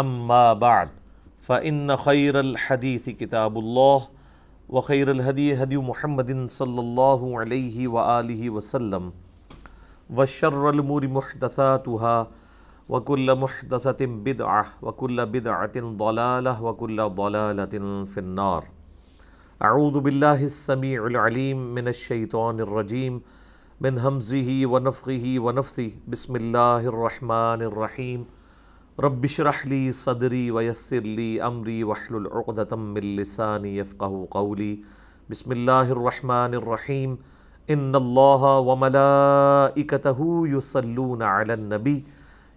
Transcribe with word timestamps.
اما 0.00 0.52
بعد 0.52 0.88
فان 1.46 1.96
خير 1.96 2.40
الحديث 2.40 3.08
كتاب 3.10 3.58
الله، 3.58 4.08
وخير 4.68 5.10
الهدي 5.10 5.62
هدي 5.62 5.76
محمد 5.76 6.50
صلى 6.50 6.80
الله 6.80 7.38
عليه 7.40 7.88
واله 7.88 8.50
وسلم، 8.50 9.12
وشر 10.10 10.70
الامور 10.70 11.08
محدثاتها، 11.08 12.16
وكل 12.88 13.34
محدثه 13.34 14.06
بدعه 14.06 14.66
وكل 14.82 15.26
بدعه 15.26 15.76
ضلاله 15.76 16.62
وكل 16.62 17.08
ضلاله 17.08 18.04
في 18.04 18.18
النار. 18.18 18.64
اعوذ 19.62 20.00
بالله 20.00 20.44
السميع 20.44 21.06
العليم 21.06 21.74
من 21.74 21.88
الشيطان 21.88 22.60
الرجيم، 22.60 23.22
من 23.80 23.98
همزه 23.98 24.66
ونفخه 24.66 25.34
ونفثه. 25.38 25.90
بسم 26.08 26.36
الله 26.36 26.82
الرحمن 26.92 27.60
الرحيم. 27.70 28.37
رب 29.00 29.24
اشرح 29.24 29.66
لي 29.66 29.92
صدري 29.92 30.50
ويسر 30.50 31.00
لي 31.00 31.42
امري 31.42 31.84
واحلل 31.84 32.26
عقدة 32.26 32.76
من 32.76 33.16
لساني 33.16 33.76
يفقهوا 33.76 34.26
قولي. 34.30 34.78
بسم 35.30 35.52
الله 35.52 35.92
الرحمن 35.92 36.54
الرحيم. 36.54 37.18
ان 37.70 37.96
الله 37.96 38.58
وملائكته 38.58 40.18
يصلون 40.46 41.22
على 41.22 41.54
النبي. 41.54 42.04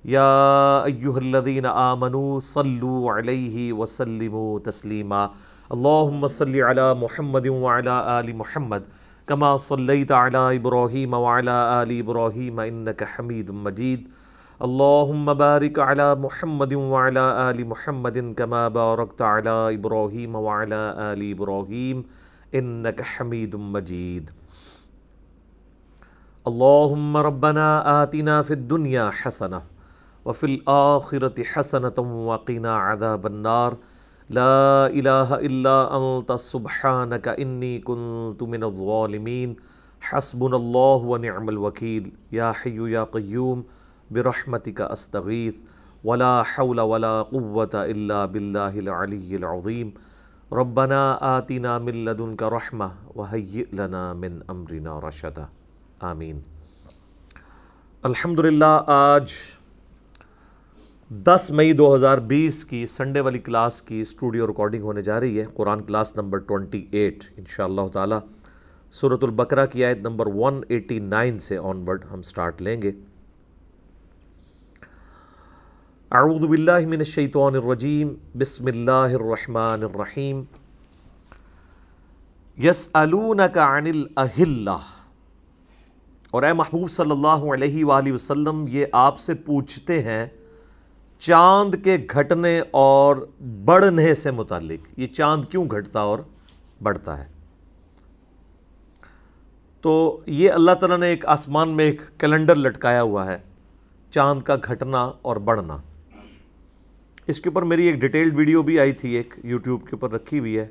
يا 0.05 0.85
ايها 0.85 1.17
الذين 1.17 1.65
امنوا 1.65 2.39
صلوا 2.39 3.11
عليه 3.11 3.73
وسلموا 3.73 4.59
تسليما. 4.59 5.31
اللهم 5.73 6.27
صل 6.27 6.55
على 6.55 6.93
محمد 6.93 7.47
وعلى 7.47 8.19
ال 8.19 8.35
محمد. 8.35 8.83
كما 9.27 9.55
صليت 9.55 10.11
على 10.11 10.55
ابراهيم 10.55 11.13
وعلى 11.13 11.83
ال 11.83 11.99
ابراهيم 11.99 12.59
انك 12.59 13.03
حميد 13.03 13.51
مجيد. 13.51 14.20
اللهم 14.61 15.33
بارك 15.33 15.79
على 15.79 16.15
محمد 16.15 16.73
وعلى 16.73 17.49
آل 17.49 17.67
محمد 17.67 18.17
كما 18.37 18.67
باركت 18.67 19.21
على 19.21 19.73
إبراهيم 19.73 20.35
وعلى 20.35 20.81
آل 20.97 21.31
إبراهيم 21.31 22.03
إنك 22.55 23.01
حميد 23.01 23.55
مجيد 23.55 24.29
اللهم 26.47 27.17
ربنا 27.17 27.67
آتنا 28.03 28.41
في 28.41 28.53
الدنيا 28.53 29.09
حسنة 29.09 29.61
وفي 30.25 30.45
الآخرة 30.45 31.43
حسنة 31.43 31.97
وقنا 32.29 32.73
عذاب 32.77 33.25
النار. 33.25 33.77
لا 34.29 34.87
إله 34.87 35.35
إلا 35.35 35.77
أنت 35.97 36.31
سبحانك 36.31 37.27
إني 37.27 37.79
كنت 37.79 38.43
من 38.43 38.63
الظالمين 38.63 39.55
حسبنا 40.01 40.55
الله 40.55 40.95
ونعم 40.95 41.49
الوكيل 41.49 42.13
يا 42.31 42.51
حي 42.51 42.77
يا 42.91 43.03
قيوم 43.03 43.80
برحمتك 44.11 44.81
استغيث 44.81 45.55
ولا 46.03 46.41
حول 46.41 46.79
ولا 46.79 47.23
قوة 47.23 47.83
الا 47.83 48.25
بالله 48.25 48.79
العلي 48.79 49.35
العظيم 49.35 49.89
ربنا 50.51 51.17
آتنا 51.21 51.77
من 51.77 51.95
لدنك 51.95 52.43
رحمة 52.43 52.87
وهيئ 53.15 53.63
لنا 53.73 54.13
من 54.13 54.39
امرنا 54.47 54.99
رشدا 55.07 55.45
آمین۔ 56.01 56.39
الحمدللہ، 58.03 58.83
آج 58.87 59.31
دس 61.09 61.51
مئی 61.51 61.73
دو 61.73 61.95
ہزار 61.95 62.17
بیس 62.17 62.65
کی 62.65 62.87
سنڈے 62.87 63.19
والی 63.19 63.39
کلاس 63.39 63.81
کی 63.81 64.01
اسٹوڈیو 64.01 64.47
ریکارڈنگ 64.47 64.83
ہونے 64.83 65.01
جا 65.01 65.19
رہی 65.19 65.41
ہے۔ 65.41 65.45
Quran 65.53 65.83
class 65.83 66.15
number 66.15 66.37
twenty 66.37 66.87
eight 66.91 67.23
ان 67.37 67.43
شاء 67.47 67.63
اللہ 67.63 67.87
تعالیٰ۔ 67.93 68.19
صورت 68.91 69.23
البقرہ 69.23 69.65
کی 69.65 69.85
آیت 69.85 69.97
نمبر 69.97 70.27
ون 70.27 70.61
ایٹی 70.67 70.99
نائن 70.99 71.39
سے 71.39 71.57
آن 71.57 71.87
ورڈ 71.87 72.05
ہم 72.13 72.21
سٹارٹ 72.21 72.61
لیں 72.61 72.81
گے۔ 72.81 72.91
اعوذ 76.19 76.43
باللہ 76.45 76.85
من 76.87 76.99
الشیطان 76.99 77.55
الرجیم، 77.55 78.07
بسم 78.39 78.65
اللہ 78.67 79.13
الرحمن 79.15 79.83
الرحیم. 79.83 80.41
یسألونک 82.57 83.57
عن 83.57 83.85
الاہلہ 83.87 84.77
اور 86.31 86.43
اے 86.43 86.51
محبوب 86.53 86.89
صلی 86.91 87.11
اللہ 87.11 87.45
علیہ 87.53 87.85
وآلہ 87.85 88.11
وسلم، 88.13 88.65
یہ 88.69 88.85
آپ 89.01 89.19
سے 89.19 89.33
پوچھتے 89.45 90.01
ہیں 90.03 90.25
چاند 91.21 91.75
کے 91.83 91.97
گھٹنے 92.09 92.59
اور 92.81 93.25
بڑھنے 93.65 94.13
سے 94.13 94.31
متعلق. 94.31 94.87
یہ 94.99 95.07
چاند 95.13 95.45
کیوں 95.51 95.65
گھٹتا 95.69 95.99
اور 95.99 96.19
بڑھتا 96.81 97.17
ہے؟ 97.19 97.27
تو 99.83 99.93
یہ 100.39 100.51
اللہ 100.51 100.73
تعالیٰ 100.79 100.97
نے 100.97 101.09
ایک 101.09 101.25
آسمان 101.35 101.75
میں 101.77 101.85
ایک 101.85 102.01
کیلنڈر 102.19 102.55
لٹکایا 102.55 103.01
ہوا 103.01 103.25
ہے، 103.27 103.37
چاند 104.13 104.41
کا 104.43 104.55
گھٹنا 104.63 105.03
اور 105.21 105.35
بڑھنا. 105.51 105.77
اس 107.31 107.41
کے 107.41 107.49
اوپر 107.49 107.61
میری 107.61 107.85
ایک 107.85 107.95
ڈیٹیلڈ 107.95 108.35
ویڈیو 108.35 108.63
بھی 108.63 108.79
آئی 108.79 108.91
تھی، 108.91 109.09
ایک 109.09 109.33
یوٹیوب 109.43 109.81
کے 109.81 109.89
اوپر 109.91 110.11
رکھی 110.11 110.39
ہوئی 110.39 110.59
ہے 110.59 110.67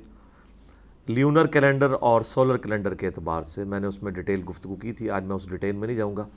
لیونر 1.07 1.47
کیلنڈر 1.47 1.93
اور 2.01 2.21
سولر 2.21 2.57
کیلنڈر 2.57 2.95
کے 2.95 3.07
اعتبار 3.07 3.43
سے 3.43 3.65
میں 3.65 3.81
نے 3.81 3.87
اس 3.87 4.03
میں 4.03 4.13
ڈیٹیل 4.13 4.43
گفتگو 4.51 4.77
کی 4.77 4.93
تھی، 4.93 5.11
آج 5.11 5.25
میں 5.25 5.37
اس 5.37 5.51
ڈیٹیل 5.51 5.77
میں 5.77 5.87
نہیں 5.87 5.97
جاؤں 5.97 6.17
گا۔ 6.17 6.29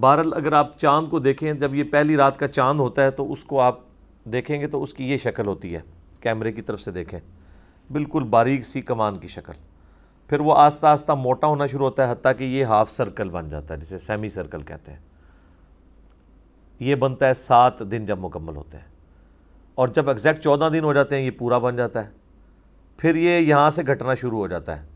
بہرحال 0.00 0.32
اگر 0.34 0.52
آپ 0.52 0.78
چاند 0.78 1.08
کو 1.08 1.18
دیکھیں، 1.18 1.52
جب 1.52 1.74
یہ 1.74 1.84
پہلی 1.84 2.16
رات 2.16 2.38
کا 2.38 2.48
چاند 2.48 2.80
ہوتا 2.80 3.04
ہے 3.04 3.10
تو 3.10 3.32
اس 3.32 3.44
کو 3.44 3.60
آپ 3.60 3.78
دیکھیں 4.24 4.60
گے 4.60 4.66
تو 4.66 4.82
اس 4.82 4.94
کی 4.94 5.10
یہ 5.10 5.16
شکل 5.16 5.46
ہوتی 5.46 5.74
ہے، 5.74 5.80
کیمرے 6.20 6.52
کی 6.52 6.62
طرف 6.62 6.80
سے 6.80 6.90
دیکھیں۔ 6.90 7.20
بالکل 7.92 8.22
باریک 8.22 8.64
سی 8.64 8.82
کمان 8.82 9.18
کی 9.18 9.28
شکل۔ 9.28 9.52
پھر 10.28 10.40
وہ 10.40 10.54
آہستہ 10.56 10.86
آہستہ 10.86 11.12
موٹا 11.12 11.46
ہونا 11.46 11.66
شروع 11.66 11.84
ہوتا 11.84 12.06
ہے، 12.06 12.12
حتیٰ 12.12 12.32
کہ 12.38 12.44
یہ 12.44 12.64
ہاف 12.64 12.90
سرکل 12.90 13.28
بن 13.28 13.48
جاتا 13.48 13.74
ہے، 13.74 13.80
جسے 13.80 13.98
سیمی 13.98 14.28
سرکل 14.28 14.62
کہتے 14.62 14.92
ہیں۔ 14.92 14.98
یہ 16.80 16.94
بنتا 16.94 17.28
ہے 17.28 17.34
سات 17.34 17.90
دن 17.90 18.06
جب 18.06 18.18
مکمل 18.18 18.56
ہوتے 18.56 18.78
ہیں۔ 18.78 18.91
اور 19.74 19.88
جب 19.88 20.08
ایگزیکٹ 20.08 20.40
چودہ 20.40 20.68
دن 20.72 20.84
ہو 20.84 20.92
جاتے 20.92 21.16
ہیں، 21.16 21.22
یہ 21.22 21.30
پورا 21.30 21.58
بن 21.58 21.76
جاتا 21.76 22.04
ہے۔ 22.04 22.10
پھر 22.96 23.14
یہ 23.14 23.38
یہاں 23.38 23.70
سے 23.70 23.82
گھٹنا 23.86 24.14
شروع 24.14 24.38
ہو 24.38 24.46
جاتا 24.46 24.82
ہے۔ 24.82 24.86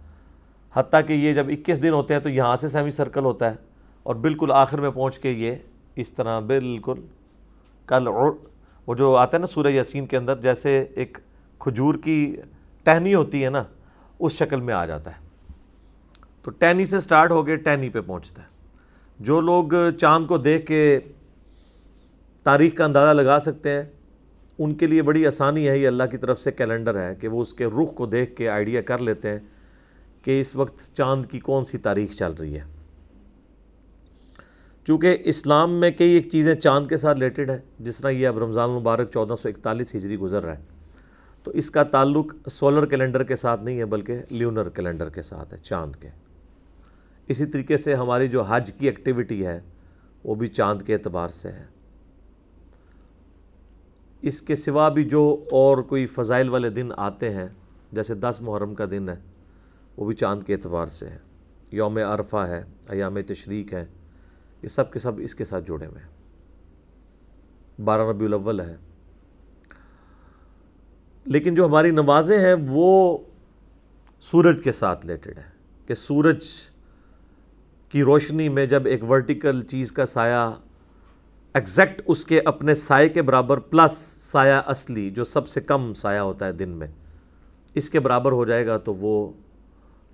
حتیٰ 0.73 1.01
کہ 1.07 1.13
یہ 1.13 1.35
جب 1.35 1.47
اکیس 1.49 1.83
دن 1.83 1.93
ہوتے 1.93 2.15
ہیں 2.15 2.21
تو 2.21 2.29
یہاں 2.29 2.57
سے 2.57 2.69
سیمی 2.69 2.91
سرکل 2.91 3.25
ہوتا 3.25 3.51
ہے۔ 3.51 3.57
اور 4.03 4.15
بالکل 4.15 4.51
آخر 4.53 4.81
میں 4.81 4.91
پہنچ 4.91 5.19
کے 5.19 5.31
یہ 5.31 5.55
اس 5.97 6.13
طرح 6.13 6.41
بالکل 6.41 7.01
کل 7.87 8.09
وہ 8.87 8.95
جو 8.95 9.17
آتا 9.17 9.37
ہے 9.37 9.41
نا 9.41 9.47
سورہ 9.47 9.67
یاسین 9.67 10.07
کے 10.07 10.17
اندر، 10.17 10.37
جیسے 10.37 10.85
ایک 10.95 11.19
کھجور 11.59 11.95
کی 11.95 12.37
ٹہنی 12.83 13.15
ہوتی 13.15 13.45
ہے 13.45 13.51
نا، 13.51 13.63
اس 14.19 14.33
شکل 14.33 14.61
میں 14.61 14.75
آ 14.75 14.87
جاتا 14.87 15.11
ہے۔ 15.11 15.27
تو 16.43 16.51
ٹہنی 16.51 16.85
سے 16.85 16.99
سٹارٹ 16.99 17.31
ہو 17.31 17.47
گئے 17.47 17.57
ٹہنی 17.57 17.89
پہ 17.89 18.01
پہنچتا 18.01 18.43
ہے۔ 18.43 18.47
جو 19.21 19.41
لوگ 19.41 19.65
چاند 20.01 20.27
کو 20.27 20.39
دیکھ 20.39 20.67
کے 20.67 20.99
تاریخ 22.43 22.75
کا 22.75 22.85
اندازہ 22.85 23.21
لگا 23.21 23.39
سکتے 23.41 23.71
ہیں 23.71 23.83
ان 24.59 24.75
کے 24.75 24.87
لیے 24.87 25.03
بڑی 25.03 25.27
آسانی 25.27 25.69
ہے، 25.69 25.79
یہ 25.79 25.87
اللہ 25.87 26.03
کی 26.11 26.17
طرف 26.17 26.39
سے 26.39 26.53
کیلنڈر 26.53 27.09
ہے 27.09 27.15
کہ 27.15 27.29
وہ 27.29 27.43
اس 27.43 27.55
کے 27.55 27.67
رخ 27.67 27.95
کو 27.95 28.07
دیکھ 28.07 28.37
کے 28.37 28.49
آئیڈیا 28.49 28.81
کر 28.81 28.99
لیتے 28.99 29.29
ہیں 29.29 29.39
کہ 30.23 30.41
اس 30.41 30.57
وقت 30.57 30.95
چاند 30.95 31.27
کی 31.27 31.41
کون 31.41 31.65
سی 31.65 31.79
تاریخ 31.79 32.11
چل 32.11 32.33
رہی 32.33 32.55
ہے۔ 32.55 32.65
چونکہ 34.87 35.17
اسلام 35.25 35.81
میں 35.81 35.91
کئی 35.91 36.11
ایک 36.11 36.29
چیزیں 36.29 36.55
چاند 36.55 36.87
کے 36.87 36.97
ساتھ 36.97 37.19
ریلیٹڈ 37.19 37.51
ہے 37.51 37.59
جس 37.81 37.99
طرح 37.99 38.11
یہ 38.11 38.29
اب 38.29 38.39
رمضان 38.39 38.71
المبارک 38.71 39.11
چودہ 39.11 39.35
سو 39.35 39.49
اکتالیس 39.49 39.95
ہجری 39.95 40.17
گزر 40.17 40.43
رہا 40.43 40.59
ہے۔ 40.59 40.63
تو 41.43 41.51
اس 41.51 41.71
کا 41.71 41.83
تعلق 41.83 42.35
سولر 42.51 42.87
کیلنڈر 42.87 43.23
کے 43.23 43.37
ساتھ 43.37 43.65
نہیں 43.65 43.79
ہے، 43.79 43.85
بلکہ 43.85 44.19
لیونر 44.31 44.69
کیلنڈر 44.69 45.09
کے 45.09 45.23
ساتھ 45.23 45.55
ہے، 45.55 45.59
چاند 45.59 45.97
کے۔ 45.97 46.09
اسی 47.29 47.47
طریقے 47.47 47.77
سے 47.77 47.95
ہماری 47.95 48.29
جو 48.29 48.43
حج 48.43 48.73
کی 48.73 48.87
ایکٹیویٹی 48.87 49.47
ہے، 49.47 49.61
وہ 50.25 50.35
بھی 50.35 50.47
چاند 50.47 50.83
کے 50.83 50.95
اعتبار 50.95 51.29
سے 51.29 51.49
ہے۔ 51.49 51.76
اس 54.23 54.43
کے 54.43 54.55
سوا 54.55 54.89
بھی 54.89 55.05
جو 55.05 55.45
اور 55.51 55.79
کوئی 55.79 56.07
فضائل 56.07 56.49
والے 56.49 56.71
دن 56.71 56.89
آتے 56.97 57.35
ہیں، 57.35 57.49
جیسے 57.93 58.15
دس 58.15 58.39
محرم 58.41 58.75
کا 58.75 58.85
دن 58.91 59.09
ہے، 59.09 59.17
وہ 59.97 60.07
بھی 60.07 60.15
چاند 60.15 60.43
کے 60.43 60.55
اعتبار 60.55 60.87
سے 60.87 61.09
ہے۔ 61.09 61.19
یوم 61.71 61.97
عرفہ 61.97 62.37
ہے، 62.37 62.65
ایام 62.89 63.17
تشریق 63.27 63.75
ہے 63.75 63.85
یہ 64.63 64.69
سب 64.69 64.93
کے 64.93 64.99
سب 64.99 65.13
اس 65.19 65.35
کے 65.35 65.45
ساتھ 65.45 65.65
جڑے 65.69 65.87
ہوئے 65.87 66.03
ہیں۔ 66.03 66.17
بارہ 67.85 68.03
ربیع 68.03 68.27
الاول 68.27 68.61
ہے۔ 68.61 68.77
لیکن 71.25 71.55
جو 71.55 71.67
ہماری 71.67 71.91
نمازیں 71.91 72.39
ہیں، 72.39 72.55
وہ 72.67 73.19
سورج 74.21 74.63
کے 74.63 74.73
ساتھ 74.73 75.07
ریلیٹڈ 75.07 75.39
ہے 75.39 75.51
کہ 75.87 75.95
سورج 75.95 76.47
کی 77.89 78.03
روشنی 78.03 78.49
میں 78.49 78.67
جب 78.67 78.87
ایک 78.87 79.05
ورٹیکل 79.05 79.63
چیز 79.63 79.93
کا 79.93 80.07
سایہ 80.07 80.51
ایگزیکٹ 81.57 82.03
اس 82.07 82.25
کے 82.25 82.41
اپنے 82.45 82.75
سائے 82.75 83.09
کے 83.09 83.23
برابر 83.23 83.59
پلس 83.59 83.93
سایہ 84.21 84.63
اصلی 84.67 85.11
جو 85.11 85.25
سب 85.25 85.49
سے 85.49 85.61
کم 85.61 85.95
سایہ 85.95 86.19
ہوتا 86.19 86.47
ہے 86.47 86.53
دن 86.53 86.69
میں، 86.69 86.87
اس 87.75 87.91
کے 87.91 88.01
برابر 88.01 88.33
ہو 88.33 88.45
جائے 88.45 88.67
گا 88.67 88.77
تو 88.77 88.95
وہ 88.95 89.33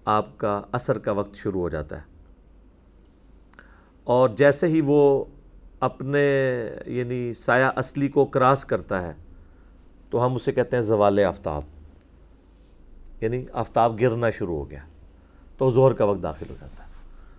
آپ 0.05 0.39
کا 0.39 0.62
اثر 0.73 0.99
کا 0.99 1.12
وقت 1.12 1.35
شروع 1.35 1.61
ہو 1.61 1.69
جاتا 1.69 1.97
ہے۔ 1.97 2.03
اور 4.05 4.29
جیسے 4.29 4.67
ہی 4.67 4.81
وہ 4.85 5.25
اپنے 5.81 6.23
یعنی 6.87 7.33
سایہ 7.33 7.71
اصلی 7.77 8.09
کو 8.09 8.25
کراس 8.25 8.65
کرتا 8.65 9.03
ہے 9.03 9.12
تو 10.11 10.27
ہم 10.27 10.35
اسے 10.35 10.53
کہتے 10.53 10.77
ہیں 10.77 10.83
زوال 10.83 11.21
آفتاب۔ 11.29 11.62
یعنی 13.21 13.44
آفتاب 13.53 14.00
گرنا 14.00 14.31
شروع 14.31 14.56
ہو 14.56 14.71
گیا 14.71 14.81
تو 15.59 15.71
زہر 15.71 15.93
کا 15.93 16.05
وقت 16.05 16.23
داخل 16.23 16.47
ہو 16.50 16.55
جاتا 16.61 16.85
ہے۔ 16.85 16.91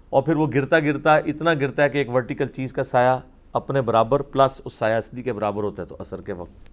اور 0.09 0.23
پھر 0.23 0.35
وہ 0.35 0.47
گرتا 0.53 0.79
گرتا 0.79 1.15
اتنا 1.15 1.53
گرتا 1.53 1.83
ہے 1.83 1.89
کہ 1.89 1.97
ایک 1.97 2.09
ورٹیکل 2.09 2.47
چیز 2.47 2.73
کا 2.73 2.83
سایہ 2.83 3.19
اپنے 3.53 3.81
برابر 3.81 4.21
پلس 4.21 4.61
اس 4.65 4.73
سایہ 4.73 4.95
اصلی 4.95 5.23
کے 5.23 5.33
برابر 5.33 5.63
ہوتا 5.63 5.81
ہے 5.81 5.87
تو 5.87 5.95
اثر 5.99 6.21
کے 6.21 6.33
وقت۔ 6.33 6.69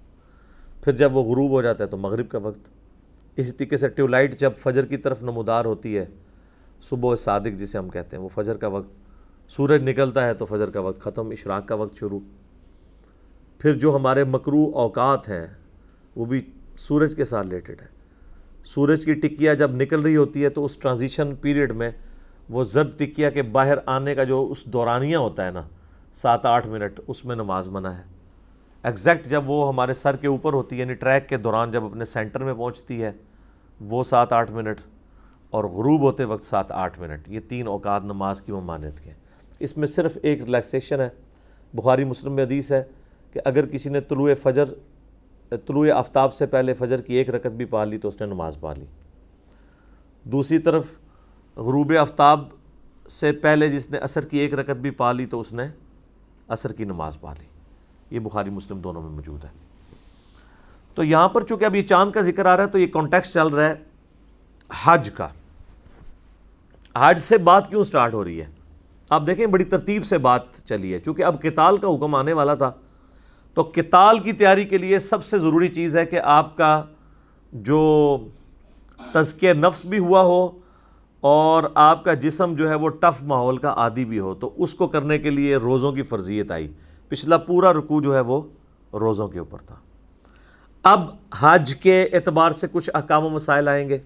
پھر 0.84 0.92
جب 0.92 1.16
وہ 1.16 1.22
غروب 1.22 1.50
ہو 1.50 1.62
جاتا 1.62 1.84
ہے 1.84 1.88
تو 1.88 1.96
مغرب 1.96 2.28
کا 2.28 2.38
وقت۔ 2.38 2.68
اسی 3.36 3.52
طریقے 3.52 3.76
سے 3.76 3.88
ٹیو 3.88 4.06
لائٹ 4.06 4.40
جب 4.40 4.52
فجر 4.56 4.86
کی 4.86 4.96
طرف 4.96 5.22
نمودار 5.22 5.64
ہوتی 5.64 5.98
ہے، 5.98 6.04
صبح 6.82 7.16
صادق 7.16 7.58
جسے 7.58 7.78
ہم 7.78 7.88
کہتے 7.88 8.16
ہیں، 8.16 8.24
وہ 8.24 8.28
فجر 8.34 8.56
کا 8.56 8.66
وقت۔ 8.66 8.90
سورج 9.48 9.82
نکلتا 9.82 10.26
ہے 10.26 10.34
تو 10.34 10.44
فجر 10.44 10.70
کا 10.70 10.80
وقت 10.80 11.00
ختم، 11.00 11.30
اشراق 11.30 11.68
کا 11.68 11.74
وقت 11.74 11.98
شروع۔ 11.98 12.20
پھر 13.58 13.72
جو 13.72 13.96
ہمارے 13.96 14.24
مکرو 14.24 14.70
اوقات 14.74 15.28
ہیں، 15.28 15.46
وہ 16.16 16.24
بھی 16.24 16.40
سورج 16.76 17.14
کے 17.16 17.24
ساتھ 17.24 17.46
ریلیٹڈ 17.46 17.80
ہے 17.80 17.86
سورج 18.64 19.04
کی 19.04 19.14
ٹکیا 19.14 19.54
جب 19.54 19.70
نکل 19.70 20.00
رہی 20.00 20.16
ہوتی 20.16 20.44
ہے 20.44 20.48
تو 20.48 20.64
اس 20.64 20.76
ٹرانزیشن 20.76 21.34
پیریڈ 21.34 21.72
میں 21.72 21.90
وہ 22.48 22.64
زرد 22.64 22.98
ٹکیا 22.98 23.30
کے 23.30 23.42
باہر 23.42 23.78
آنے 23.86 24.14
کا 24.14 24.24
جو 24.24 24.48
اس 24.50 24.64
دورانیہ 24.64 25.16
ہوتا 25.16 25.46
ہے 25.46 25.50
نا 25.50 25.62
سات 26.12 26.46
آٹھ 26.46 26.66
منٹ 26.66 27.00
اس 27.06 27.24
میں 27.24 27.36
نماز 27.36 27.68
منع 27.68 27.88
ہے۔ 27.88 28.02
ایگزیکٹ 28.82 29.26
جب 29.26 29.50
وہ 29.50 29.68
ہمارے 29.68 29.94
سر 29.94 30.16
کے 30.16 30.26
اوپر 30.26 30.52
ہوتی 30.52 30.76
ہے 30.76 30.80
یعنی 30.80 30.94
ٹریک 30.94 31.28
کے 31.28 31.36
دوران 31.36 31.70
جب 31.70 31.84
اپنے 31.84 32.04
سینٹر 32.04 32.44
میں 32.44 32.54
پہنچتی 32.54 33.02
ہے، 33.02 33.12
وہ 33.80 34.04
سات 34.04 34.32
آٹھ 34.32 34.52
منٹ 34.52 34.80
اور 35.50 35.64
غروب 35.64 36.00
ہوتے 36.00 36.24
وقت 36.24 36.44
سات 36.44 36.72
آٹھ 36.72 37.00
منٹ۔ 37.00 37.28
یہ 37.28 37.40
تین 37.40 37.66
اوقات 37.66 38.04
نماز 38.04 38.42
کی 38.42 38.52
ممانت 38.52 39.00
کے 39.00 39.10
اس 39.58 39.76
میں 39.76 39.86
صرف 39.86 40.18
ایک 40.22 40.42
ریلیکسیشن 40.42 41.00
ہے۔ 41.00 41.08
بخاری 41.74 42.04
مسلم 42.04 42.32
میں 42.32 42.44
حدیث 42.44 42.72
ہے 42.72 42.82
کہ 43.32 43.40
اگر 43.44 43.66
کسی 43.66 43.88
نے 43.88 44.00
طلوع 44.00 44.30
فجر، 44.42 44.64
طلوع 45.48 45.86
آفتاب 45.94 46.34
سے 46.34 46.46
پہلے 46.46 46.74
فجر 46.74 47.00
کی 47.00 47.14
ایک 47.14 47.30
رکت 47.30 47.46
بھی 47.46 47.64
پا 47.64 47.84
لی 47.84 47.98
تو 47.98 48.08
اس 48.08 48.20
نے 48.20 48.26
نماز 48.26 48.60
پا 48.60 48.74
لی۔ 48.74 48.86
دوسری 50.24 50.58
طرف 50.58 50.86
غروب 51.56 51.92
آفتاب 52.00 52.40
سے 53.10 53.32
پہلے 53.32 53.68
جس 53.68 53.90
نے 53.90 53.98
عصر 53.98 54.24
کی 54.24 54.38
ایک 54.38 54.54
رکت 54.54 54.80
بھی 54.80 54.90
پا 54.90 55.12
لی 55.12 55.26
تو 55.26 55.40
اس 55.40 55.52
نے 55.52 55.68
عصر 56.50 56.72
کی 56.72 56.84
نماز 56.84 57.20
پا 57.20 57.32
لی۔ 57.32 57.44
یہ 58.10 58.20
بخاری 58.20 58.50
مسلم 58.50 58.78
دونوں 58.78 59.02
میں 59.02 59.10
موجود 59.10 59.44
ہے۔ 59.44 59.48
تو 60.94 61.04
یہاں 61.04 61.28
پر 61.28 61.42
چونکہ 61.42 61.64
اب 61.64 61.74
یہ 61.74 61.82
چاند 61.82 62.10
کا 62.10 62.20
ذکر 62.20 62.46
آ 62.46 62.56
رہا 62.56 62.64
ہے 62.64 62.68
تو 62.68 62.78
یہ 62.78 62.86
کانٹیکس 62.86 63.32
چل 63.32 63.46
رہا 63.46 63.68
ہے 63.68 63.74
حج 64.84 65.10
کا۔ 65.10 65.28
حج 66.96 67.18
سے 67.18 67.38
بات 67.38 67.70
کیوں 67.70 67.84
سٹارٹ 67.84 68.14
ہو 68.14 68.24
رہی 68.24 68.40
ہے؟ 68.40 68.46
آپ 69.10 69.26
دیکھیں 69.26 69.46
بڑی 69.46 69.64
ترتیب 69.64 70.04
سے 70.04 70.18
بات 70.18 70.52
چلی 70.64 70.94
ہے۔ 70.94 70.98
چونکہ 70.98 71.22
اب 71.22 71.42
کتال 71.42 71.76
کا 71.76 71.88
حکم 71.88 72.14
آنے 72.14 72.32
والا 72.32 72.54
تھا۔ 72.54 72.72
تو 73.54 73.64
کتال 73.64 74.18
کی 74.18 74.32
تیاری 74.32 74.64
کے 74.64 74.78
لیے 74.78 74.98
سب 74.98 75.24
سے 75.24 75.38
ضروری 75.38 75.68
چیز 75.68 75.96
ہے 75.96 76.06
کہ 76.06 76.20
آپ 76.20 76.56
کا 76.56 76.84
جو 77.52 78.18
تزکیہ 79.12 79.52
نفس 79.52 79.84
بھی 79.84 79.98
ہوا 79.98 80.20
ہو 80.20 80.59
اور 81.20 81.64
آپ 81.74 82.04
کا 82.04 82.14
جسم 82.14 82.54
جو 82.54 82.70
ہے 82.70 82.74
وہ 82.74 82.88
ٹف 82.88 83.22
ماحول 83.22 83.56
کا 83.56 83.74
عادی 83.76 84.04
بھی 84.04 84.18
ہو، 84.18 84.34
تو 84.34 84.54
اس 84.56 84.74
کو 84.74 84.86
کرنے 84.86 85.18
کے 85.18 85.30
لیے 85.30 85.56
روزوں 85.56 85.92
کی 85.92 86.02
فرضیت 86.02 86.50
آئی۔ 86.50 86.68
پچھلا 87.08 87.36
پورا 87.36 87.72
رکوع 87.72 88.00
جو 88.02 88.14
ہے 88.14 88.20
وہ 88.20 88.42
روزوں 88.92 89.28
کے 89.28 89.38
اوپر 89.38 89.58
تھا۔ 89.58 89.74
اب 90.82 91.00
حج 91.38 91.76
کے 91.76 92.08
اعتبار 92.12 92.50
سے 92.50 92.66
کچھ 92.72 92.90
احکام 92.94 93.24
و 93.24 93.28
مسائل 93.28 93.68
آئیں 93.68 93.88
گے۔ 93.88 93.98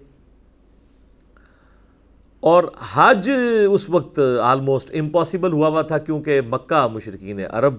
اور 2.39 2.63
حج 2.93 3.31
اس 3.71 3.89
وقت 3.89 4.19
آلموسٹ 4.41 4.91
امپاسبل 4.99 5.53
ہوا 5.53 5.67
ہوا 5.67 5.81
تھا، 5.81 5.97
کیونکہ 5.97 6.41
مکہ 6.41 6.87
مشرقین 6.87 7.39
عرب 7.51 7.73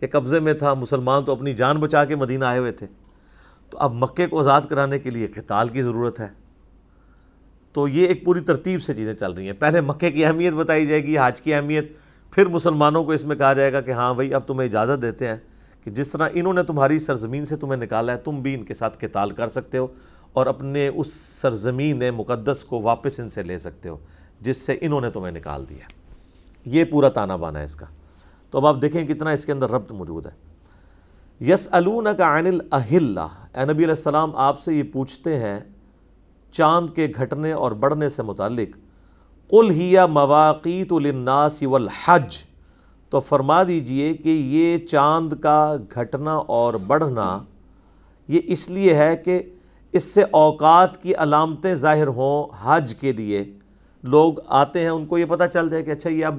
کے 0.00 0.06
قبضے 0.06 0.40
میں 0.40 0.54
تھا۔ 0.54 0.74
مسلمان 0.74 1.24
تو 1.24 1.32
اپنی 1.32 1.52
جان 1.52 1.76
بچا 1.76 2.04
کے 2.04 2.16
مدینہ 2.16 2.44
آئے 2.44 2.58
ہوئے 2.58 2.72
تھے۔ 2.72 2.86
تو 3.70 3.78
اب 3.78 3.92
مکے 3.94 4.26
کو 4.26 4.38
آزاد 4.38 4.60
کرانے 4.68 4.98
کے 4.98 5.10
لیے 5.10 5.26
قتال 5.26 5.68
کی 5.68 5.82
ضرورت 5.82 6.20
ہے۔ 6.20 6.41
تو 7.72 7.88
یہ 7.88 8.06
ایک 8.06 8.24
پوری 8.24 8.40
ترتیب 8.40 8.82
سے 8.82 8.94
چیزیں 8.94 9.14
چل 9.14 9.32
رہی 9.32 9.46
ہیں۔ 9.46 9.52
پہلے 9.52 9.80
مکے 9.80 10.10
کی 10.10 10.24
اہمیت 10.24 10.54
بتائی 10.54 10.86
جائے 10.86 11.02
گی، 11.04 11.18
حج 11.18 11.40
کی 11.40 11.54
اہمیت، 11.54 11.92
پھر 12.30 12.46
مسلمانوں 12.46 13.04
کو 13.04 13.12
اس 13.12 13.24
میں 13.24 13.36
کہا 13.36 13.52
جائے 13.52 13.72
گا 13.72 13.80
کہ 13.80 13.90
ہاں 13.90 14.14
بھائی، 14.14 14.34
اب 14.34 14.42
تمہیں 14.46 14.68
اجازت 14.68 15.02
دیتے 15.02 15.28
ہیں 15.28 15.36
کہ 15.84 15.90
جس 15.90 16.08
طرح 16.08 16.28
انہوں 16.32 16.54
نے 16.54 16.62
تمہاری 16.62 16.98
سرزمین 16.98 17.44
سے 17.44 17.56
تمہیں 17.56 17.76
نکالا 17.76 18.12
ہے، 18.12 18.18
تم 18.18 18.40
بھی 18.42 18.54
ان 18.54 18.64
کے 18.64 18.74
ساتھ 18.74 18.98
قتال 19.00 19.30
کر 19.30 19.48
سکتے 19.48 19.78
ہو 19.78 19.86
اور 20.32 20.46
اپنے 20.46 20.88
اس 20.88 21.12
سرزمین 21.12 22.02
مقدس 22.14 22.64
کو 22.64 22.80
واپس 22.80 23.20
ان 23.20 23.28
سے 23.28 23.42
لے 23.42 23.58
سکتے 23.58 23.88
ہو، 23.88 23.96
جس 24.40 24.56
سے 24.56 24.78
انہوں 24.80 25.00
نے 25.00 25.10
تمہیں 25.10 25.32
نکال 25.32 25.64
دیا 25.68 25.84
یہ 26.64 26.84
پورا 26.84 27.08
تانا 27.08 27.36
بانا 27.36 27.60
ہے 27.60 27.64
اس 27.64 27.76
کا۔ 27.76 27.86
تو 28.50 28.58
اب 28.58 28.66
آپ 28.66 28.82
دیکھیں 28.82 29.06
کتنا 29.06 29.30
اس 29.30 29.44
کے 29.46 29.52
اندر 29.52 29.70
ربط 29.70 29.92
موجود 29.92 30.26
ہے۔ 30.26 30.30
یس 31.40 31.68
کا 32.18 32.38
عین 32.38 32.46
الاحلہ 32.46 33.26
اے 33.54 33.64
نبی 33.64 33.82
علیہ 33.82 33.98
السلام، 33.98 34.36
آپ 34.36 34.60
سے 34.60 34.74
یہ 34.74 34.82
پوچھتے 34.82 35.38
ہیں 35.38 35.60
چاند 36.52 36.90
کے 36.90 37.06
گھٹنے 37.16 37.52
اور 37.52 37.72
بڑھنے 37.72 38.08
سے 38.08 38.22
متعلق، 38.22 38.76
قل 39.50 39.70
ہی 39.70 39.94
مواقیت 40.10 40.92
للناس 40.92 41.62
والحج، 41.62 42.42
تو 43.12 43.20
فرما 43.20 43.62
دیجیے 43.62 44.12
کہ 44.14 44.28
یہ 44.28 44.76
چاند 44.86 45.32
کا 45.32 45.76
گھٹنا 45.94 46.34
اور 46.34 46.74
بڑھنا، 46.74 47.38
یہ 48.28 48.40
اس 48.44 48.70
لیے 48.70 48.94
ہے 48.94 49.16
کہ 49.16 49.42
اس 49.92 50.04
سے 50.04 50.22
اوقات 50.30 51.02
کی 51.02 51.14
علامتیں 51.14 51.74
ظاہر 51.74 52.06
ہوں 52.06 52.44
حج 52.62 52.94
کے 53.00 53.12
لیے۔ 53.12 53.44
لوگ 54.04 54.34
آتے 54.46 54.80
ہیں، 54.80 54.88
ان 54.88 55.06
کو 55.06 55.18
یہ 55.18 55.24
پتہ 55.24 55.44
چل 55.52 55.70
جائے 55.70 55.82
کہ 55.82 55.90
اچھا 55.90 56.10
یہ 56.10 56.26
اب 56.26 56.38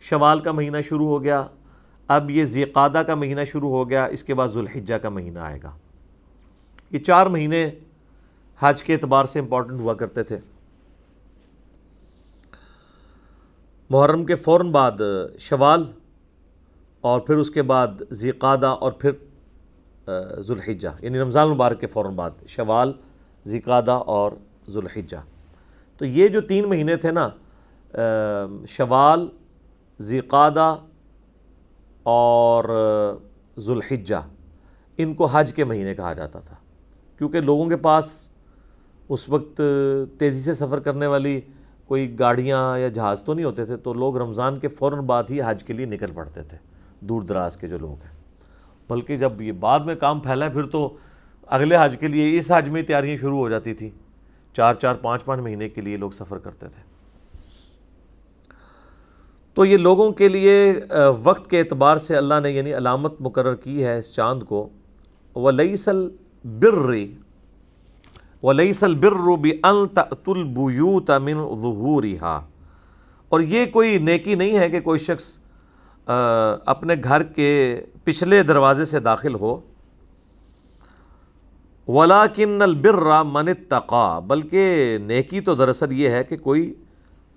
شوال 0.00 0.40
کا 0.40 0.52
مہینہ 0.52 0.76
شروع 0.88 1.06
ہو 1.06 1.22
گیا، 1.22 1.42
اب 2.08 2.30
یہ 2.30 2.44
ذیقادہ 2.44 3.02
کا 3.06 3.14
مہینہ 3.14 3.40
شروع 3.46 3.70
ہو 3.70 3.88
گیا، 3.90 4.04
اس 4.04 4.24
کے 4.24 4.34
بعد 4.34 4.48
ذوالحجہ 4.48 4.94
کا 4.94 5.08
مہینہ 5.08 5.38
آئے 5.38 5.58
گا۔ 5.62 5.72
یہ 6.90 6.98
چار 6.98 7.26
مہینے 7.26 7.70
حج 8.60 8.82
کے 8.82 8.94
اعتبار 8.94 9.24
سے 9.24 9.38
امپورٹنٹ 9.38 9.80
ہوا 9.80 9.94
کرتے 9.94 10.22
تھے۔ 10.22 10.38
محرم 13.90 14.24
کے 14.24 14.34
فوراً 14.34 14.70
بعد 14.70 15.02
شوال 15.38 15.84
اور 17.00 17.20
پھر 17.20 17.36
اس 17.36 17.50
کے 17.50 17.62
بعد 17.62 18.02
ذیقادہ 18.10 18.66
اور 18.66 18.92
پھر 18.92 19.10
ذوالحجہ 20.40 20.88
یعنی 21.00 21.18
رمضان 21.18 21.46
المبارک 21.46 21.80
کے 21.80 21.86
فوراً 21.86 22.14
بعد 22.14 22.30
شوال 22.48 22.92
ذیقادہ 23.46 23.90
اور 23.90 24.32
ذوالحجہ۔ 24.68 25.16
تو 25.98 26.04
یہ 26.04 26.28
جو 26.28 26.40
تین 26.40 26.68
مہینے 26.68 26.96
تھے 26.96 27.10
نا 27.10 27.28
شوال 28.68 29.28
ذیقادہ 30.00 30.76
اور 32.02 32.64
ذوالحجہ، 33.58 34.26
ان 34.96 35.14
کو 35.14 35.26
حج 35.26 35.54
کے 35.54 35.64
مہینے 35.64 35.94
کہا 35.94 36.12
جاتا 36.12 36.38
تھا۔ 36.38 36.56
کیونکہ 37.18 37.40
لوگوں 37.40 37.68
کے 37.68 37.76
پاس 37.76 38.28
اس 39.08 39.28
وقت 39.28 39.60
تیزی 40.18 40.40
سے 40.40 40.54
سفر 40.54 40.78
کرنے 40.80 41.06
والی 41.06 41.40
کوئی 41.86 42.18
گاڑیاں 42.18 42.78
یا 42.78 42.88
جہاز 42.88 43.22
تو 43.22 43.34
نہیں 43.34 43.44
ہوتے 43.46 43.64
تھے، 43.64 43.76
تو 43.76 43.92
لوگ 43.94 44.16
رمضان 44.16 44.58
کے 44.58 44.68
فوراً 44.68 45.00
بعد 45.06 45.30
ہی 45.30 45.40
حج 45.46 45.62
کے 45.64 45.72
لیے 45.72 45.86
نکل 45.86 46.12
پڑتے 46.14 46.42
تھے، 46.42 46.56
دور 47.00 47.22
دراز 47.22 47.56
کے 47.56 47.68
جو 47.68 47.78
لوگ 47.78 48.02
ہیں۔ 48.02 48.16
بلکہ 48.88 49.16
جب 49.16 49.40
یہ 49.42 49.52
بعد 49.52 49.80
میں 49.80 49.94
کام 49.94 50.20
پھیلا 50.20 50.46
ہے 50.46 50.50
پھر 50.50 50.66
تو 50.66 50.88
اگلے 51.46 51.76
حج 51.80 51.96
کے 52.00 52.08
لیے 52.08 52.36
اس 52.38 52.50
حج 52.52 52.68
میں 52.68 52.82
تیاریاں 52.82 53.16
شروع 53.16 53.38
ہو 53.38 53.48
جاتی 53.48 53.74
تھی 53.74 53.90
چار 54.56 54.74
چار، 54.74 54.94
پانچ 54.94 55.24
پانچ 55.24 55.40
مہینے 55.40 55.68
کے 55.68 55.80
لیے 55.80 55.96
لوگ 55.96 56.10
سفر 56.10 56.38
کرتے 56.38 56.66
تھے۔ 56.66 56.82
تو 59.54 59.64
یہ 59.64 59.76
لوگوں 59.76 60.10
کے 60.12 60.28
لیے 60.28 60.72
وقت 61.22 61.50
کے 61.50 61.58
اعتبار 61.58 61.96
سے 61.96 62.16
اللہ 62.16 62.40
نے 62.42 62.50
یعنی 62.50 62.76
علامت 62.76 63.20
مقرر 63.20 63.54
کی 63.54 63.84
ہے 63.84 63.98
اس 63.98 64.12
چاند 64.14 64.42
کو۔ 64.42 64.68
وہ 65.34 65.50
لئی 65.50 65.76
سل 65.76 66.08
برری 66.44 67.06
وَلَيْسَ 68.42 68.84
الْبِرُّ 68.84 69.36
بِأَن 69.36 69.88
تَأْتُ 69.88 70.36
الْبُيُوتَ 70.36 71.12
مِنْ 71.12 71.34
ظُهُورِهَا۔ 71.34 72.46
اور 73.28 73.40
یہ 73.40 73.66
کوئی 73.66 73.98
نیکی 73.98 74.34
نہیں 74.34 74.58
ہے 74.58 74.70
کہ 74.70 74.80
کوئی 74.80 74.98
شخص 74.98 75.38
اپنے 76.66 76.94
گھر 77.04 77.22
کے 77.22 77.80
پچھلے 78.04 78.42
دروازے 78.42 78.84
سے 78.84 79.00
داخل 79.00 79.34
ہو۔ 79.34 79.60
وَلَكِنَّ 81.88 82.62
الْبِرَّ 82.62 83.24
مَنِ 83.24 83.50
اتَّقَى۔ 83.50 84.26
بلکہ 84.26 84.98
نیکی 85.02 85.40
تو 85.40 85.54
دراصل 85.54 85.92
یہ 85.92 86.08
ہے 86.08 86.24
کہ 86.24 86.36
کوئی 86.36 86.74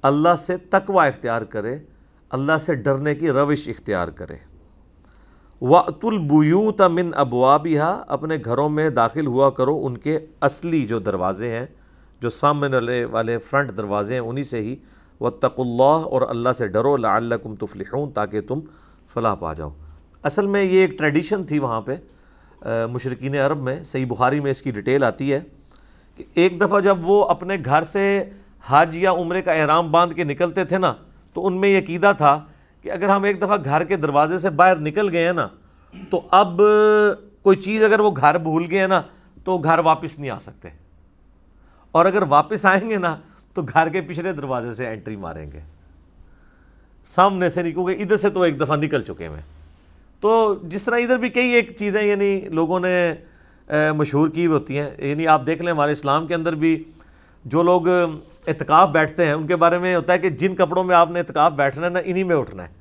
اللہ 0.02 0.36
سے 0.40 0.58
تقوی 0.58 1.08
اختیار 1.08 1.42
کرے، 1.42 1.78
اللہ 2.30 2.58
سے 2.60 2.76
ڈرنے 2.76 3.16
کی 3.16 3.30
روش 3.30 3.68
اختیار 3.68 4.08
کرے۔ 4.08 4.51
وَأْتُ 5.62 6.08
الْبُيُوتَ 6.12 6.84
مِنْ 6.84 7.16
أَبْوَابِهَا۔ 7.22 8.04
اپنے 8.08 8.38
گھروں 8.46 8.70
میں 8.70 8.90
داخل 8.90 9.28
ہوا 9.28 9.50
کرو 9.50 9.86
ان 9.86 9.98
کے 9.98 10.20
اصلی 10.42 10.84
جو 10.84 11.00
دروازے 11.00 11.52
ہیں، 11.52 11.66
جو 12.22 12.30
سامنے 12.30 13.06
والے 13.06 13.38
فرنٹ 13.38 13.78
دروازے 13.78 14.14
ہیں، 14.14 14.22
انہی 14.22 14.44
سے 14.44 14.62
ہی۔ 14.62 14.76
وَاتَّقُوا 15.20 15.66
اللَّهِ 15.66 16.10
اور 16.12 16.22
اللہ 16.30 16.54
سے 16.58 16.68
ڈرو، 16.68 16.98
لَعَلَّكُمْ 16.98 17.58
تُفْلِحُونَ، 17.60 18.12
تاکہ 18.12 18.42
تم 18.42 18.60
فلاح 19.14 19.36
پا 19.36 19.54
جاؤ۔ 19.54 19.70
اصل 20.24 20.48
میں 20.48 20.64
یہ 20.64 20.80
ایک 20.82 20.98
ٹریڈیشن 20.98 21.44
تھی 21.44 21.60
وہاں 21.60 21.82
پہ 21.82 21.96
مشرقین 22.92 23.36
عرب 23.36 23.62
میں۔ 23.62 23.84
صحیح 23.84 24.06
بخاری 24.06 24.40
میں 24.40 24.52
اس 24.52 24.62
کی 24.62 24.72
ڈیٹیل 24.72 25.04
آتی 25.04 25.34
ہے 25.34 25.40
کہ 26.16 26.24
ایک 26.34 26.62
دفعہ 26.62 26.80
جب 26.80 26.98
وہ 27.02 27.26
اپنے 27.26 27.58
گھر 27.66 27.84
سے 27.84 28.24
حج 28.68 28.98
یا 28.98 29.12
عمرے 29.12 29.42
کا 29.42 29.52
احرام 29.52 29.92
باندھ 29.92 30.14
کے 30.14 30.24
نکلتے 30.24 30.66
تھے 30.66 30.78
نا، 30.78 30.94
تو 31.34 31.48
ان 31.48 31.62
میں 31.62 31.70
یہ 31.70 31.78
عقیدہ 31.78 32.12
تھا 32.18 32.46
کہ 32.82 32.92
اگر 32.92 33.10
ہم 33.10 33.24
ایک 33.24 33.42
دفعہ 33.42 33.58
گھر 33.66 33.84
کے 33.84 33.96
دروازے 33.96 34.38
سے 34.38 34.50
باہر 34.50 34.76
نکل 34.76 35.10
گئے 35.12 35.26
ہیں 35.26 35.34
نا، 35.34 35.48
تو 36.10 36.22
اب 36.32 36.62
کوئی 37.42 37.58
چیز 37.58 37.84
اگر 37.84 38.00
وہ 38.00 38.12
گھر 38.18 38.38
بھول 38.38 38.66
گئے 38.70 38.80
ہیں 38.80 38.88
نا، 38.88 39.02
تو 39.44 39.58
گھر 39.58 39.80
واپس 39.80 40.20
نہیں 40.20 40.32
آ 40.32 40.40
سکتے۔ 40.40 40.70
اور 41.92 42.06
اگر 42.06 42.24
واپس 42.30 42.66
آئیں 42.66 42.90
گے 42.90 42.98
نا، 42.98 43.16
تو 43.54 43.62
گھر 43.62 43.90
کے 43.90 44.02
پچھلے 44.02 44.34
دروازے 44.34 44.74
سے 44.74 44.88
انٹری 44.88 45.16
ماریں 45.16 45.52
گے۔ 45.52 45.60
سامنے 47.06 47.50
سے 47.50 47.62
نہیں، 47.62 47.74
کیونکہ 47.74 48.02
ادھر 48.02 48.18
سے 48.18 48.30
تو 48.30 48.42
ایک 48.42 48.62
دفعہ 48.62 48.76
نکل 48.76 49.02
چکے 49.02 49.28
ہیں۔ 49.28 49.42
تو 50.20 50.56
جس 50.64 50.84
طرح 50.84 50.96
ادھر 50.96 51.18
بھی 51.18 51.30
کئی 51.30 51.50
ایک 51.50 51.78
چیزیں 51.78 52.04
یعنی 52.04 52.42
لوگوں 52.42 52.80
نے 52.80 53.14
مشہور 53.98 54.30
کی 54.30 54.46
ہوتی 54.46 54.80
ہیں۔ 54.80 54.90
یعنی 54.98 55.28
آپ 55.28 55.46
دیکھ 55.46 55.62
لیں 55.62 55.72
ہمارے 55.72 55.92
اسلام 55.92 56.28
کے 56.28 56.36
اندر 56.36 56.56
بھی 56.56 56.84
جو 57.46 57.64
لوگ 57.64 57.82
اعتکاف 58.48 58.90
بیٹھتے 58.90 59.26
ہیں، 59.26 59.34
ان 59.34 59.48
کے 59.48 59.56
بارے 59.56 59.78
میں 59.78 59.96
ہوتا 59.96 60.14
ہے 60.14 60.20
کہ 60.20 60.30
جن 60.30 60.56
کپڑوں 60.56 60.84
میں 60.84 60.96
آپ 60.96 61.12
نے 61.12 61.20
اعتکاف 61.20 61.52
بیٹھنا 61.52 61.86
ہے 61.86 61.92
نا 61.92 62.00
انہی 62.06 62.24
میں 62.24 62.36
اٹھنا 62.36 62.64
ہے۔ 62.64 62.74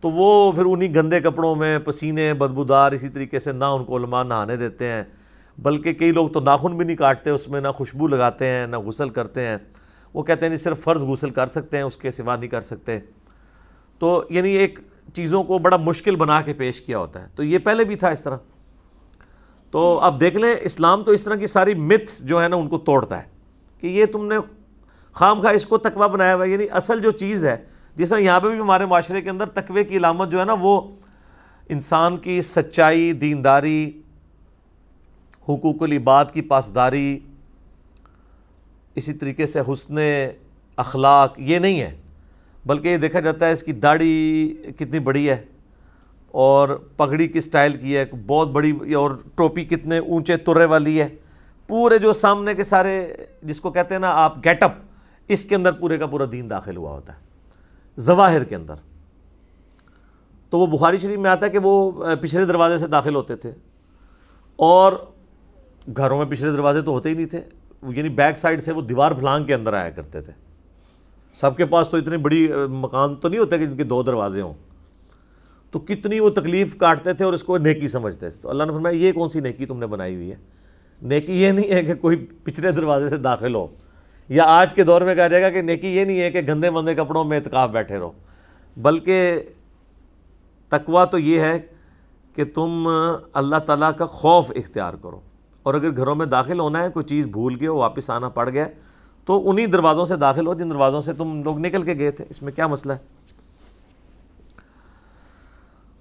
تو 0.00 0.10
وہ 0.10 0.52
پھر 0.52 0.64
انہی 0.64 0.94
گندے 0.94 1.20
کپڑوں 1.20 1.56
میں، 1.56 1.78
پسینے، 1.78 2.34
بدبودار 2.34 2.92
اسی 2.92 3.08
طریقے 3.08 3.38
سے 3.38 3.52
نہ 3.52 3.64
ان 3.64 3.84
کو 3.84 3.96
علماء 3.96 4.22
نہانے 4.22 4.56
دیتے 4.56 4.84
ہیں، 4.84 5.04
بلکہ 5.58 5.92
کئی 5.92 6.12
لوگ 6.12 6.28
تو 6.28 6.40
ناخن 6.40 6.76
بھی 6.76 6.86
نہیں 6.86 6.96
کاٹتے، 6.96 7.30
اس 7.30 7.48
میں 7.48 7.60
نہ 7.60 7.68
خوشبو 7.68 8.06
لگاتے 8.06 8.46
ہیں، 8.46 8.66
نہ 8.66 8.76
غسل 8.76 9.10
کرتے 9.10 9.46
ہیں۔ 9.46 9.56
وہ 10.14 10.22
کہتے 10.22 10.46
ہیں 10.46 10.50
نہیں، 10.50 10.64
صرف 10.64 10.78
فرض 10.78 11.04
غسل 11.04 11.30
کر 11.30 11.46
سکتے 11.46 11.76
ہیں، 11.76 11.84
اس 11.84 11.96
کے 11.96 12.10
سوا 12.10 12.36
نہیں 12.36 12.50
کر 12.50 12.60
سکتے۔ 12.60 12.98
تو 13.98 14.24
یعنی 14.30 14.50
ایک 14.50 14.78
چیزوں 15.14 15.42
کو 15.42 15.58
بڑا 15.58 15.76
مشکل 15.76 16.16
بنا 16.16 16.40
کے 16.40 16.52
پیش 16.52 16.80
کیا 16.80 16.98
ہوتا 16.98 17.22
ہے۔ 17.22 17.26
تو 17.34 17.44
یہ 17.44 17.58
پہلے 17.58 17.84
بھی 17.84 17.94
تھا 17.94 18.08
اس 18.08 18.22
طرح۔ 18.22 18.36
تو 19.70 19.98
اب 19.98 20.20
دیکھ 20.20 20.36
لیں، 20.36 20.54
اسلام 20.60 21.04
تو 21.04 21.12
اس 21.12 21.24
طرح 21.24 21.34
کی 21.34 21.46
ساری 21.46 21.74
متس 21.74 22.20
جو 22.20 22.42
ہے 22.42 22.48
نا، 22.48 22.56
ان 22.56 22.68
کو 22.68 22.78
توڑتا 22.78 23.18
ہے 23.18 23.28
کہ 23.80 23.86
یہ 23.86 24.06
تم 24.06 24.26
نے 24.26 24.36
خام 25.18 25.40
خواہ 25.40 25.54
اس 25.54 25.66
کو 25.66 25.78
تقوی 25.78 26.08
بنایا 26.08 26.34
ہوا 26.34 26.44
یعنی 26.44 26.66
اصل 26.70 27.00
جو 27.00 27.10
چیز 27.10 27.44
ہے، 27.44 27.56
جس 27.96 28.08
طرح 28.08 28.18
یہاں 28.18 28.40
پہ 28.40 28.48
بھی 28.48 28.58
ہمارے 28.58 28.86
معاشرے 28.86 29.20
کے 29.20 29.30
اندر 29.30 29.46
تقوی 29.46 29.84
کی 29.84 29.96
علامت 29.96 30.30
جو 30.30 30.40
ہے 30.40 30.44
نا، 30.44 30.54
وہ 30.60 30.80
انسان 31.68 32.16
کی 32.16 32.40
سچائی، 32.42 33.12
دینداری، 33.12 33.90
حقوق 35.48 35.82
العباد 35.82 36.24
کی 36.32 36.40
پاسداری، 36.40 37.18
اسی 38.94 39.12
طریقے 39.12 39.46
سے 39.46 39.60
حسن 39.60 39.98
اخلاق، 40.76 41.34
یہ 41.38 41.58
نہیں 41.58 41.80
ہے۔ 41.80 41.94
بلکہ 42.66 42.88
یہ 42.88 42.96
دیکھا 42.96 43.20
جاتا 43.20 43.46
ہے 43.46 43.52
اس 43.52 43.62
کی 43.62 43.72
داڑھی 43.72 44.54
کتنی 44.76 44.98
بڑی 44.98 45.28
ہے 45.30 45.44
اور 46.30 46.68
پگڑی 46.96 47.28
کس 47.28 47.44
سٹائل 47.44 47.76
کی 47.76 47.96
ہے، 47.96 48.04
بہت 48.26 48.48
بڑی 48.48 48.94
اور 48.94 49.10
ٹوپی 49.34 49.64
کتنے 49.64 49.98
اونچے 49.98 50.36
ترے 50.36 50.64
والی 50.64 51.00
ہے۔ 51.02 51.08
پورے 51.66 51.98
جو 51.98 52.12
سامنے 52.12 52.54
کے 52.54 52.62
سارے 52.62 53.14
جس 53.42 53.60
کو 53.60 53.70
کہتے 53.70 53.94
ہیں 53.94 54.00
نا، 54.00 54.12
آپ 54.14 54.44
گیٹ 54.44 54.62
اپ 54.62 54.72
اس 55.28 55.44
کے 55.44 55.54
اندر 55.54 55.72
پورے 55.72 55.98
کا 55.98 56.06
پورا 56.06 56.24
دین 56.32 56.50
داخل 56.50 56.76
ہوا 56.76 56.90
ہوتا 56.90 57.12
ہے، 57.12 57.18
ظواہر 58.00 58.44
کے 58.44 58.54
اندر۔ 58.54 58.74
تو 60.50 60.58
وہ 60.58 60.66
بخاری 60.66 60.96
شریف 60.96 61.18
میں 61.18 61.30
آتا 61.30 61.46
ہے 61.46 61.50
کہ 61.50 61.58
وہ 61.62 61.90
پچھلے 62.22 62.44
دروازے 62.44 62.78
سے 62.78 62.86
داخل 62.86 63.14
ہوتے 63.14 63.36
تھے۔ 63.36 63.52
اور 64.56 64.92
گھروں 65.96 66.18
میں 66.18 66.26
پچھلے 66.26 66.50
دروازے 66.50 66.82
تو 66.82 66.90
ہوتے 66.90 67.08
ہی 67.08 67.14
نہیں 67.14 67.26
تھے 67.26 67.40
یعنی 67.96 68.08
بیک 68.08 68.38
سائڈ 68.38 68.64
سے 68.64 68.72
وہ 68.72 68.82
دیوار 68.82 69.12
پھلانگ 69.12 69.44
کے 69.44 69.54
اندر 69.54 69.72
آیا 69.72 69.90
کرتے 69.90 70.20
تھے۔ 70.20 70.32
سب 71.34 71.56
کے 71.56 71.66
پاس 71.66 71.88
تو 71.88 71.96
اتنی 71.96 72.16
بڑی 72.16 72.48
مکان 72.70 73.16
تو 73.16 73.28
نہیں 73.28 73.40
ہوتے 73.40 73.58
کہ 73.58 73.66
جن 73.66 73.76
کے 73.76 73.84
دو 73.84 74.02
دروازے 74.02 74.40
ہوں۔ 74.40 74.54
تو 75.70 75.78
کتنی 75.78 76.20
وہ 76.20 76.30
تکلیف 76.30 76.76
کاٹتے 76.76 77.12
تھے 77.12 77.24
اور 77.24 77.32
اس 77.32 77.44
کو 77.44 77.58
نیکی 77.58 77.88
سمجھتے 77.88 78.30
تھے۔ 78.30 78.42
تو 78.42 78.50
اللہ 78.50 78.64
نے 78.64 78.72
فرمایا، 78.72 78.96
یہ 78.96 79.12
کون 79.12 79.28
سی 79.28 79.40
نیکی 79.40 79.66
تم 79.66 79.78
نے 79.78 79.86
بنائی 79.86 80.14
ہوئی 80.14 80.30
ہے؟ 80.30 80.36
نیکی 81.02 81.42
یہ 81.42 81.50
نہیں 81.50 81.70
ہے 81.70 81.84
کہ 81.84 81.94
کوئی 81.94 82.26
پچھلے 82.44 82.72
دروازے 82.72 83.08
سے 83.08 83.16
داخل 83.16 83.54
ہو۔ 83.54 83.66
یا 84.28 84.44
آج 84.44 84.74
کے 84.74 84.84
دور 84.84 85.00
میں 85.00 85.14
کہا 85.14 85.28
جائے 85.28 85.42
گا 85.42 85.50
کہ 85.50 85.62
نیکی 85.62 85.88
یہ 85.88 86.04
نہیں 86.04 86.20
ہے 86.20 86.30
کہ 86.30 86.40
گندے 86.40 86.70
مندے 86.70 86.94
کپڑوں 86.94 87.24
میں 87.24 87.38
اتقاف 87.38 87.70
بیٹھے 87.70 87.98
رہو۔ 87.98 88.10
بلکہ 88.76 89.42
تقوی 90.68 91.06
تو 91.10 91.18
یہ 91.18 91.40
ہے 91.40 91.60
کہ 92.34 92.44
تم 92.44 92.88
اللہ 93.32 93.56
تعالیٰ 93.56 93.90
کا 93.98 94.06
خوف 94.06 94.52
اختیار 94.56 94.94
کرو۔ 94.94 95.20
اور 95.62 95.74
اگر 95.74 95.96
گھروں 95.96 96.14
میں 96.14 96.26
داخل 96.26 96.60
ہونا 96.60 96.82
ہے، 96.82 96.88
کوئی 96.88 97.04
چیز 97.04 97.26
بھول 97.26 97.56
گئے 97.60 97.68
ہو، 97.68 97.76
واپس 97.76 98.10
آنا 98.10 98.28
پڑ 98.28 98.50
گیا، 98.50 98.64
تو 99.24 99.50
انہی 99.50 99.66
دروازوں 99.66 100.04
سے 100.04 100.16
داخل 100.16 100.46
ہو 100.46 100.54
جن 100.54 100.70
دروازوں 100.70 101.00
سے 101.00 101.12
تم 101.12 101.42
لوگ 101.42 101.58
نکل 101.58 101.82
کے 101.82 101.94
گئے 101.94 102.10
تھے۔ 102.10 102.24
اس 102.28 102.42
میں 102.42 102.52
کیا 102.52 102.66
مسئلہ 102.66 102.92
ہے؟ 102.92 102.98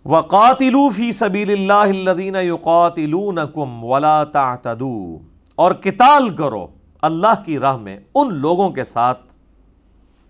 وَقَاتِلُوا 0.06 0.90
فِي 0.90 1.12
سَبِيلِ 1.12 1.54
اللَّهِ 1.54 2.00
الَّذِينَ 2.00 2.38
يُقَاتِلُونَكُمْ 2.38 3.84
وَلَا 3.84 4.24
تَعْتَدُوا۔ 4.24 5.20
اور 5.56 5.72
قتال 5.72 6.30
کرو۔ 6.30 6.68
اللہ 7.02 7.44
کی 7.46 7.60
راہ 7.60 7.78
میں 7.78 8.00
ان 8.16 8.34
لوگوں 8.34 8.70
کے 8.70 8.84
ساتھ 8.84 9.34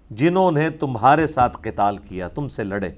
جنہوں 0.10 0.52
نے 0.52 0.70
تمہارے 0.70 1.28
ساتھ 1.28 1.58
قتال 1.62 1.98
کیا، 1.98 2.28
تم 2.28 2.48
سے 2.48 2.64
لڑے۔ 2.64 2.90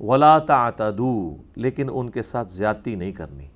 وَلَا 0.00 0.38
تَعْتَدُوا، 0.38 1.34
لیکن 1.56 1.88
ان 1.92 2.10
کے 2.10 2.22
ساتھ 2.22 2.52
زیادتی 2.52 2.94
نہیں 2.94 3.12
کرنی۔ 3.12 3.46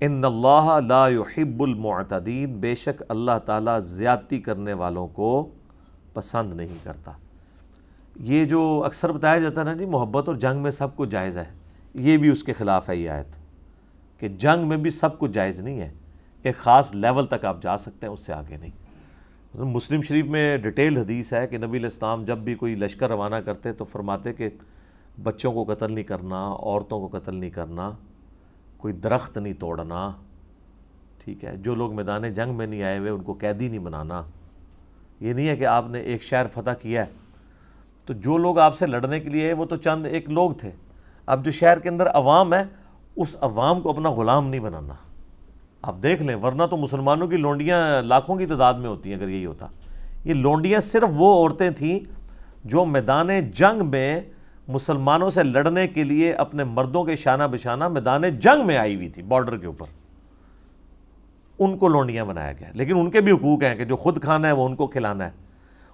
ان 0.00 0.24
اللہ 0.24 0.78
لا 0.86 1.08
يحب 1.08 1.62
المعتدین 1.62 2.58
بے 2.60 2.74
شک 2.74 3.02
اللہ 3.08 3.38
تعالیٰ 3.44 3.80
زیادتی 3.80 4.40
کرنے 4.40 4.72
والوں 4.72 5.08
کو 5.08 5.48
پسند 6.14 6.52
نہیں 6.52 6.78
کرتا۔ 6.82 7.12
یہ 8.16 8.44
جو 8.44 8.82
اکثر 8.86 9.12
بتایا 9.12 9.38
جاتا 9.38 9.60
ہے 9.60 9.66
نا 9.66 9.72
جی 9.72 9.86
محبت 9.86 10.28
اور 10.28 10.36
جنگ 10.36 10.62
میں 10.62 10.70
سب 10.70 10.96
کچھ 10.96 11.10
جائز 11.10 11.36
ہے۔ 11.36 11.44
یہ 11.94 12.16
بھی 12.16 12.28
اس 12.28 12.44
کے 12.44 12.52
خلاف 12.52 12.90
ہے 12.90 12.96
یہ 12.96 13.10
آیت، 13.10 13.36
کہ 14.20 14.28
جنگ 14.28 14.68
میں 14.68 14.76
بھی 14.76 14.90
سب 14.90 15.18
کچھ 15.18 15.30
جائز 15.30 15.60
نہیں 15.60 15.80
ہے۔ 15.80 15.92
ایک 16.44 16.56
خاص 16.56 16.94
لیول 16.94 17.26
تک 17.26 17.44
آپ 17.44 17.62
جا 17.62 17.78
سکتے 17.78 18.06
ہیں، 18.06 18.14
اس 18.14 18.20
سے 18.20 18.32
آگے 18.32 18.56
نہیں۔ 18.56 18.70
مسلم 19.54 20.02
شریف 20.02 20.26
میں 20.26 20.56
ڈیٹیل 20.56 20.96
حدیث 20.96 21.32
ہے 21.32 21.46
کہ 21.46 21.58
نبی 21.58 21.78
الاسلام 21.78 22.24
جب 22.24 22.38
بھی 22.38 22.54
کوئی 22.54 22.74
لشکر 22.74 23.08
روانہ 23.08 23.36
کرتے 23.36 23.72
تو 23.72 23.84
فرماتے 23.84 24.32
کہ 24.32 24.48
بچوں 25.22 25.52
کو 25.52 25.74
قتل 25.74 25.92
نہیں 25.92 26.04
کرنا، 26.04 26.52
عورتوں 26.52 27.08
کو 27.08 27.18
قتل 27.18 27.34
نہیں 27.34 27.50
کرنا، 27.50 27.90
کوئی 28.76 28.94
درخت 28.94 29.38
نہیں 29.38 29.52
توڑنا۔ 29.52 30.10
ٹھیک 31.24 31.44
ہے، 31.44 31.56
جو 31.56 31.74
لوگ 31.74 31.94
میدان 31.94 32.32
جنگ 32.32 32.54
میں 32.54 32.66
نہیں 32.66 32.82
آئے 32.82 32.98
ہوئے، 32.98 33.10
ان 33.10 33.22
کو 33.22 33.32
قیدی 33.32 33.68
نہیں 33.68 33.78
بنانا۔ 33.78 34.22
یہ 35.20 35.32
نہیں 35.32 35.48
ہے 35.48 35.56
کہ 35.56 35.66
آپ 35.66 35.86
نے 35.88 36.00
ایک 36.00 36.22
شہر 36.22 36.46
فتح 36.52 36.70
کیا 36.70 37.06
ہے۔ 37.06 37.10
تو 38.06 38.12
جو 38.12 38.36
لوگ 38.38 38.58
آپ 38.58 38.78
سے 38.78 38.86
لڑنے 38.86 39.20
کے 39.20 39.28
لیے 39.28 39.52
وہ 39.52 39.64
تو 39.64 39.76
چند 39.76 40.06
ایک 40.06 40.30
لوگ 40.30 40.50
تھے۔ 40.50 40.70
اب 41.26 41.44
جو 41.44 41.50
شہر 41.50 41.78
کے 41.78 41.88
اندر 41.88 42.08
عوام 42.08 42.54
ہے، 42.54 42.64
اس 43.16 43.36
عوام 43.40 43.80
کو 43.80 43.90
اپنا 43.90 44.10
غلام 44.10 44.48
نہیں 44.48 44.60
بنانا۔ 44.60 44.94
آپ 45.86 45.96
دیکھ 46.02 46.22
لیں، 46.22 46.36
ورنہ 46.36 46.62
تو 46.70 46.76
مسلمانوں 46.76 47.28
کی 47.28 47.36
لونڈیاں 47.36 48.02
لاکھوں 48.02 48.36
کی 48.36 48.46
تعداد 48.46 48.74
میں 48.74 48.88
ہوتی 48.88 49.12
ہیں 49.12 49.16
اگر 49.16 49.28
یہی 49.28 49.46
ہوتا۔ 49.46 49.66
یہ 50.24 50.34
لونڈیاں 50.34 50.80
صرف 50.80 51.08
وہ 51.10 51.42
عورتیں 51.42 51.70
تھیں 51.70 52.00
جو 52.64 52.84
میدان 52.84 53.50
جنگ 53.50 53.86
میں 53.86 54.20
مسلمانوں 54.68 55.30
سے 55.30 55.42
لڑنے 55.42 55.88
کے 55.88 56.04
لیے 56.04 56.32
اپنے 56.32 56.64
مردوں 56.64 57.04
کے 57.04 57.16
شانہ 57.16 57.42
بشانہ 57.50 57.88
میدان 57.88 58.22
جنگ 58.38 58.66
میں 58.66 58.76
آئی 58.76 58.96
ہوئی 58.96 59.08
تھی 59.08 59.22
بارڈر 59.22 59.56
کے 59.56 59.66
اوپر۔ 59.66 59.86
ان 61.58 61.78
کو 61.78 61.88
لونڈیاں 61.88 62.24
بنایا 62.24 62.52
گیا۔ 62.52 62.68
لیکن 62.74 62.98
ان 62.98 63.10
کے 63.10 63.20
بھی 63.20 63.32
حقوق 63.32 63.62
ہیں 63.62 63.74
کہ 63.74 63.84
جو 63.84 63.96
خود 63.96 64.22
کھانا 64.22 64.48
ہے 64.48 64.52
وہ 64.52 64.66
ان 64.66 64.76
کو 64.76 64.86
کھلانا 64.86 65.24
ہے۔ 65.24 65.30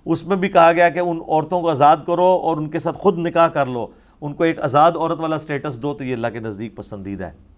اس 0.04 0.26
میں 0.26 0.36
بھی 0.36 0.48
کہا 0.48 0.72
گیا 0.72 0.88
کہ 0.88 0.98
ان 0.98 1.20
عورتوں 1.28 1.60
کو 1.60 1.70
آزاد 1.70 1.96
کرو 2.06 2.24
اور 2.24 2.56
ان 2.56 2.70
کے 2.70 2.78
ساتھ 2.78 2.98
خود 2.98 3.18
نکاح 3.18 3.48
کر 3.48 3.66
لو۔ 3.66 3.86
ان 4.20 4.34
کو 4.34 4.44
ایک 4.44 4.60
آزاد 4.60 4.92
عورت 4.96 5.20
والا 5.20 5.38
سٹیٹس 5.38 5.82
دو 5.82 5.94
تو 5.94 6.04
یہ 6.04 6.12
اللہ 6.12 6.26
کے 6.26 6.40
نزدیک 6.40 6.76
پسندیدہ 6.76 7.24
ہے۔ 7.24 7.49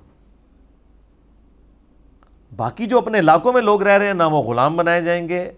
باقی 2.56 2.86
جو 2.86 2.98
اپنے 2.98 3.18
علاقوں 3.18 3.52
میں 3.52 3.62
لوگ 3.62 3.82
رہ 3.82 3.98
رہے 3.98 4.06
ہیں، 4.06 4.14
نہ 4.14 4.22
وہ 4.22 4.42
غلام 4.42 4.76
بنائے 4.76 5.02
جائیں 5.02 5.28
گے، 5.28 5.52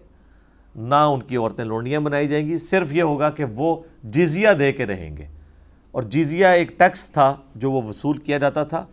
نہ 0.75 0.95
ان 0.95 1.21
کی 1.21 1.37
عورتیں 1.37 1.65
لونڈیاں 1.65 1.99
بنائی 1.99 2.27
جائیں 2.27 2.47
گی۔ 2.47 2.57
صرف 2.57 2.93
یہ 2.93 3.03
ہوگا 3.03 3.29
کہ 3.29 3.45
وہ 3.45 3.75
جزیہ 4.03 4.49
دے 4.49 4.73
کے 4.73 4.85
رہیں 4.85 5.17
گے۔ 5.17 5.27
اور 5.91 6.03
جیزیہ 6.03 6.45
ایک 6.45 6.79
ٹیکس 6.79 7.09
تھا 7.09 7.35
جو 7.55 7.71
وہ 7.71 7.81
وصول 7.81 8.17
کیا 8.17 8.37
جاتا 8.37 8.63
تھا 8.63 8.85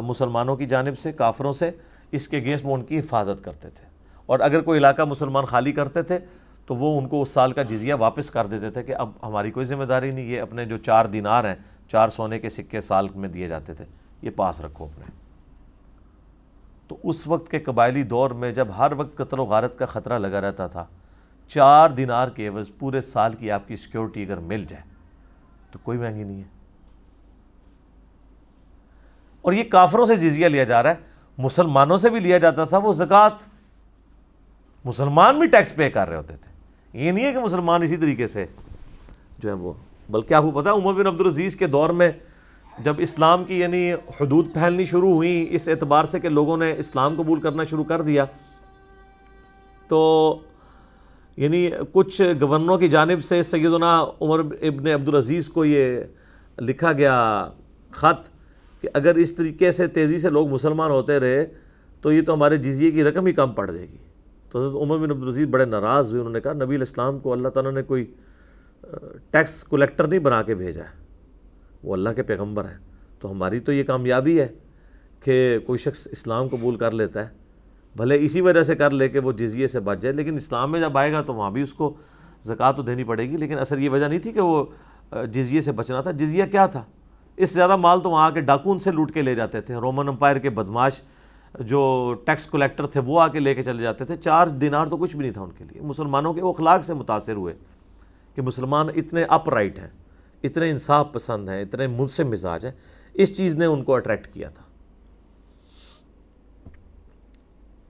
مسلمانوں 0.00 0.56
کی 0.56 0.66
جانب 0.66 0.98
سے، 0.98 1.12
کافروں 1.12 1.52
سے۔ 1.52 1.70
اس 2.12 2.28
کے 2.28 2.38
گیسٹ 2.38 2.64
وہ 2.66 2.74
ان 2.74 2.82
کی 2.82 2.98
حفاظت 2.98 3.44
کرتے 3.44 3.70
تھے۔ 3.70 3.86
اور 4.26 4.40
اگر 4.40 4.60
کوئی 4.60 4.78
علاقہ 4.78 5.02
مسلمان 5.02 5.44
خالی 5.44 5.72
کرتے 5.72 6.02
تھے، 6.02 6.18
تو 6.66 6.74
وہ 6.74 7.00
ان 7.00 7.08
کو 7.08 7.22
اس 7.22 7.28
سال 7.28 7.52
کا 7.52 7.62
جزیہ 7.62 7.94
واپس 7.94 8.30
کر 8.30 8.46
دیتے 8.46 8.70
تھے 8.70 8.82
کہ 8.82 8.94
اب 8.94 9.10
ہماری 9.22 9.50
کوئی 9.50 9.66
ذمہ 9.66 9.84
داری 9.84 10.10
نہیں، 10.10 10.24
یہ 10.24 10.40
اپنے 10.40 10.64
جو 10.64 10.78
چار 10.78 11.04
دینار 11.04 11.44
ہیں، 11.44 11.54
چار 11.88 12.08
سونے 12.08 12.38
کے 12.38 12.50
سکے 12.50 12.80
سال 12.80 13.08
میں 13.14 13.28
دیے 13.28 13.48
جاتے 13.48 13.74
تھے۔ 13.74 13.84
یہ 14.22 14.30
پاس 14.36 14.60
رکھو 14.60 14.84
اپنے۔ 14.84 15.25
تو 16.88 16.96
اس 17.02 17.26
وقت 17.26 17.50
کے 17.50 17.58
قبائلی 17.58 18.02
دور 18.02 18.30
میں 18.30 18.52
جب 18.52 18.68
ہر 18.78 18.92
وقت 18.96 19.16
قتل 19.16 19.38
و 19.38 19.44
غارت 19.44 19.78
کا 19.78 19.86
خطرہ 19.86 20.18
لگا 20.18 20.40
رہتا 20.40 20.66
تھا، 20.66 20.86
چار 21.48 21.90
دینار 21.90 22.28
کے 22.28 22.48
عوض 22.48 22.70
پورے 22.78 23.00
سال 23.00 23.32
کی 23.32 23.50
آپ 23.50 23.68
کی 23.68 23.76
سیکیورٹی 23.76 24.22
اگر 24.22 24.36
مل 24.36 24.64
جائے، 24.64 24.82
تو 25.70 25.78
کوئی 25.82 25.98
مہنگی 25.98 26.22
نہیں 26.22 26.38
ہے۔ 26.38 26.56
اور 29.42 29.52
یہ 29.52 29.64
کافروں 29.64 30.06
سے 30.06 30.16
جزیہ 30.16 30.46
لیا 30.46 30.64
جا 30.64 30.82
رہا 30.82 30.90
ہے، 30.90 30.94
مسلمانوں 31.38 31.96
سے 31.96 32.10
بھی 32.10 32.20
لیا 32.20 32.38
جاتا 32.38 32.64
تھا 32.64 32.78
وہ 32.78 32.92
زکوٰۃ۔ 32.92 33.36
مسلمان 34.84 35.38
بھی 35.38 35.46
ٹیکس 35.46 35.74
پے 35.74 35.90
کر 35.90 36.08
رہے 36.08 36.16
ہوتے 36.16 36.36
تھے۔ 36.36 36.52
یہ 36.98 37.10
نہیں 37.10 37.24
ہے 37.24 37.32
کہ 37.32 37.38
مسلمان 37.38 37.82
اسی 37.82 37.96
طریقے 37.96 38.26
سے 38.26 38.46
جو 39.38 39.48
ہے 39.48 39.54
وہ، 39.54 39.72
بلکہ 40.10 40.34
آپ 40.34 40.42
کو 40.42 40.50
پتا 40.50 40.72
عمر 40.72 40.92
بن 40.92 41.06
عبدالعزیز 41.06 41.56
کے 41.56 41.66
دور 41.66 41.90
میں 41.90 42.12
جب 42.84 42.94
اسلام 42.98 43.44
کی 43.44 43.58
یعنی 43.60 43.92
حدود 44.20 44.52
پھیلنی 44.54 44.84
شروع 44.84 45.12
ہوئی 45.14 45.46
اس 45.50 45.68
اعتبار 45.68 46.04
سے 46.04 46.20
کہ 46.20 46.28
لوگوں 46.28 46.56
نے 46.56 46.72
اسلام 46.78 47.14
قبول 47.16 47.40
کرنا 47.40 47.64
شروع 47.64 47.84
کر 47.84 48.02
دیا، 48.02 48.24
تو 49.88 50.40
یعنی 51.36 51.68
کچھ 51.92 52.20
گورنروں 52.40 52.76
کی 52.78 52.88
جانب 52.88 53.24
سے 53.24 53.42
سیدنا 53.42 54.00
عمر 54.20 54.40
ابن 54.40 54.86
عبدالعزیز 54.86 55.48
کو 55.48 55.64
یہ 55.64 56.00
لکھا 56.58 56.92
گیا 56.92 57.16
خط 57.90 58.28
کہ 58.82 58.88
اگر 58.94 59.14
اس 59.14 59.34
طریقے 59.36 59.72
سے 59.72 59.86
تیزی 59.86 60.18
سے 60.18 60.30
لوگ 60.30 60.48
مسلمان 60.48 60.90
ہوتے 60.90 61.18
رہے 61.20 61.44
تو 62.02 62.12
یہ 62.12 62.22
تو 62.22 62.34
ہمارے 62.34 62.56
جزیے 62.56 62.90
کی 62.90 63.04
رقم 63.04 63.26
ہی 63.26 63.32
کم 63.32 63.52
پڑ 63.52 63.70
جائے 63.70 63.86
گی۔ 63.88 63.96
تو 64.50 64.58
حضرت 64.58 64.74
عمر 64.82 64.98
بن 64.98 65.10
عبدالعزیز 65.10 65.48
بڑے 65.50 65.64
ناراض 65.64 66.10
ہوئے، 66.10 66.20
انہوں 66.20 66.32
نے 66.32 66.40
کہا 66.40 66.52
نبی 66.52 66.76
الاسلام 66.76 67.18
کو 67.18 67.32
اللہ 67.32 67.48
تعالیٰ 67.48 67.72
نے 67.72 67.82
کوئی 67.82 68.04
ٹیکس 69.30 69.64
کلیکٹر 69.64 70.06
نہیں 70.06 70.20
بنا 70.20 70.42
کے 70.42 70.54
بھیجا 70.54 70.82
ہے۔ 70.82 71.05
وہ 71.82 71.92
اللہ 71.92 72.08
کے 72.08 72.22
پیغمبر 72.22 72.64
ہیں۔ 72.64 72.78
تو 73.18 73.30
ہماری 73.30 73.60
تو 73.60 73.72
یہ 73.72 73.82
کامیابی 73.82 74.40
ہے 74.40 74.48
کہ 75.20 75.58
کوئی 75.66 75.78
شخص 75.78 76.08
اسلام 76.10 76.48
قبول 76.48 76.76
کر 76.76 76.90
لیتا 76.90 77.24
ہے، 77.24 77.28
بھلے 77.96 78.18
اسی 78.20 78.40
وجہ 78.40 78.62
سے 78.62 78.74
کر 78.74 78.90
لے 78.90 79.08
کہ 79.08 79.18
وہ 79.18 79.32
جزیے 79.32 79.68
سے 79.68 79.80
بچ 79.80 79.98
جائے۔ 80.00 80.12
لیکن 80.12 80.36
اسلام 80.36 80.72
میں 80.72 80.80
جب 80.80 80.98
آئے 80.98 81.12
گا 81.12 81.22
تو 81.22 81.34
وہاں 81.34 81.50
بھی 81.50 81.62
اس 81.62 81.74
کو 81.74 81.94
زکوٰۃ 82.42 82.72
تو 82.76 82.82
دینی 82.82 83.04
پڑے 83.04 83.30
گی۔ 83.30 83.36
لیکن 83.36 83.58
اثر 83.58 83.78
یہ 83.78 83.90
وجہ 83.90 84.06
نہیں 84.06 84.18
تھی 84.18 84.32
کہ 84.32 84.40
وہ 84.40 84.64
جزیے 85.30 85.60
سے 85.60 85.72
بچنا 85.72 86.00
تھا۔ 86.00 86.10
جزیہ 86.10 86.44
کیا 86.50 86.66
تھا؟ 86.66 86.82
اس 87.36 87.48
سے 87.48 87.54
زیادہ 87.54 87.76
مال 87.76 88.00
تو 88.00 88.10
وہاں 88.10 88.30
کے 88.30 88.40
ڈاکون 88.40 88.78
سے 88.78 88.90
لوٹ 88.90 89.12
کے 89.12 89.22
لے 89.22 89.34
جاتے 89.34 89.60
تھے۔ 89.60 89.74
رومن 89.74 90.08
امپائر 90.08 90.36
کے 90.36 90.50
بدماش 90.50 91.02
جو 91.60 92.14
ٹیکس 92.24 92.46
کلیکٹر 92.46 92.86
تھے، 92.86 93.00
وہ 93.00 93.20
آ 93.20 93.28
کے 93.28 93.38
لے 93.38 93.54
کے 93.54 93.62
چلے 93.62 93.82
جاتے 93.82 94.04
تھے۔ 94.04 94.16
چار 94.16 94.46
دینار 94.46 94.86
تو 94.86 94.96
کچھ 94.96 95.12
بھی 95.12 95.20
نہیں 95.20 95.32
تھا 95.32 95.42
ان 95.42 95.50
کے 95.50 95.64
لیے۔ 95.64 95.82
مسلمانوں 95.82 96.32
کے 96.32 96.42
وہ 96.42 96.52
اخلاق 96.52 96.84
سے 96.84 96.94
متاثر 96.94 97.32
ہوئے 97.32 97.54
کہ 98.34 98.42
مسلمان 98.42 98.86
اتنے 98.94 99.24
اپ 99.24 99.48
رائٹ 99.48 99.78
ہیں۔ 99.78 99.88
اتنے 100.42 100.70
انصاف 100.70 101.12
پسند 101.12 101.48
ہیں، 101.48 101.62
اتنے 101.62 101.86
منصف 101.86 102.20
مزاج 102.20 102.64
ہیں، 102.64 102.72
اس 103.14 103.36
چیز 103.36 103.54
نے 103.54 103.64
ان 103.64 103.84
کو 103.84 103.94
اٹریکٹ 103.94 104.34
کیا 104.34 104.48
تھا۔ 104.48 104.62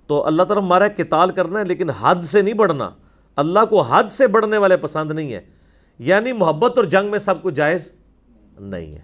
تو 0.06 0.26
اللہ 0.26 0.42
تعالیٰ 0.42 0.64
ہمارا 0.64 0.88
کتال 0.88 1.30
کرنا 1.30 1.60
ہے، 1.60 1.64
لیکن 1.64 1.90
حد 1.90 2.22
سے 2.22 2.42
نہیں 2.42 2.54
بڑھنا۔ 2.54 2.90
اللہ 3.36 3.60
کو 3.70 3.82
حد 3.82 4.04
سے 4.04 4.26
بڑھنے 4.26 4.56
والے 4.56 4.76
پسند 4.76 5.12
نہیں 5.12 5.32
ہے 5.32 5.40
یعنی 5.98 6.32
محبت 6.32 6.72
اور 6.76 6.84
جنگ 6.84 7.10
میں 7.10 7.18
سب 7.18 7.42
کچھ 7.42 7.54
جائز 7.54 7.92
نہیں 8.58 8.94
ہے۔ 8.94 9.00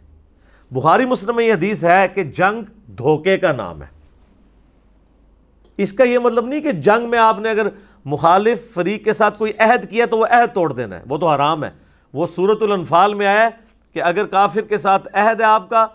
بخاری 0.71 1.05
مسلم 1.05 1.37
میں 1.37 1.45
یہ 1.45 1.53
حدیث 1.53 1.85
ہے 1.85 2.09
کہ 2.15 2.23
جنگ 2.23 2.63
دھوکے 2.87 3.39
کا 3.39 3.53
نام 3.53 3.83
ہے۔ 3.83 3.87
اس 5.77 5.93
کا 5.93 6.05
یہ 6.05 6.19
مطلب 6.19 6.47
نہیں 6.47 6.61
کہ 6.61 6.73
جنگ 6.73 7.11
میں 7.11 7.19
آپ 7.19 7.39
نے 7.39 7.51
اگر 7.51 7.67
مخالف 8.05 8.75
فریق 8.75 9.05
کے 9.05 9.13
ساتھ 9.13 9.39
کوئی 9.39 9.53
عہد 9.59 9.91
کیا 9.91 10.07
تو 10.07 10.19
وہ 10.19 10.27
عہد 10.31 10.55
توڑ 10.55 10.73
دینا 10.73 10.99
ہے، 10.99 11.05
وہ 11.09 11.19
تو 11.19 11.29
حرام 11.29 11.65
ہے۔ 11.65 11.71
وہ 12.13 12.27
صورت 12.27 12.63
الانفال 12.63 13.15
میں 13.15 13.27
آیا 13.27 13.49
کہ 13.93 14.03
اگر 14.03 14.27
کافر 14.27 14.61
کے 14.61 14.77
ساتھ 14.77 15.09
عہد 15.13 15.41
ہے 15.41 15.47
آپ 15.47 15.71
کا، 15.71 15.87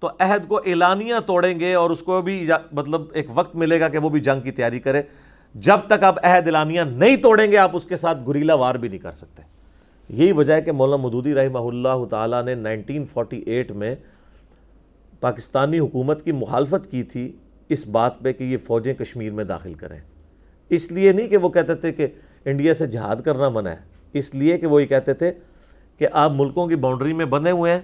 تو 0.00 0.08
عہد 0.20 0.48
کو 0.48 0.56
اعلانیہ 0.56 1.14
توڑیں 1.26 1.60
گے 1.60 1.74
اور 1.74 1.90
اس 1.90 2.02
کو 2.02 2.20
بھی 2.22 2.48
مطلب 2.72 3.02
ایک 3.12 3.26
وقت 3.34 3.56
ملے 3.56 3.80
گا 3.80 3.88
کہ 3.88 3.98
وہ 3.98 4.08
بھی 4.08 4.20
جنگ 4.20 4.40
کی 4.40 4.50
تیاری 4.50 4.80
کرے۔ 4.80 5.02
جب 5.54 5.78
تک 5.86 6.04
آپ 6.04 6.24
عہد 6.24 6.46
اعلانیہ 6.46 6.80
نہیں 6.80 7.16
توڑیں 7.16 7.52
گے، 7.52 7.56
آپ 7.56 7.70
اس 7.72 7.84
کے 7.84 7.96
ساتھ 7.96 8.18
گریلا 8.28 8.54
وار 8.54 8.74
بھی 8.74 8.88
نہیں 8.88 8.98
کر 8.98 9.12
سکتے۔ 9.12 9.42
یہی 10.08 10.32
وجہ 10.32 10.52
ہے 10.52 10.62
کہ 10.62 10.72
مولانا 10.72 11.02
مدودی 11.02 11.34
رحمہ 11.34 11.58
اللہ 11.58 12.04
تعالیٰ 12.10 12.42
نے 12.44 12.54
نائنٹین 12.54 13.04
فورٹی 13.04 13.42
ایٹ 13.46 13.72
میں 13.72 13.94
پاکستانی 15.20 15.78
حکومت 15.78 16.22
کی 16.22 16.32
مخالفت 16.32 16.90
کی 16.90 17.02
تھی 17.02 17.32
اس 17.68 17.86
بات 17.86 18.20
پہ 18.20 18.32
کہ 18.32 18.44
یہ 18.44 18.56
فوجیں 18.56 18.94
کشمیر 18.94 19.32
میں 19.32 19.44
داخل 19.44 19.74
کریں۔ 19.74 19.98
اس 20.68 20.92
لیے 20.92 21.12
نہیں 21.12 21.28
کہ 21.28 21.36
وہ 21.36 21.48
کہتے 21.48 21.74
تھے 21.74 21.92
کہ 21.92 22.06
انڈیا 22.44 22.74
سے 22.74 22.86
جہاد 22.86 23.16
کرنا 23.16 23.48
منع 23.48 23.70
ہے، 23.70 23.76
اس 24.12 24.34
لیے 24.34 24.58
کہ 24.58 24.66
وہ 24.66 24.82
یہ 24.82 24.86
کہتے 24.86 25.14
تھے 25.14 25.32
کہ 25.98 26.06
آپ 26.12 26.32
ملکوں 26.34 26.66
کی 26.66 26.76
باؤنڈری 26.76 27.12
میں 27.12 27.24
بندے 27.24 27.50
ہوئے 27.50 27.72
ہیں 27.72 27.80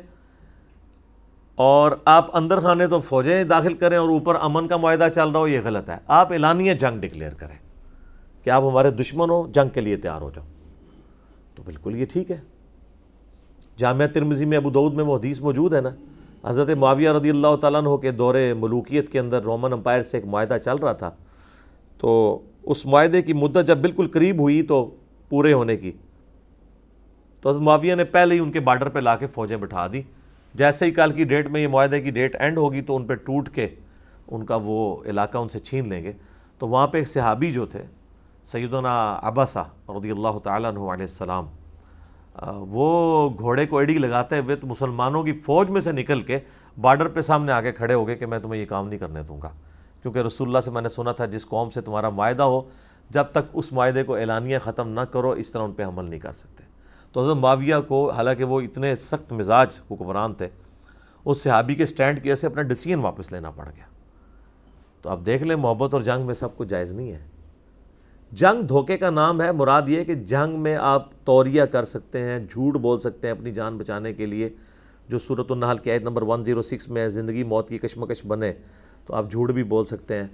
اور 1.54 1.92
آپ 2.04 2.36
اندر 2.36 2.60
خانے 2.60 2.86
تو 2.86 3.00
فوجیں 3.00 3.44
داخل 3.44 3.74
کریں 3.74 3.98
اور 3.98 4.08
اوپر 4.08 4.36
امن 4.40 4.68
کا 4.68 4.76
معاہدہ 4.76 5.08
چل 5.14 5.28
رہا 5.28 5.40
ہو، 5.40 5.48
یہ 5.48 5.60
غلط 5.64 5.88
ہے۔ 5.88 5.96
آپ 6.06 6.32
اعلانیہ 6.32 6.74
جنگ 6.74 7.00
ڈکلیئر 7.00 7.34
کریں 7.34 7.56
کہ 8.44 8.50
آپ 8.50 8.62
ہمارے 8.62 8.90
دشمن 8.90 9.30
ہو، 9.30 9.48
جنگ 9.54 9.68
کے 9.68 9.80
لیے 9.80 9.96
تیار 9.96 10.20
ہو 10.20 10.30
جاؤ۔ 10.34 10.44
تو 11.54 11.62
بالکل 11.62 11.96
یہ 11.96 12.04
ٹھیک 12.04 12.30
ہے۔ 12.30 12.40
جامعہ 13.76 14.06
ترمزی 14.06 14.44
میں 14.44 14.56
ابو 14.56 14.70
دعود 14.70 14.94
میں 14.94 15.04
وہ 15.04 15.16
حدیث 15.16 15.40
موجود 15.40 15.74
ہے 15.74 15.80
نا، 15.80 15.90
حضرت 16.44 16.70
معاویہ 16.70 17.10
رضی 17.10 17.30
اللہ 17.30 17.56
تعالیٰ 17.60 17.80
عنہ 17.80 17.96
کے 17.96 18.10
دور 18.10 18.34
ملوکیت 18.58 19.08
کے 19.08 19.18
اندر 19.18 19.42
رومن 19.42 19.72
امپائر 19.72 20.02
سے 20.02 20.16
ایک 20.16 20.26
معاہدہ 20.26 20.56
چل 20.64 20.76
رہا 20.76 20.92
تھا۔ 20.92 21.10
تو 21.98 22.38
اس 22.62 22.86
معاہدے 22.86 23.22
کی 23.22 23.32
مدت 23.32 23.58
جب 23.66 23.78
بالکل 23.78 24.08
قریب 24.12 24.40
ہوئی 24.40 24.62
تو 24.62 24.94
پورے 25.28 25.52
ہونے 25.52 25.76
کی 25.76 25.92
تو 27.42 27.48
حضرت 27.50 27.62
معاویہ 27.62 27.94
نے 27.94 28.04
پہلے 28.04 28.34
ہی 28.34 28.40
ان 28.40 28.52
کے 28.52 28.60
بارڈر 28.60 28.88
پہ 28.88 28.98
لا 28.98 29.16
کے 29.16 29.26
فوجیں 29.26 29.56
بٹھا 29.56 29.86
دی 29.92 30.02
جیسے 30.54 30.86
ہی 30.86 30.90
کل 30.90 31.12
کی 31.12 31.24
ڈیٹ 31.24 31.46
میں 31.46 31.60
یہ 31.60 31.68
معاہدے 31.68 32.00
کی 32.00 32.10
ڈیٹ 32.10 32.36
اینڈ 32.36 32.58
ہوگی 32.58 32.80
تو 32.80 32.96
ان 32.96 33.06
پہ 33.06 33.14
ٹوٹ 33.14 33.48
کے 33.48 33.68
ان 34.28 34.44
کا 34.46 34.58
وہ 34.62 35.02
علاقہ 35.06 35.38
ان 35.38 35.48
سے 35.48 35.58
چھین 35.58 35.88
لیں 35.88 36.02
گے۔ 36.04 36.12
تو 36.58 36.68
وہاں 36.68 36.86
پہ 36.86 36.98
ایک 36.98 37.08
صحابی 37.08 37.52
جو 37.52 37.66
تھے، 37.66 37.82
سیدنا 38.44 39.18
عباسہ 39.22 39.64
رضی 39.88 40.10
اللہ 40.10 40.38
تعالیٰ 40.42 40.70
عنہ 40.70 40.78
علیہ 40.78 41.02
السلام 41.02 41.46
وہ 42.68 43.30
گھوڑے 43.38 43.66
کو 43.66 43.78
ایڈی 43.78 43.98
لگاتے 43.98 44.38
ہوئے 44.38 44.56
تو 44.56 44.66
مسلمانوں 44.66 45.22
کی 45.22 45.32
فوج 45.32 45.70
میں 45.70 45.80
سے 45.80 45.92
نکل 45.92 46.20
کے 46.20 46.38
بارڈر 46.80 47.08
پہ 47.08 47.20
سامنے 47.20 47.52
آگے 47.52 47.72
کھڑے 47.72 47.94
ہو 47.94 48.06
گئے 48.06 48.14
کہ 48.16 48.26
میں 48.26 48.38
تمہیں 48.38 48.60
یہ 48.60 48.66
کام 48.66 48.88
نہیں 48.88 48.98
کرنے 48.98 49.22
دوں 49.22 49.40
گا۔ 49.42 49.48
کیونکہ 50.02 50.18
رسول 50.18 50.48
اللہ 50.48 50.60
سے 50.60 50.70
میں 50.70 50.82
نے 50.82 50.88
سنا 50.88 51.12
تھا 51.12 51.26
جس 51.26 51.46
قوم 51.46 51.70
سے 51.70 51.80
تمہارا 51.80 52.08
معاہدہ 52.08 52.42
ہو، 52.42 52.60
جب 53.10 53.24
تک 53.24 53.50
اس 53.52 53.72
معاہدے 53.72 54.02
کو 54.02 54.14
اعلانیہ 54.14 54.58
ختم 54.58 54.88
نہ 54.88 55.00
کرو، 55.00 55.30
اس 55.30 55.50
طرح 55.52 55.62
ان 55.62 55.72
پہ 55.72 55.84
عمل 55.84 56.10
نہیں 56.10 56.20
کر 56.20 56.32
سکتے۔ 56.32 56.71
تو 57.12 57.22
حضرت 57.22 57.36
معاویہ 57.36 57.74
کو 57.88 58.10
حالانکہ 58.10 58.44
وہ 58.44 58.60
اتنے 58.60 58.96
سخت 58.96 59.32
مزاج 59.32 59.80
حکمران 59.90 60.34
تھے، 60.34 60.48
اس 61.24 61.42
صحابی 61.42 61.74
کے 61.74 61.86
سٹینڈ 61.86 62.22
کی 62.22 62.28
وجہ 62.28 62.40
سے 62.40 62.46
اپنا 62.46 62.62
ڈسیزن 62.62 62.98
واپس 62.98 63.32
لینا 63.32 63.50
پڑ 63.50 63.64
گیا۔ 63.76 63.84
تو 65.02 65.10
اب 65.10 65.26
دیکھ 65.26 65.42
لیں، 65.42 65.56
محبت 65.56 65.94
اور 65.94 66.02
جنگ 66.02 66.26
میں 66.26 66.34
سب 66.34 66.56
کچھ 66.56 66.68
جائز 66.68 66.92
نہیں 66.92 67.12
ہے۔ 67.12 67.26
جنگ 68.32 68.62
دھوکے 68.62 68.98
کا 68.98 69.10
نام 69.10 69.42
ہے، 69.42 69.52
مراد 69.52 69.82
یہ 69.86 70.04
کہ 70.04 70.14
جنگ 70.14 70.60
میں 70.60 70.76
آپ 70.76 71.08
توریہ 71.24 71.62
کر 71.62 71.84
سکتے 71.84 72.22
ہیں، 72.22 72.38
جھوٹ 72.50 72.74
بول 72.74 72.98
سکتے 72.98 73.28
ہیں 73.28 73.34
اپنی 73.34 73.50
جان 73.50 73.78
بچانے 73.78 74.12
کے 74.12 74.26
لیے۔ 74.26 74.50
جو 75.08 75.18
صورت 75.18 75.50
النحل 75.50 75.76
کی 75.76 75.90
عید 75.90 76.02
نمبر 76.02 76.22
106 76.22 76.88
میں 76.88 77.08
زندگی 77.08 77.44
موت 77.44 77.68
کی 77.68 77.78
کشمکش 77.78 78.26
بنے، 78.26 78.52
تو 79.06 79.14
آپ 79.14 79.30
جھوٹ 79.30 79.50
بھی 79.50 79.62
بول 79.62 79.84
سکتے 79.84 80.16
ہیں۔ 80.16 80.26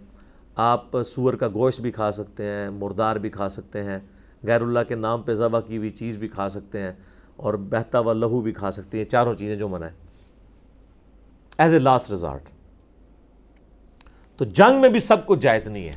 آپ 0.55 1.03
سور 1.03 1.35
کا 1.35 1.49
گوشت 1.49 1.81
بھی 1.81 1.91
کھا 1.91 2.13
سکتے 2.13 2.45
ہیں، 2.45 2.71
مردار 2.71 3.17
بھی 3.17 3.31
کھا 3.31 3.49
سکتے 3.49 3.85
ہیں۔ 3.85 3.99
غیر 4.43 4.61
اللہ 4.61 4.79
کے 4.89 4.95
نام 4.95 5.23
پہ 5.23 5.35
ذبح 5.35 5.61
کی 5.61 5.77
ہوئی 5.77 5.91
چیز 5.91 6.17
بھی 6.17 6.29
کھا 6.29 6.49
سکتے 6.49 6.81
ہیں 6.81 6.93
اور 7.37 7.55
بہتا 7.55 8.01
و 8.01 8.13
لہو 8.13 8.41
بھی 8.41 8.53
کھا 8.53 8.71
سکتے 8.73 8.99
ہیں 8.99 9.05
چاروں 9.05 9.35
چیزیں 9.35 9.57
جو 9.57 9.69
منع 9.69 9.87
ایز 11.59 11.73
اے 11.73 11.79
لاسٹ 11.79 12.11
ریزارٹ 12.11 12.49
تو 14.37 14.45
جنگ 14.45 14.81
میں 14.81 14.89
بھی 14.89 15.01
سب 15.01 15.27
کچھ 15.27 15.41
جائز 15.41 15.69
نہیں 15.69 15.89
ہے، 15.89 15.95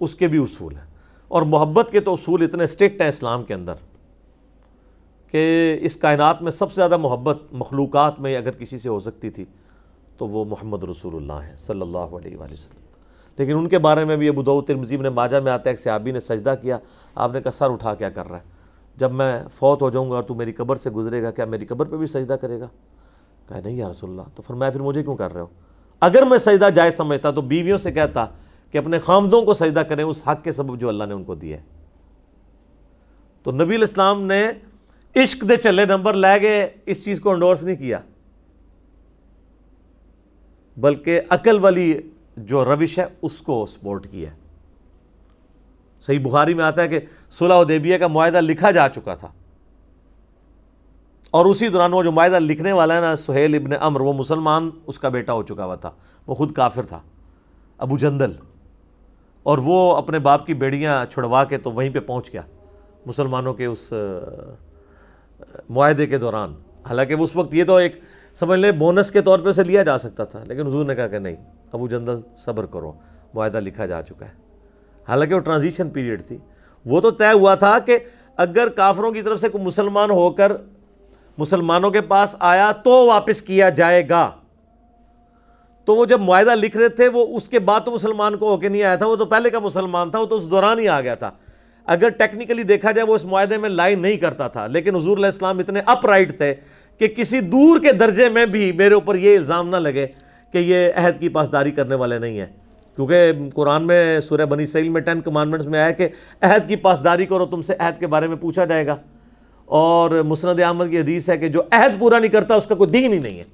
اس 0.00 0.14
کے 0.14 0.26
بھی 0.28 0.42
اصول 0.42 0.76
ہیں۔ 0.76 0.86
اور 1.28 1.42
محبت 1.42 1.90
کے 1.90 2.00
تو 2.00 2.12
اصول 2.12 2.42
اتنے 2.42 2.64
اسٹرکٹ 2.64 3.00
ہیں 3.00 3.08
اسلام 3.08 3.44
کے 3.44 3.54
اندر 3.54 3.74
کہ 5.30 5.78
اس 5.80 5.96
کائنات 5.96 6.42
میں 6.42 6.50
سب 6.50 6.70
سے 6.70 6.74
زیادہ 6.74 6.96
محبت 6.96 7.42
مخلوقات 7.52 8.20
میں 8.20 8.36
اگر 8.36 8.50
کسی 8.50 8.78
سے 8.78 8.88
ہو 8.88 9.00
سکتی 9.00 9.30
تھی 9.30 9.44
تو 10.18 10.28
وہ 10.28 10.44
محمد 10.44 10.84
رسول 10.84 11.16
اللہ 11.16 11.32
ہیں 11.32 11.56
صلی 11.56 11.80
اللہ 11.80 11.98
علیہ 11.98 12.36
وآلہ 12.36 12.52
وسلم۔ 12.52 12.83
لیکن 13.38 13.58
ان 13.58 13.68
کے 13.68 13.78
بارے 13.78 14.04
میں 14.04 14.16
بھی 14.16 14.28
ابو 14.28 14.42
دعو 14.42 14.60
ترمزیم 14.60 15.02
نے 15.02 15.08
ماجہ 15.08 15.36
میں 15.36 15.52
آتا 15.52 15.62
ہے، 15.66 15.72
ایک 15.72 15.80
صحابی 15.80 16.10
نے 16.10 16.20
سجدہ 16.20 16.54
کیا، 16.62 16.78
آپ 17.14 17.32
نے 17.32 17.40
کہا، 17.40 17.50
سر 17.50 17.70
اٹھا 17.70 17.94
کیا 17.94 18.10
کر 18.10 18.28
رہا 18.28 18.36
ہے۔ 18.36 18.42
جب 18.96 19.12
میں 19.12 19.44
فوت 19.54 19.82
ہو 19.82 19.90
جاؤں 19.90 20.10
گا 20.10 20.14
اور 20.14 20.22
تو 20.22 20.34
میری 20.34 20.52
قبر 20.52 20.76
سے 20.76 20.90
گزرے 20.90 21.22
گا، 21.22 21.30
کیا 21.30 21.44
میری 21.44 21.66
قبر 21.66 21.86
پہ 21.86 21.96
بھی 21.96 22.06
سجدہ 22.06 22.32
کرے 22.32 22.60
گا؟ 22.60 22.66
کہا، 23.48 23.60
نہیں 23.64 23.76
یا 23.76 23.90
رسول 23.90 24.10
اللہ۔ 24.10 24.22
تو 24.34 24.42
فرمایا، 24.42 24.70
پھر 24.70 24.80
مجھے 24.80 25.02
کیوں 25.02 25.16
کر 25.16 25.32
رہے 25.32 25.40
ہو؟ 25.40 25.46
اگر 26.00 26.22
میں 26.22 26.38
سجدہ 26.38 26.68
جائز 26.74 26.96
سمجھتا 26.96 27.30
تو 27.30 27.42
بیویوں 27.42 27.76
سے 27.76 27.92
کہتا 27.92 28.26
کہ 28.70 28.78
اپنے 28.78 28.98
خامدوں 28.98 29.42
کو 29.42 29.54
سجدہ 29.54 29.80
کریں، 29.80 30.04
اس 30.04 30.28
حق 30.28 30.44
کے 30.44 30.52
سبب 30.52 30.80
جو 30.80 30.88
اللہ 30.88 31.04
نے 31.04 31.14
ان 31.14 31.24
کو 31.24 31.34
دیا 31.34 31.56
ہے۔ 31.56 31.62
تو 33.42 33.52
نبی 33.52 33.74
الاسلام 33.74 34.22
نے 34.22 34.46
عشق 35.16 35.48
دے 35.48 35.56
چلے 35.56 35.84
نمبر 35.84 36.14
لے 36.14 36.42
گئے، 36.42 36.70
اس 36.86 37.04
چیز 37.04 37.20
کو 37.20 37.30
انڈورس 37.30 37.64
نہیں 37.64 37.76
کیا۔ 37.76 37.98
بلکہ 40.76 41.20
عقل 41.28 41.58
والی 41.58 42.00
جو 42.36 42.64
روش 42.64 42.98
ہے، 42.98 43.04
اس 43.22 43.42
کو 43.42 43.66
سپورٹ 43.66 44.06
کیا 44.10 44.30
صحیح 46.00 46.20
بخاری 46.24 46.54
میں 46.54 46.64
آتا 46.64 46.82
ہے 46.82 46.88
کہ 46.88 47.00
صلح 47.30 47.62
دیبیہ 47.68 47.98
کا 47.98 48.06
معاہدہ 48.06 48.40
لکھا 48.40 48.70
جا 48.70 48.88
چکا 48.88 49.14
تھا۔ 49.14 49.28
اور 51.30 51.46
اسی 51.46 51.68
دوران 51.68 51.92
وہ 51.92 52.02
جو 52.02 52.12
معاہدہ 52.12 52.38
لکھنے 52.38 52.72
والا 52.72 52.96
ہے 52.96 53.00
نا، 53.00 53.16
سہیل 53.16 53.54
ابن 53.54 53.70
امر، 53.80 54.00
وہ 54.00 54.12
مسلمان، 54.12 54.70
اس 54.86 54.98
کا 54.98 55.08
بیٹا 55.08 55.32
ہو 55.32 55.42
چکا 55.42 55.64
ہوا 55.64 55.74
تھا۔ 55.74 55.90
وہ 56.26 56.34
خود 56.34 56.52
کافر 56.52 56.84
تھا، 56.84 57.00
ابو 57.78 57.98
جندل۔ 57.98 58.32
اور 59.42 59.58
وہ 59.58 59.96
اپنے 59.96 60.18
باپ 60.18 60.46
کی 60.46 60.54
بیڑیاں 60.54 61.06
چھڑوا 61.06 61.44
کے 61.44 61.58
تو 61.58 61.72
وہیں 61.72 61.90
پہ 61.90 62.00
پہنچ 62.00 62.32
گیا 62.32 62.42
مسلمانوں 63.06 63.54
کے 63.54 63.64
اس 63.64 63.92
معاہدے 65.68 66.06
کے 66.06 66.18
دوران۔ 66.18 66.54
حالانکہ 66.88 67.12
اس 67.12 67.36
وقت 67.36 67.54
یہ 67.54 67.64
تو 67.64 67.76
ایک 67.76 68.00
سمجھ 68.34 68.60
لیں، 68.60 68.72
بونس 68.72 69.10
کے 69.10 69.20
طور 69.20 69.38
پہ 69.38 69.48
اسے 69.48 69.64
لیا 69.64 69.82
جا 69.82 69.98
سکتا 69.98 70.24
تھا، 70.24 70.44
لیکن 70.44 70.66
حضور 70.66 70.84
نے 70.84 70.94
کہا 70.94 71.06
کہ 71.06 71.18
نہیں، 71.18 71.36
ابو 71.72 71.88
جندل 71.88 72.20
صبر 72.36 72.66
کرو، 72.66 72.92
معاہدہ 73.34 73.60
لکھا 73.60 73.86
جا 73.86 74.02
چکا 74.02 74.26
ہے۔ 74.26 74.32
حالانکہ 75.08 75.34
وہ 75.34 75.40
ٹرانزیشن 75.40 75.90
پیریڈ 75.90 76.24
تھی۔ 76.24 76.38
وہ 76.86 77.00
تو 77.00 77.10
طے 77.10 77.32
ہوا 77.32 77.54
تھا 77.54 77.78
کہ 77.78 77.98
اگر 78.36 78.68
کافروں 78.68 79.12
کی 79.12 79.22
طرف 79.22 79.40
سے 79.40 79.48
کوئی 79.48 79.64
مسلمان 79.64 80.10
ہو 80.10 80.30
کر 80.30 80.52
مسلمانوں 81.38 81.90
کے 81.90 82.00
پاس 82.00 82.36
آیا 82.38 82.72
تو 82.72 83.06
واپس 83.06 83.42
کیا 83.42 83.68
جائے 83.68 84.08
گا۔ 84.08 84.30
تو 85.84 85.96
وہ 85.96 86.04
جب 86.04 86.20
معاہدہ 86.20 86.54
لکھ 86.54 86.76
رہے 86.76 86.88
تھے، 86.88 87.08
وہ 87.08 87.36
اس 87.36 87.48
کے 87.48 87.58
بعد 87.58 87.80
تو 87.84 87.90
مسلمان 87.90 88.36
کو 88.36 88.50
ہو 88.50 88.56
کے 88.56 88.68
نہیں 88.68 88.82
آیا 88.82 88.96
تھا، 88.96 89.06
وہ 89.06 89.16
تو 89.16 89.24
پہلے 89.24 89.50
کا 89.50 89.58
مسلمان 89.58 90.10
تھا، 90.10 90.18
وہ 90.18 90.26
تو 90.26 90.36
اس 90.36 90.50
دوران 90.50 90.78
ہی 90.78 90.88
آ 90.88 91.00
گیا 91.00 91.14
تھا۔ 91.14 91.30
اگر 91.84 92.08
ٹیکنیکلی 92.08 92.62
دیکھا 92.62 92.90
جائے، 92.90 93.06
وہ 93.06 93.14
اس 93.14 93.24
معاہدے 93.24 93.58
میں 93.58 93.68
لائن 93.68 94.02
نہیں 94.02 94.16
کرتا 94.16 94.48
تھا، 94.48 94.66
لیکن 94.66 94.96
حضور 94.96 95.16
علیہ 95.16 95.26
السلام 95.26 95.58
اتنے 95.58 95.80
اپ 95.86 96.06
رائٹ 96.06 96.36
تھے 96.36 96.54
کہ 96.98 97.06
کسی 97.08 97.40
دور 97.40 97.80
کے 97.80 97.92
درجے 97.92 98.28
میں 98.28 98.46
بھی 98.46 98.72
میرے 98.72 98.94
اوپر 98.94 99.16
یہ 99.16 99.36
الزام 99.36 99.68
نہ 99.68 99.76
لگے 99.76 100.06
کہ 100.52 100.58
یہ 100.58 100.90
عہد 100.96 101.20
کی 101.20 101.28
پاسداری 101.28 101.70
کرنے 101.70 101.94
والے 101.94 102.18
نہیں 102.18 102.38
ہیں۔ 102.38 102.46
کیونکہ 102.96 103.32
قرآن 103.54 103.86
میں 103.86 104.20
سورہ 104.20 104.44
بنی 104.44 104.66
سیل 104.66 104.88
میں 104.88 105.00
ٹین 105.00 105.20
کمانڈمنٹس 105.20 105.66
میں 105.66 105.80
آیا 105.80 105.90
کہ 105.90 106.08
عہد 106.40 106.68
کی 106.68 106.76
پاسداری 106.76 107.26
کرو، 107.26 107.46
تم 107.46 107.62
سے 107.62 107.74
عہد 107.78 108.00
کے 108.00 108.06
بارے 108.06 108.26
میں 108.26 108.36
پوچھا 108.36 108.64
جائے 108.64 108.86
گا۔ 108.86 108.96
اور 109.64 110.10
مسند 110.10 110.60
احمد 110.60 110.84
کی 110.90 110.98
حدیث 110.98 111.30
ہے 111.30 111.38
کہ 111.38 111.48
جو 111.48 111.62
عہد 111.70 112.00
پورا 112.00 112.18
نہیں 112.18 112.30
کرتا، 112.30 112.54
اس 112.54 112.66
کا 112.66 112.74
کوئی 112.74 112.90
دین 112.90 113.12
ہی 113.12 113.18
نہیں 113.18 113.38
ہے۔ 113.38 113.44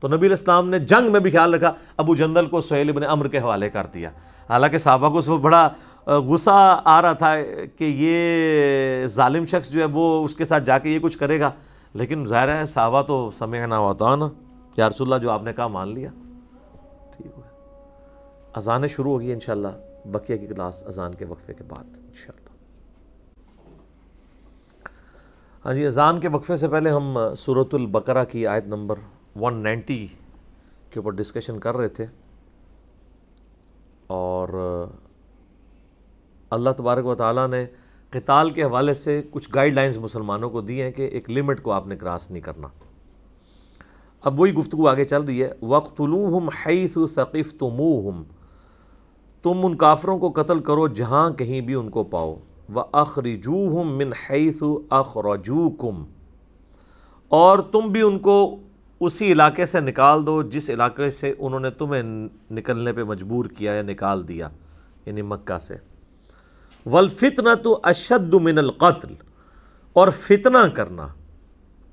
تو 0.00 0.08
نبی 0.08 0.16
علیہ 0.16 0.30
السلام 0.30 0.70
نے 0.70 0.78
جنگ 0.78 1.12
میں 1.12 1.20
بھی 1.20 1.30
خیال 1.30 1.54
رکھا، 1.54 1.72
ابو 1.96 2.14
جندل 2.14 2.46
کو 2.46 2.60
سہیل 2.60 2.88
ابن 2.88 3.02
امر 3.02 3.28
کے 3.28 3.38
حوالے 3.38 3.70
کر 3.70 3.86
دیا۔ 3.94 4.10
حالانکہ 4.50 4.78
صحابہ 4.78 5.08
کو 5.08 5.18
اس 5.18 5.28
وقت 5.28 5.40
بڑا 5.40 5.68
غصہ 6.06 6.82
آ 6.84 7.02
رہا 7.02 7.12
تھا 7.12 7.36
کہ 7.78 7.84
یہ 7.98 9.06
ظالم 9.06 9.46
شخص 9.46 9.70
جو 9.70 9.80
ہے 9.80 9.86
وہ 9.92 10.24
اس 10.24 10.34
کے 10.34 10.44
ساتھ 10.44 10.64
جا 10.64 10.78
کے 10.78 10.90
یہ 10.90 10.98
کچھ 11.02 11.18
کرے 11.18 11.40
گا۔ 11.40 11.50
لیکن 11.94 12.24
ظاہر 12.26 12.58
ہے 12.58 12.66
صحابہ 12.66 13.02
تو 13.02 13.30
سمے 13.30 13.66
نہ 13.66 13.74
ہوتا 13.74 14.16
نا 14.16 14.28
یا 14.76 14.88
رسول 14.88 15.12
اللہ 15.12 15.22
جو 15.22 15.30
آپ 15.30 15.42
نے 15.42 15.52
کہا 15.52 15.66
مان 15.66 15.88
لیا۔ 15.88 16.10
ٹھیک 17.16 17.38
ہے 17.38 17.48
اذانیں 18.52 18.88
شروع 18.88 19.12
ہوگی 19.12 19.32
انشاءاللہ، 19.32 19.68
بقیہ 20.04 20.36
کی 20.36 20.46
کلاس 20.46 20.84
اذان 20.86 21.14
کے 21.14 21.24
وقفے 21.24 21.54
کے 21.54 21.64
بعد 21.64 21.98
انشاءاللہ۔ 21.98 22.48
ہاں 25.64 25.74
جی 25.74 25.86
اذان 25.86 26.20
کے 26.20 26.28
وقفے 26.28 26.56
سے 26.56 26.68
پہلے 26.68 26.90
ہم 26.90 27.18
صورت 27.36 27.74
البقرہ 27.74 28.24
کی 28.24 28.46
آیت 28.46 28.66
نمبر 28.66 28.96
ون 29.36 29.62
نائنٹی 29.62 30.06
کے 30.90 30.98
اوپر 31.00 31.10
ڈسکشن 31.10 31.58
کر 31.58 31.76
رہے 31.76 31.88
تھے۔ 31.88 32.06
اور 34.06 34.48
اللہ 36.50 36.70
تبارک 36.70 37.06
و 37.06 37.14
تعالیٰ 37.14 37.48
نے 37.48 37.66
قتال 38.10 38.50
کے 38.50 38.62
حوالے 38.62 38.94
سے 38.94 39.22
کچھ 39.30 39.50
گائیڈ 39.54 39.74
لائنز 39.74 39.98
مسلمانوں 39.98 40.50
کو 40.50 40.60
دی 40.60 40.82
ہیں 40.82 40.90
کہ 40.90 41.02
ایک 41.02 41.30
لمٹ 41.30 41.62
کو 41.62 41.72
آپ 41.72 41.86
نے 41.86 41.96
کراس 41.96 42.30
نہیں 42.30 42.42
کرنا۔ 42.42 42.68
اب 44.20 44.40
وہی 44.40 44.54
گفتگو 44.54 44.88
آگے 44.88 45.04
چل 45.04 45.22
رہی 45.22 45.42
ہے۔ 45.42 45.52
وقت 45.62 46.00
الوحم 46.00 46.48
حیث 46.48 46.98
ثقیف 47.14 47.54
تم 49.42 49.66
ان 49.66 49.76
کافروں 49.76 50.18
کو 50.18 50.42
قتل 50.42 50.58
کرو 50.58 50.88
جہاں 50.88 51.30
کہیں 51.30 51.60
بھی 51.60 51.74
ان 51.74 51.90
کو 51.90 52.04
پاؤ۔ 52.04 52.36
و 52.74 52.80
اخرجوہم 52.92 53.96
من 53.98 54.10
حیث 54.30 54.62
اخرجوکم 54.90 56.04
اور 57.28 57.58
تم 57.58 57.88
بھی 57.88 58.02
ان 58.02 58.18
کو 58.18 58.56
اسی 59.00 59.32
علاقے 59.32 59.66
سے 59.66 59.80
نکال 59.80 60.26
دو 60.26 60.42
جس 60.42 60.70
علاقے 60.70 61.10
سے 61.10 61.34
انہوں 61.38 61.60
نے 61.60 61.70
تمہیں 61.70 62.02
نکلنے 62.50 62.92
پہ 62.92 63.02
مجبور 63.02 63.44
کیا 63.44 63.72
یا 63.72 63.82
نکال 63.82 64.28
دیا 64.28 64.48
یعنی 65.06 65.22
مکہ 65.22 65.58
سے۔ 65.58 65.89
والفتنہ 66.86 67.54
تو 67.54 67.80
اشد 67.82 68.34
من 68.34 68.58
القتل، 68.58 69.14
اور 69.92 70.08
فتنہ 70.08 70.66
کرنا، 70.74 71.06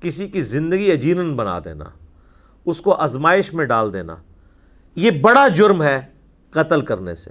کسی 0.00 0.28
کی 0.28 0.40
زندگی 0.40 0.90
یجینن 0.90 1.36
بنا 1.36 1.58
دینا، 1.64 1.84
اس 2.64 2.80
کو 2.80 3.02
ازمائش 3.02 3.54
میں 3.54 3.64
ڈال 3.64 3.92
دینا، 3.92 4.14
یہ 4.96 5.10
بڑا 5.10 5.48
جرم 5.48 5.82
ہے 5.82 6.00
قتل 6.50 6.80
کرنے 6.80 7.14
سے۔ 7.14 7.30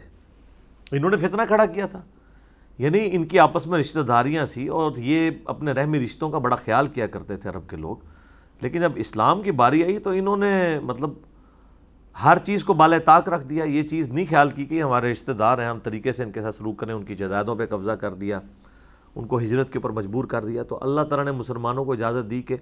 انہوں 0.92 1.10
نے 1.10 1.18
فتنہ 1.18 1.42
کھڑا 1.48 1.66
کیا 1.66 1.86
تھا۔ 1.86 2.02
یعنی 2.78 3.10
ان 3.12 3.26
کی 3.26 3.40
آپس 3.40 3.68
میں 3.68 3.80
رشتہ 3.80 4.00
داریاں 4.00 4.46
سی، 4.46 4.68
اور 4.68 4.92
یہ 4.98 5.32
اپنے 5.46 5.72
رحمی 5.72 6.00
رشتوں 6.00 6.30
کا 6.30 6.38
بڑا 6.38 6.56
خیال 6.56 6.88
کیا 6.88 7.08
کرتے 7.08 7.38
تھے 7.38 7.50
عرب 7.50 7.70
کے 7.70 7.76
لوگ۔ 7.76 7.98
لیکن 8.62 8.82
جب 8.82 8.92
اسلام 8.96 9.42
کی 9.42 9.52
باری 9.52 9.84
آئی 9.84 10.00
تو 10.00 10.10
انہوں 10.10 10.38
نے 10.38 10.80
مطلب 10.80 11.10
ہر 12.24 12.38
چیز 12.44 12.64
کو 12.64 12.74
بال 12.74 12.94
طاق 13.06 13.28
رکھ 13.30 13.46
دیا، 13.46 13.64
یہ 13.64 13.84
چیز 13.84 14.08
نہیں 14.10 14.26
خیال 14.30 14.50
کی 14.50 14.66
کہ 14.66 14.82
ہمارے 14.84 15.12
رشتہ 15.12 15.32
دار 15.32 15.58
ہیں، 15.58 15.66
ہم 15.66 15.80
طریقے 15.80 16.14
سے 16.14 16.24
ان 16.24 16.32
کے 16.32 16.42
ساتھ 16.42 16.56
سلوک 16.56 16.78
کریں، 16.78 16.94
ان 16.94 17.04
کی 17.04 17.16
جائیدادوں 17.16 17.56
پہ 17.56 17.66
قبضہ 17.66 17.92
کر 17.92 18.14
دیا، 18.14 18.40
ان 19.16 19.26
کو 19.28 19.38
ہجرت 19.38 19.70
کے 19.70 19.80
اوپر 19.80 19.90
مجبور 19.90 20.26
کر 20.26 20.46
دیا۔ 20.46 20.64
تو 20.64 20.80
اللہ 20.82 21.02
تعالیٰ 21.02 21.26
نے 21.26 21.32
مسلمانوں 21.32 21.86
کو 21.86 21.92
اجازت 21.92 22.30
دی 22.30 22.42
کہ 22.42 22.56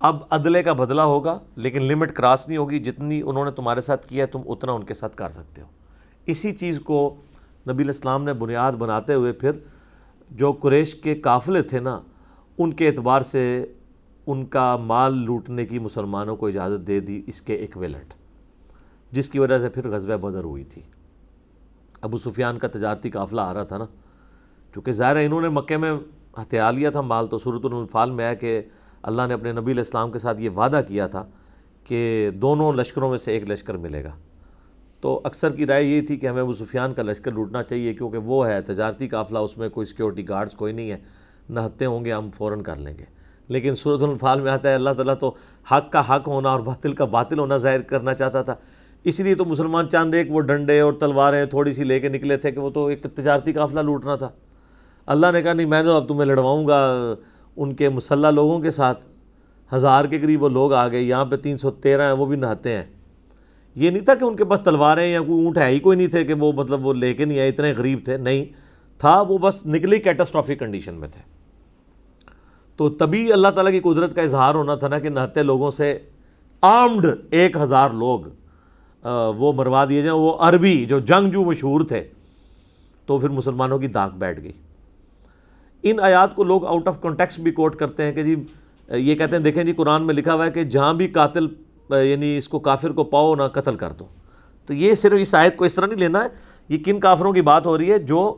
اب 0.00 0.16
عدلے 0.30 0.62
کا 0.62 0.72
بدلہ 0.72 1.02
ہوگا، 1.02 1.38
لیکن 1.56 1.82
لمٹ 1.82 2.12
کراس 2.12 2.48
نہیں 2.48 2.58
ہوگی، 2.58 2.78
جتنی 2.78 3.22
انہوں 3.22 3.44
نے 3.44 3.50
تمہارے 3.50 3.80
ساتھ 3.80 4.06
کیا 4.06 4.26
تم 4.26 4.40
اتنا 4.46 4.72
ان 4.72 4.84
کے 4.84 4.94
ساتھ 4.94 5.16
کر 5.16 5.30
سکتے 5.30 5.62
ہو۔ 5.62 5.66
اسی 6.26 6.52
چیز 6.52 6.80
کو 6.80 7.16
نبی 7.68 7.84
الاسلام 7.84 8.24
نے 8.24 8.32
بنیاد 8.32 8.72
بناتے 8.72 9.14
ہوئے 9.14 9.32
پھر 9.32 9.52
جو 10.30 10.52
قریش 10.52 10.94
کے 10.94 11.14
قافلے 11.14 11.62
تھے 11.62 11.80
نا، 11.80 12.00
ان 12.58 12.72
کے 12.72 12.88
اعتبار 12.88 13.22
سے 13.22 13.64
ان 14.26 14.44
کا 14.46 14.76
مال 14.76 15.24
لوٹنے 15.24 15.66
کی 15.66 15.78
مسلمانوں 15.78 16.36
کو 16.36 16.46
اجازت 16.46 16.86
دے 16.86 17.00
دی 17.00 17.22
اس 17.26 17.42
کے 17.42 17.54
ایکویلنٹ 17.54 18.14
جس 19.12 19.28
کی 19.28 19.38
وجہ 19.38 19.58
سے 19.58 19.68
پھر 19.68 19.88
غزوہ 19.88 20.16
بدر 20.16 20.44
ہوئی 20.44 20.64
تھی۔ 20.64 20.82
ابو 22.00 22.18
سفیان 22.18 22.58
کا 22.58 22.68
تجارتی 22.68 23.10
قافلہ 23.10 23.40
آ 23.40 23.54
رہا 23.54 23.62
تھا 23.62 23.78
نا، 23.78 23.84
چونکہ 24.74 24.92
ظاہر 24.92 25.16
ہے 25.16 25.26
انہوں 25.26 25.40
نے 25.40 25.48
مکے 25.48 25.76
میں 25.76 25.92
ہتھیا 26.38 26.70
لیا 26.70 26.90
تھا 26.90 27.00
مال، 27.00 27.26
تو 27.26 27.38
صورت 27.38 27.64
الفال 27.64 28.10
میں 28.10 28.30
ہے 28.30 28.36
کہ 28.36 28.62
اللہ 29.02 29.22
نے 29.28 29.34
اپنے 29.34 29.52
نبی 29.52 29.72
علیہ 29.72 29.80
السلام 29.80 30.12
کے 30.12 30.18
ساتھ 30.18 30.40
یہ 30.40 30.50
وعدہ 30.50 30.80
کیا 30.88 31.06
تھا 31.06 31.24
کہ 31.84 32.30
دونوں 32.34 32.72
لشکروں 32.72 33.10
میں 33.10 33.18
سے 33.18 33.32
ایک 33.32 33.50
لشکر 33.50 33.76
ملے 33.76 34.04
گا۔ 34.04 34.16
تو 35.00 35.20
اکثر 35.24 35.52
کی 35.52 35.66
رائے 35.66 35.84
یہ 35.84 36.02
تھی 36.02 36.16
کہ 36.16 36.26
ہمیں 36.26 36.42
ابو 36.42 36.52
سفیان 36.52 36.94
کا 36.94 37.02
لشکر 37.02 37.32
لوٹنا 37.32 37.62
چاہیے، 37.62 37.94
کیونکہ 37.94 38.18
وہ 38.18 38.46
ہے، 38.46 38.62
تجارتی 38.62 39.08
قافلہ، 39.08 39.38
اس 39.38 39.58
میں 39.58 39.68
کوئی 39.68 39.86
سیکیورٹی 39.86 40.28
گارڈز 40.28 40.54
کوئی 40.54 40.72
نہیں 40.72 40.90
ہے۔ 40.90 40.98
نہ 41.50 41.60
ہتے 41.60 41.84
ہوں 41.84 42.04
گے، 42.04 42.12
ہم 42.12 42.30
فوراً 42.30 42.62
کر 42.62 42.76
لیں 42.76 42.98
گے۔ 42.98 43.04
لیکن 43.48 43.74
صورت 43.74 44.02
الفال 44.02 44.40
میں 44.40 44.52
آتا 44.52 44.68
ہے، 44.68 44.74
اللہ 44.74 44.90
تعالیٰ 44.90 45.14
تو 45.20 45.34
حق 45.70 45.92
کا 45.92 46.16
حق 46.16 46.28
ہونا 46.28 46.48
اور 46.48 46.60
باطل 46.60 46.92
کا 46.92 47.04
باطل 47.04 47.38
ہونا 47.38 47.56
ظاہر 47.56 47.80
کرنا 47.80 48.14
چاہتا 48.14 48.42
تھا۔ 48.42 48.54
اس 49.04 49.20
لیے 49.20 49.34
تو 49.34 49.44
مسلمان 49.44 49.88
چاند 49.88 50.14
ایک 50.14 50.26
وہ 50.30 50.40
ڈنڈے 50.40 50.80
اور 50.80 50.92
تلواریں 50.92 51.44
تھوڑی 51.44 51.72
سی 51.72 51.84
لے 51.84 52.00
کے 52.00 52.08
نکلے 52.08 52.36
تھے 52.36 52.50
کہ 52.50 52.60
وہ 52.60 52.70
تو 52.70 52.86
ایک 52.86 53.02
تجارتی 53.02 53.52
قافلہ 53.52 53.80
لوٹنا 53.80 54.16
تھا۔ 54.16 54.28
اللہ 55.06 55.26
نے 55.32 55.42
کہا، 55.42 55.52
نہیں، 55.52 55.66
میں 55.66 55.82
تو 55.82 55.96
اب 55.96 56.08
تمہیں 56.08 56.26
لڑواؤں 56.26 56.68
گا 56.68 56.94
ان 57.56 57.74
کے 57.74 57.88
مسلح 57.88 58.30
لوگوں 58.30 58.60
کے 58.60 58.70
ساتھ۔ 58.70 59.04
ہزار 59.74 60.04
کے 60.04 60.18
قریب 60.18 60.42
وہ 60.42 60.48
لوگ 60.48 60.72
آ 60.72 60.88
گئے، 60.88 61.00
یہاں 61.00 61.24
پہ 61.24 61.36
تین 61.36 61.58
سو 61.58 61.70
تیرہ 61.70 62.02
ہیں، 62.02 62.12
وہ 62.12 62.26
بھی 62.26 62.36
نہاتے 62.36 62.76
ہیں۔ 62.76 62.84
یہ 63.74 63.90
نہیں 63.90 64.04
تھا 64.04 64.14
کہ 64.14 64.24
ان 64.24 64.36
کے 64.36 64.44
پاس 64.44 64.60
تلواریں 64.60 65.12
یا 65.12 65.20
کوئی 65.20 65.44
اونٹ 65.44 65.58
ہے 65.58 65.66
ہی 65.66 65.78
کوئی 65.78 65.96
نہیں 65.96 66.06
تھے 66.06 66.24
کہ 66.24 66.34
وہ 66.34 66.52
مطلب 66.52 66.86
وہ 66.86 66.94
لے 66.94 67.14
کے 67.14 67.24
نہیں 67.24 67.38
آئے، 67.38 67.48
اتنے 67.48 67.74
غریب 67.78 67.98
تھے۔ 68.04 68.16
نہیں، 68.16 68.44
تھا 68.98 69.20
وہ 69.20 69.38
بس 69.38 69.66
نکلی 69.66 69.98
کیٹاسٹرافک 69.98 70.58
کنڈیشن 70.58 70.94
میں 70.94 71.08
تھے۔ 71.08 71.20
تو 72.76 72.90
تبھی 72.90 73.32
اللہ 73.32 73.48
تعالیٰ 73.48 73.72
کی 73.72 73.80
قدرت 73.80 74.14
کا 74.14 74.22
اظہار 74.22 74.54
ہونا 74.54 74.74
تھا 74.74 74.88
نا 74.88 74.98
کہ 74.98 75.08
نہتے 75.08 75.42
لوگوں 75.42 75.70
سے 75.70 75.98
آرمڈ 76.60 77.06
ایک 77.30 77.56
ہزار 77.56 77.90
لوگ۔ 77.90 78.20
وہ 79.10 79.52
مروا 79.52 79.84
دیے 79.88 80.02
جائیں۔ 80.02 80.20
وہ 80.20 80.36
عربی 80.38 80.84
جو 80.84 80.98
جنگ 80.98 81.30
جو 81.30 81.44
مشہور 81.44 81.80
تھے، 81.80 82.04
تو 83.06 83.18
پھر 83.18 83.28
مسلمانوں 83.28 83.78
کی 83.78 83.86
داغ 83.86 84.10
بیٹھ 84.18 84.40
گئی۔ 84.40 84.52
ان 85.82 86.00
آیات 86.00 86.34
کو 86.34 86.44
لوگ 86.44 86.66
آؤٹ 86.66 86.88
آف 86.88 87.00
کانٹیکس 87.00 87.38
بھی 87.38 87.50
کوٹ 87.50 87.76
کرتے 87.76 88.02
ہیں 88.02 88.12
کہ 88.12 88.24
جی 88.24 88.36
یہ 88.88 89.14
کہتے 89.14 89.36
ہیں، 89.36 89.42
دیکھیں 89.42 89.64
جی 89.64 89.72
قرآن 89.72 90.06
میں 90.06 90.14
لکھا 90.14 90.34
ہوا 90.34 90.46
ہے 90.46 90.50
کہ 90.50 90.64
جہاں 90.64 90.94
بھی 90.94 91.06
قاتل 91.06 91.46
یعنی 91.90 92.38
اس 92.38 92.48
کو 92.48 92.58
کافر 92.58 92.90
کو 92.90 93.04
پاؤ، 93.04 93.34
نہ 93.34 93.42
قتل 93.42 93.76
کر 93.76 93.92
دو۔ 93.92 94.04
تو 94.66 94.74
یہ 94.74 94.94
صرف 94.94 95.12
اس 95.20 95.34
آیت 95.34 95.56
کو 95.56 95.64
اس 95.64 95.74
طرح 95.74 95.86
نہیں 95.86 95.98
لینا 95.98 96.24
ہے۔ 96.24 96.28
یہ 96.68 96.78
کن 96.78 97.00
کافروں 97.00 97.32
کی 97.32 97.42
بات 97.42 97.66
ہو 97.66 97.78
رہی 97.78 97.92
ہے؟ 97.92 97.98
جو 97.98 98.36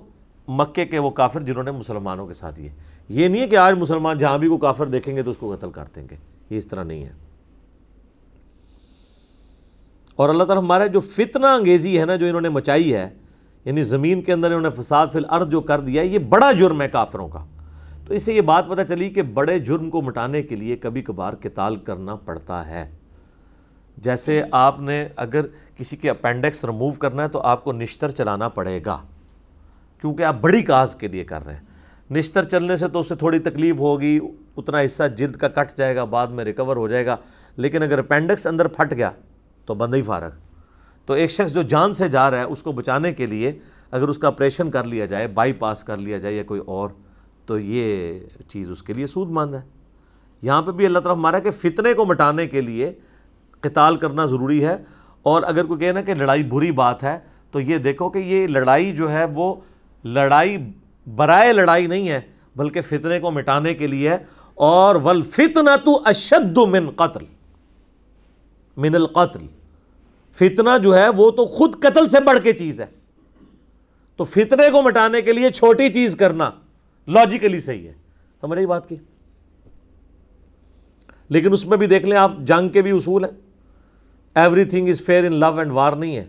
مکے 0.48 0.87
کے 0.87 0.98
وہ 0.98 1.11
کافر 1.11 1.40
جنہوں 1.40 1.62
نے 1.62 1.70
مسلمانوں 1.70 2.27
کے 2.27 2.35
ساتھ 2.35 2.61
یہ۔ 2.61 2.68
یہ 3.09 3.29
نہیں 3.29 3.42
ہے 3.42 3.48
کہ 3.48 3.57
آج 3.57 3.74
مسلمان 3.74 4.18
جہاں 4.18 4.38
بھی 4.38 4.48
کو 4.48 4.59
کافر 4.59 4.87
دیکھیں 4.87 5.16
گے 5.16 5.22
تو 5.22 5.31
اس 5.31 5.37
کو 5.37 5.57
قتل 5.57 5.70
کر 5.70 5.85
دیں 5.96 6.07
گے۔ 6.11 6.16
یہ 6.50 6.59
اس 6.59 6.66
طرح 6.66 6.85
نہیں 6.85 7.05
ہے۔ 7.05 7.12
اور 10.16 10.29
اللہ 10.29 10.44
تعالیٰ 10.44 10.64
ہمارے 10.64 10.88
جو 10.88 11.00
فتنہ 11.00 11.46
انگیزی 11.46 12.00
ہے 12.00 12.05
نا 12.05 12.16
جو 12.16 12.27
انہوں 12.27 12.40
نے 12.40 12.48
مچائی 12.48 12.94
ہے 12.94 13.11
یعنی 13.64 13.83
زمین 13.83 14.22
کے 14.22 14.33
اندر 14.33 14.46
انہوں 14.46 14.61
نے 14.61 14.70
فساد 14.70 15.07
فی 15.12 15.18
الارض 15.18 15.48
جو 15.48 15.61
کر 15.61 15.81
دیا 15.81 16.03
ہے 16.03 16.07
یہ 16.07 16.18
بڑا 16.18 16.53
جرم 16.53 16.83
ہے 16.83 16.88
کافروں 16.88 17.29
کا۔ 17.29 17.44
تو 18.07 18.14
اس 18.14 18.22
سے 18.22 18.35
یہ 18.35 18.40
بات 18.40 18.68
پتہ 18.68 18.83
چلی 18.88 19.11
کہ 19.11 19.22
بڑے 19.22 19.59
جرم 19.59 19.90
کو 19.90 20.03
مٹانے 20.03 20.42
کے 20.42 20.57
لیے 20.57 20.77
کبھی 20.77 21.03
کبھار 21.03 21.33
قتال 21.42 21.77
کرنا 21.77 22.14
پڑتا 22.14 22.66
ہے۔ 22.66 22.90
جیسے 23.96 24.42
آپ 24.50 24.81
نے 24.81 25.09
اگر 25.16 25.40
کسی 25.77 25.96
کے 25.96 26.11
اپینڈکس 26.11 26.64
ریموو 26.64 26.92
کرنا 26.92 27.22
ہے 27.22 27.29
تو 27.29 27.40
آپ 27.40 27.64
کو 27.64 27.72
نشتر 27.72 28.11
چلانا 28.11 28.48
پڑے 28.48 28.81
گا۔ 28.87 28.98
کیونکہ 30.00 30.22
آپ 30.22 30.37
بڑی 30.40 30.62
کاز 30.62 30.94
کے 30.94 31.09
لیے 31.09 31.24
کر 31.24 31.44
رہے 31.46 31.55
ہیں۔ 31.55 31.61
نشتر 32.11 32.42
چلنے 32.42 32.77
سے 32.77 32.88
تو 32.88 33.00
اس 33.00 33.09
سے 33.09 33.14
تھوڑی 33.14 33.38
تکلیف 33.38 33.79
ہوگی، 33.79 34.20
اتنا 34.57 34.81
حصہ 34.81 35.03
جلد 35.16 35.37
کا 35.37 35.48
کٹ 35.48 35.79
جائے 35.79 35.96
گا، 35.96 36.05
بعد 36.05 36.27
میں 36.27 36.44
ریکور 36.44 36.77
ہو 36.77 36.88
جائے 36.88 37.07
گا۔ 37.07 37.16
لیکن 37.57 37.83
اگر 37.83 37.98
اپینڈکس 37.98 38.46
اندر 38.46 38.68
پھٹ 38.68 38.92
گیا 38.92 39.11
تو 39.66 39.74
بند 39.74 39.94
ہی 39.94 40.03
فارغ۔ 40.03 40.29
تو 41.07 41.12
ایک 41.12 41.31
شخص 41.31 41.53
جو 41.53 41.62
جان 41.62 41.92
سے 41.92 42.09
جا 42.09 42.31
رہا 42.31 42.38
ہے، 42.38 42.42
اس 42.42 42.62
کو 42.62 42.72
بچانے 42.72 43.12
کے 43.12 43.27
لیے 43.27 43.59
اگر 43.90 44.09
اس 44.09 44.18
کا 44.18 44.29
آپریشن 44.29 44.70
کر 44.70 44.85
لیا 44.85 45.07
جائے 45.07 45.27
بائی 45.27 45.53
پاس 45.53 45.85
کر 45.85 45.96
لیا 45.96 46.18
جائے 46.18 46.35
یا 46.35 46.42
کوئی 46.42 46.61
اور، 46.66 46.88
تو 47.46 47.59
یہ 47.59 48.20
چیز 48.48 48.70
اس 48.70 48.83
کے 48.83 48.92
لیے 48.92 49.07
سود 49.07 49.31
مند 49.31 49.55
ہے۔ 49.55 49.61
یہاں 50.42 50.62
پہ 50.62 50.70
بھی 50.70 50.87
اللہ 50.87 50.98
تعالیٰ 50.98 51.16
ہمارا 51.16 51.38
کہ 51.38 51.50
فتنے 51.50 51.92
کو 51.92 52.05
مٹانے 52.05 52.46
کے 52.46 52.61
لیے 52.61 52.92
قتال 53.61 53.96
کرنا 53.96 54.24
ضروری 54.24 54.64
ہے۔ 54.64 54.77
اور 55.22 55.42
اگر 55.42 55.64
کوئی 55.64 55.81
کہنا 55.81 56.03
کہ 56.03 56.14
لڑائی 56.14 56.42
بری 56.42 56.72
بات 56.72 57.05
ہے، 57.05 57.18
تو 57.50 57.61
یہ 57.61 57.79
دیکھو 57.79 58.09
کہ 58.09 58.18
یہ 58.18 58.46
لڑائی 58.46 58.92
جو 58.92 59.12
ہے، 59.12 59.24
وہ 59.24 59.55
لڑائی 60.05 60.57
برائے 61.16 61.53
لڑائی 61.53 61.87
نہیں 61.87 62.09
ہے، 62.09 62.20
بلکہ 62.57 62.81
فتنے 62.81 63.20
کو 63.20 63.31
مٹانے 63.31 63.74
کے 63.74 63.87
لیے 63.87 64.11
اور 64.55 64.96
ولفتنا 64.96 65.77
تو 65.77 66.03
اشد 66.05 66.59
من 66.59 66.90
قتل۔ 66.90 67.24
من 68.76 68.94
القتل۔ 68.94 69.46
فتنہ 70.32 70.78
جو 70.82 70.96
ہے 70.96 71.08
وہ 71.08 71.30
تو 71.30 71.46
خود 71.46 71.82
قتل 71.82 72.08
سے 72.08 72.20
بڑھ 72.20 72.38
کے 72.42 72.52
چیز 72.52 72.80
ہے۔ 72.80 72.87
تو 74.16 74.24
فتنے 74.24 74.70
کو 74.70 74.82
مٹانے 74.82 75.22
کے 75.22 75.32
لیے 75.32 75.50
چھوٹی 75.50 75.92
چیز 75.92 76.16
کرنا 76.16 76.50
لاجیکلی 77.08 77.60
صحیح 77.60 77.88
ہے۔ 77.88 77.92
سمجھ 78.40 78.58
رہی 78.58 78.66
بات 78.66 78.88
کی۔ 78.88 78.96
لیکن 81.28 81.52
اس 81.52 81.66
میں 81.66 81.76
بھی 81.76 81.87
دیکھ 81.87 82.06
لیں 82.06 82.18
آپ، 82.18 82.32
جنگ 82.38 82.68
کے 82.68 82.82
بھی 82.82 82.90
اصول 82.90 83.24
ہیں۔ 83.24 83.32
Everything 84.64 84.88
is 84.88 85.00
fair 85.00 85.24
in 85.24 85.34
love 85.34 85.58
and 85.58 85.72
war 85.72 85.92
نہیں 85.92 86.16
ہے۔ 86.16 86.28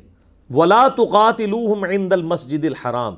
ولا 0.49 0.88
تقاتلوہم 0.88 1.84
عند 1.84 2.13
المسجد 2.13 2.65
الحرام۔ 2.65 3.15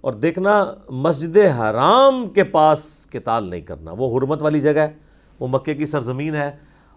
اور 0.00 0.12
دیکھنا، 0.12 0.74
مسجد 0.88 1.36
حرام 1.36 2.28
کے 2.28 2.44
پاس 2.44 3.06
قتال 3.10 3.44
نہیں 3.44 3.60
کرنا۔ 3.60 3.92
وہ 3.98 4.18
حرمت 4.18 4.42
والی 4.42 4.60
جگہ 4.60 4.78
ہے۔ 4.78 4.92
وہ 5.40 5.48
مکے 5.48 5.74
کی 5.74 5.84
سرزمین 5.84 6.34
ہے۔ 6.34 6.56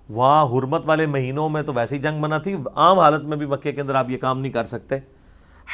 وہاں 0.09 0.45
حرمت 0.45 0.81
والے 0.85 1.05
مہینوں 1.05 1.49
میں 1.49 1.61
تو 1.61 1.73
ویسے 1.73 1.95
ہی 1.95 2.01
جنگ 2.01 2.21
بنا 2.21 2.37
تھی، 2.37 2.55
عام 2.75 2.99
حالت 2.99 3.23
میں 3.23 3.37
بھی 3.37 3.45
مکے 3.45 3.71
کے 3.71 3.81
اندر 3.81 3.95
آپ 3.95 4.09
یہ 4.09 4.17
کام 4.17 4.39
نہیں 4.39 4.51
کر 4.51 4.63
سکتے۔ 4.63 4.95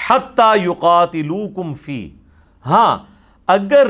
حتی 0.09 0.63
یقاتلوکم 0.63 1.73
فی۔ 1.73 2.09
ہاں 2.65 2.97
اگر 3.47 3.87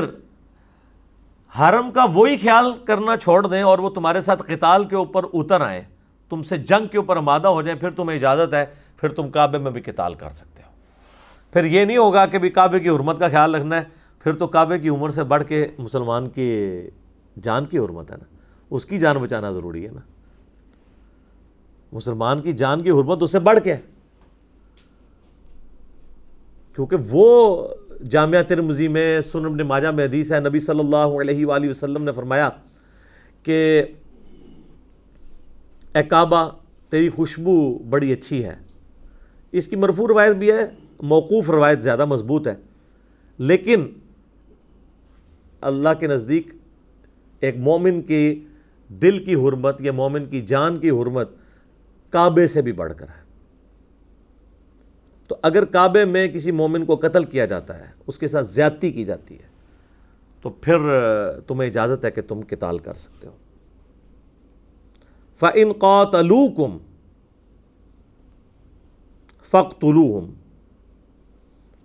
حرم 1.60 1.92
کا 1.92 2.04
وہی 2.04 2.38
خیال 2.38 2.74
کرنا 2.86 3.18
چھوڑ 3.18 3.48
دیں 3.48 3.62
اور 3.62 3.80
وہ 3.80 3.90
تمہارے 3.90 4.22
ساتھ 4.22 4.44
قتال 4.48 4.84
کے 4.84 4.96
اوپر 4.96 5.24
اتر 5.34 5.62
آئیں، 5.62 5.82
تم 6.30 6.42
سے 6.42 6.58
جنگ 6.58 6.88
کے 6.88 6.98
اوپر 6.98 7.18
آمادہ 7.18 7.48
ہو 7.48 7.62
جائیں، 7.62 7.80
پھر 7.80 7.90
تمہیں 7.90 8.18
اجازت 8.18 8.54
ہے، 8.54 8.66
پھر 8.98 9.10
تم 9.10 9.30
کعبے 9.30 9.58
میں 9.58 9.72
بھی 9.72 9.82
قتال 9.82 10.14
کر 10.14 10.30
سکتے 10.30 10.64
ہو۔ 10.66 10.72
پھر 11.54 11.64
یہ 11.64 11.86
نہیں 11.86 11.98
ہوگا 11.98 12.26
کہ 12.26 12.38
بھی 12.38 12.50
کعبے 12.50 12.80
کی 12.80 12.90
حرمت 12.90 13.20
کا 13.20 13.28
خیال 13.28 13.56
رکھنا 13.56 13.76
ہے، 13.76 13.84
پھر 14.20 14.34
تو 14.34 14.48
کعبے 14.48 14.80
کی 14.80 14.90
عمر 14.90 15.10
سے 15.10 15.24
بڑھ 15.24 15.44
کے 15.44 15.68
مسلمان 15.78 16.30
کی 16.30 16.70
جان 17.42 17.66
کی 17.66 17.78
حرمت 17.78 18.12
ہے 18.12 18.18
نا۔ 18.18 18.36
اس 18.70 18.86
کی 18.86 18.98
جان 18.98 19.18
بچانا 19.18 19.52
ضروری 19.52 19.86
ہے 19.86 19.92
نا۔ 19.92 20.00
مسلمان 21.94 22.42
کی 22.42 22.52
جان 22.52 22.82
کی 22.82 22.90
حرمت 22.90 23.24
اس 23.24 23.32
سے 23.32 23.40
بڑھ 23.40 23.60
کے 23.64 23.76
کیونکہ 26.76 26.98
وہ 27.10 27.68
جامعہ 28.10 28.44
ترمزی 28.44 28.88
میں 28.88 29.22
سن 29.22 29.46
ابن 29.46 29.58
ماجہ 29.58 29.88
میں 29.88 30.06
حدیث 30.06 30.32
ہے، 30.32 30.40
نبی 30.40 30.60
صلی 30.60 30.80
اللہ 30.80 31.22
علیہ 31.22 31.46
وآلہ 31.46 31.70
وسلم 31.70 32.04
نے 32.04 32.12
فرمایا 32.12 32.50
کہ 33.44 33.84
اے 35.96 36.04
کعبہ، 36.04 36.50
تیری 36.90 37.10
خوشبو 37.10 37.78
بڑی 37.78 38.14
اچھی 38.14 38.46
ہے۔ 38.46 38.56
اس 39.52 39.68
کی 39.68 39.76
مرفوع 39.76 40.08
روایت 40.08 40.36
بھی 40.36 40.52
ہے، 40.52 40.68
موقوف 41.02 41.50
روایت 41.50 41.82
زیادہ 41.82 42.06
مضبوط 42.06 42.48
ہے۔ 42.48 42.56
لیکن 43.38 43.86
اللہ 45.62 45.90
کے 46.00 46.08
نزدیک 46.08 46.52
ایک 47.40 47.58
مومن 47.58 48.02
کی 48.02 48.46
دل 48.90 49.26
کی 49.26 49.36
حرمت 49.36 49.82
یا 49.82 49.92
مومن 49.92 50.26
کی 50.26 50.42
جان 50.42 50.78
کی 50.78 50.90
حرمت 50.90 51.32
کعبے 52.14 52.48
سے 52.48 52.62
بھی 52.62 52.72
بڑھ 52.72 52.94
کر 52.98 53.08
ہے۔ 53.08 53.24
تو 55.28 55.36
اگر 55.42 55.66
کعبے 55.66 56.06
میں 56.06 56.28
کسی 56.28 56.52
مومن 56.52 56.86
کو 56.86 56.96
قتل 56.96 57.24
کیا 57.24 57.46
جاتا 57.46 57.80
ہے، 57.80 57.86
اس 58.08 58.20
کے 58.20 58.28
ساتھ 58.28 58.48
زیادتی 58.48 58.92
کی 58.92 59.04
جاتی 59.04 59.40
ہے، 59.40 59.48
تو 60.42 60.50
پھر 60.50 60.78
تمہیں 61.48 61.70
اجازت 61.70 62.06
ہے 62.06 62.12
کہ 62.12 62.22
تم 62.22 62.42
قتال 62.50 62.78
کر 62.78 62.94
سکتے 62.94 63.28
ہو۔ 63.28 63.34
فَإِن 65.40 65.72
قَاتَلُوكُمْ 65.74 66.78
فَقْتُلُوهُمْ 69.44 70.34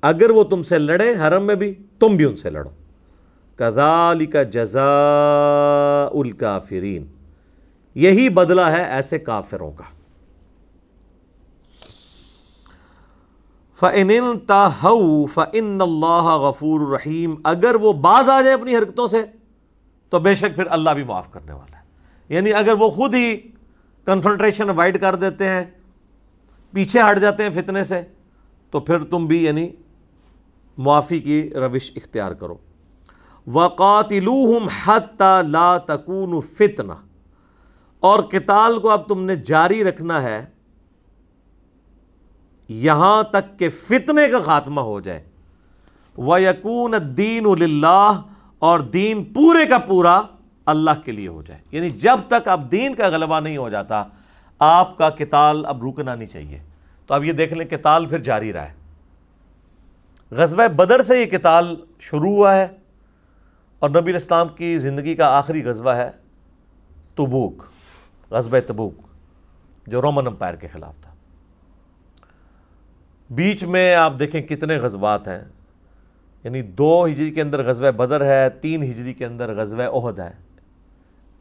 اگر 0.02 0.30
وہ 0.30 0.44
تم 0.44 0.62
سے 0.62 0.78
لڑے 0.78 1.14
حرم 1.18 1.46
میں 1.46 1.54
بھی، 1.54 1.74
تم 1.98 2.16
بھی 2.16 2.24
ان 2.24 2.36
سے 2.36 2.50
لڑو۔ 2.50 2.70
كَذَلِكَ 3.56 4.38
جَزَاءُ 4.50 6.24
الْكَافِرِينَ۔ 6.24 7.04
یہی 7.94 8.28
بدلہ 8.28 8.60
ہے 8.60 8.82
ایسے 8.82 9.18
کافروں 9.18 9.72
کا۔ 9.72 9.97
فَإِنِ 13.80 14.18
انْتَهَوْا 14.18 15.26
فَإِنَّ 15.26 15.82
اللَّهَ 15.82 16.48
غَفُورُ 16.48 16.86
الرَّحِيمُ 16.86 17.36
اگر 17.44 17.74
وہ 17.74 17.92
باز 17.92 18.30
آ 18.30 18.40
جائے 18.40 18.54
اپنی 18.54 18.76
حرکتوں 18.76 19.06
سے، 19.06 19.24
تو 20.10 20.18
بے 20.18 20.34
شک 20.34 20.54
پھر 20.54 20.66
اللہ 20.70 20.90
بھی 20.90 21.04
معاف 21.04 21.30
کرنے 21.30 21.52
والا 21.52 21.78
ہے۔ 21.78 21.82
یعنی 22.28 22.52
اگر 22.52 22.72
وہ 22.72 22.88
خود 22.88 23.14
ہی 23.14 23.36
کنفنٹریشن 24.04 24.68
اوائڈ 24.68 25.00
کر 25.00 25.14
دیتے 25.14 25.48
ہیں، 25.48 25.64
پیچھے 26.72 27.00
ہٹ 27.10 27.18
جاتے 27.18 27.42
ہیں 27.42 27.50
فتنے 27.50 27.84
سے، 27.84 28.02
تو 28.70 28.80
پھر 28.80 29.04
تم 29.04 29.26
بھی 29.26 29.44
یعنی 29.44 29.68
معافی 30.78 31.20
کی 31.20 31.50
روش 31.54 31.92
اختیار 31.96 32.32
کرو۔ 32.32 32.56
وَقَاتِلُوهُمْ 33.46 34.68
حَتَّى 34.86 35.50
لَا 35.50 35.78
تَكُونُ 35.78 36.42
فِتْنَةً۔ 36.42 36.96
اور 38.00 38.22
قتال 38.22 38.78
کو 38.78 38.90
اب 38.90 39.08
تم 39.08 39.24
نے 39.24 39.36
جاری 39.36 39.84
رکھنا 39.84 40.22
ہے 40.22 40.46
یہاں 42.68 43.22
تک 43.22 43.58
کہ 43.58 43.68
فتنے 43.68 44.28
کا 44.28 44.38
خاتمہ 44.38 44.80
ہو 44.80 45.00
جائے۔ 45.00 45.24
وَيَكُونَ 46.18 46.96
الدِّينُ 46.96 47.56
لِلَّهِ 47.56 48.20
اور 48.58 48.80
دین 48.80 49.24
پورے 49.24 49.66
کا 49.66 49.78
پورا 49.78 50.20
اللہ 50.66 50.90
کے 51.04 51.12
لیے 51.12 51.28
ہو 51.28 51.42
جائے۔ 51.42 51.60
یعنی 51.72 51.90
جب 51.90 52.16
تک 52.28 52.48
اب 52.48 52.72
دین 52.72 52.94
کا 52.94 53.08
غلبہ 53.08 53.40
نہیں 53.40 53.56
ہو 53.56 53.68
جاتا، 53.68 54.04
آپ 54.58 54.98
کا 54.98 55.10
قتال 55.10 55.66
اب 55.66 55.84
رکنا 55.84 56.14
نہیں 56.14 56.26
چاہیے۔ 56.26 56.58
تو 57.06 57.14
اب 57.14 57.24
یہ 57.24 57.32
دیکھ 57.32 57.54
لیں 57.54 57.66
قتال 57.70 58.06
پھر 58.06 58.18
جاری 58.18 58.52
رہا 58.52 58.68
ہے۔ 58.68 58.74
غزوہ 60.30 60.68
بدر 60.68 61.02
سے 61.02 61.22
یہ 61.22 61.38
قتال 61.38 61.76
شروع 62.00 62.36
ہوا 62.36 62.54
ہے 62.54 62.66
اور 63.78 63.90
نبی 63.90 64.10
الاسلام 64.10 64.48
کی 64.48 64.78
زندگی 64.78 65.14
کا 65.14 65.26
آخری 65.26 65.64
غزوہ 65.64 65.90
ہے 65.90 66.10
تبوک، 67.14 67.62
غزوہ 68.30 68.60
تبوک، 68.66 68.94
جو 69.86 70.02
رومن 70.02 70.26
امپائر 70.26 70.54
کے 70.54 70.68
خلاف 70.68 70.94
تھا۔ 71.02 71.07
بیچ 73.30 73.64
میں 73.64 73.94
آپ 73.94 74.12
دیکھیں 74.18 74.42
کتنے 74.42 74.76
غزوات 74.76 75.28
ہیں۔ 75.28 75.40
یعنی 76.44 76.62
دو 76.62 77.04
ہجری 77.04 77.30
کے 77.30 77.42
اندر 77.42 77.62
غزوہ 77.62 77.90
بدر 77.90 78.24
ہے، 78.24 78.50
تین 78.50 78.82
ہجری 78.82 79.14
کے 79.14 79.26
اندر 79.26 79.54
غزوہ 79.54 79.82
عہد 79.82 80.18
ہے، 80.18 80.30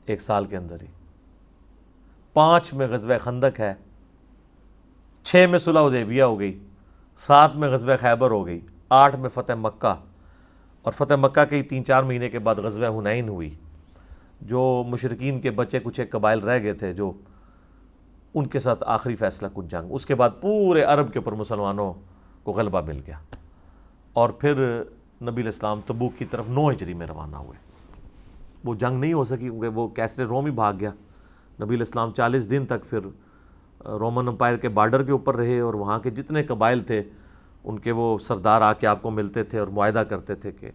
ایک 0.06 0.22
سال 0.22 0.46
کے 0.46 0.58
اندر 0.58 0.82
ہی۔ 0.82 0.88
پانچ 2.34 2.74
میں 2.74 2.88
غزوہ 2.88 3.18
خندق 3.18 3.60
ہے، 3.60 3.74
چھ 5.24 5.46
میں 5.52 5.60
صلح 5.60 5.80
حدیبیہ 5.80 6.24
ہو 6.24 6.40
گئی، 6.40 6.60
سات 7.18 7.56
میں 7.56 7.70
غزوہ 7.70 7.94
خیبر 8.00 8.32
ہو 8.32 8.46
گئی، 8.46 8.62
آٹھ 8.90 9.16
میں 9.16 9.30
فتح 9.30 9.54
مکہ۔ 9.54 9.96
اور 10.82 10.94
فتح 10.94 11.14
مکہ 11.14 11.46
کے 11.46 11.56
ہی 11.56 11.62
تین 11.62 11.86
چار 11.86 12.04
مہینے 12.04 12.30
کے 12.30 12.40
بعد 12.40 12.56
غزوہ 12.56 13.00
حنین 13.00 13.30
ہوئی، 13.30 13.56
جو 14.42 14.84
مشرقین 14.88 15.42
کے 15.42 15.52
بچے 15.52 15.80
کچھ 15.80 16.00
ایک 16.00 16.12
قبائل 16.12 16.40
رہ 16.40 16.60
گئے 16.60 16.74
تھے، 16.74 16.94
جو 16.94 17.14
ان 18.34 18.48
کے 18.48 18.60
ساتھ 18.60 18.84
آخری 18.88 19.16
فیصلہ 19.16 19.48
کن 19.56 19.68
جنگ۔ 19.68 19.88
اس 19.90 20.06
کے 20.06 20.16
بعد 20.16 20.30
پورے 20.42 20.84
عرب 20.84 21.14
کے 21.14 21.20
اوپر 21.20 21.32
مسلمانوں 21.32 21.94
کو 22.44 22.52
غلبہ 22.52 22.82
مل 22.82 23.02
گیا۔ 23.08 23.18
اور 24.14 24.30
پھر 24.30 24.84
نبی 25.22 25.42
الاسلام 25.42 25.82
تبوک 25.86 26.14
کی 26.18 26.26
طرف 26.26 26.50
نو 26.50 26.72
ہجری 26.72 26.94
میں 26.94 27.08
روانہ 27.08 27.36
ہوئے۔ 27.36 27.58
وہ 28.64 28.76
جنگ 28.76 29.00
نہیں 29.00 29.14
ہو 29.14 29.24
سکی 29.24 29.38
کیونکہ 29.38 29.68
وہ 29.68 29.88
کیسرے 29.88 30.26
روم 30.26 30.46
ہی 30.46 30.52
بھاگ 30.52 30.74
گیا۔ 30.80 30.92
نبی 31.64 31.76
الاسلام 31.76 32.12
چالیس 32.12 32.50
دن 32.50 32.66
تک 32.66 32.90
پھر 32.90 33.00
رومن 33.86 34.28
امپائر 34.28 34.58
کے 34.58 34.70
بارڈر 34.70 35.04
کے 35.04 35.12
اوپر 35.12 35.36
رہے 35.36 35.60
اور 35.60 35.74
وہاں 35.74 36.00
کے 36.00 36.10
جتنے 36.10 36.44
قبائل 36.44 36.84
تھے، 36.84 37.04
ان 37.64 37.80
کے 37.80 37.92
وہ 37.92 38.18
سردار 38.18 38.62
آ 38.62 38.74
کے 38.74 38.88
آپ 38.88 39.02
کو 39.02 39.10
ملتے 39.10 39.44
تھے 39.44 39.60
اور 39.60 39.68
معاہدہ 39.68 40.04
کرتے 40.10 40.36
تھے 40.36 40.52
کہ 40.52 40.72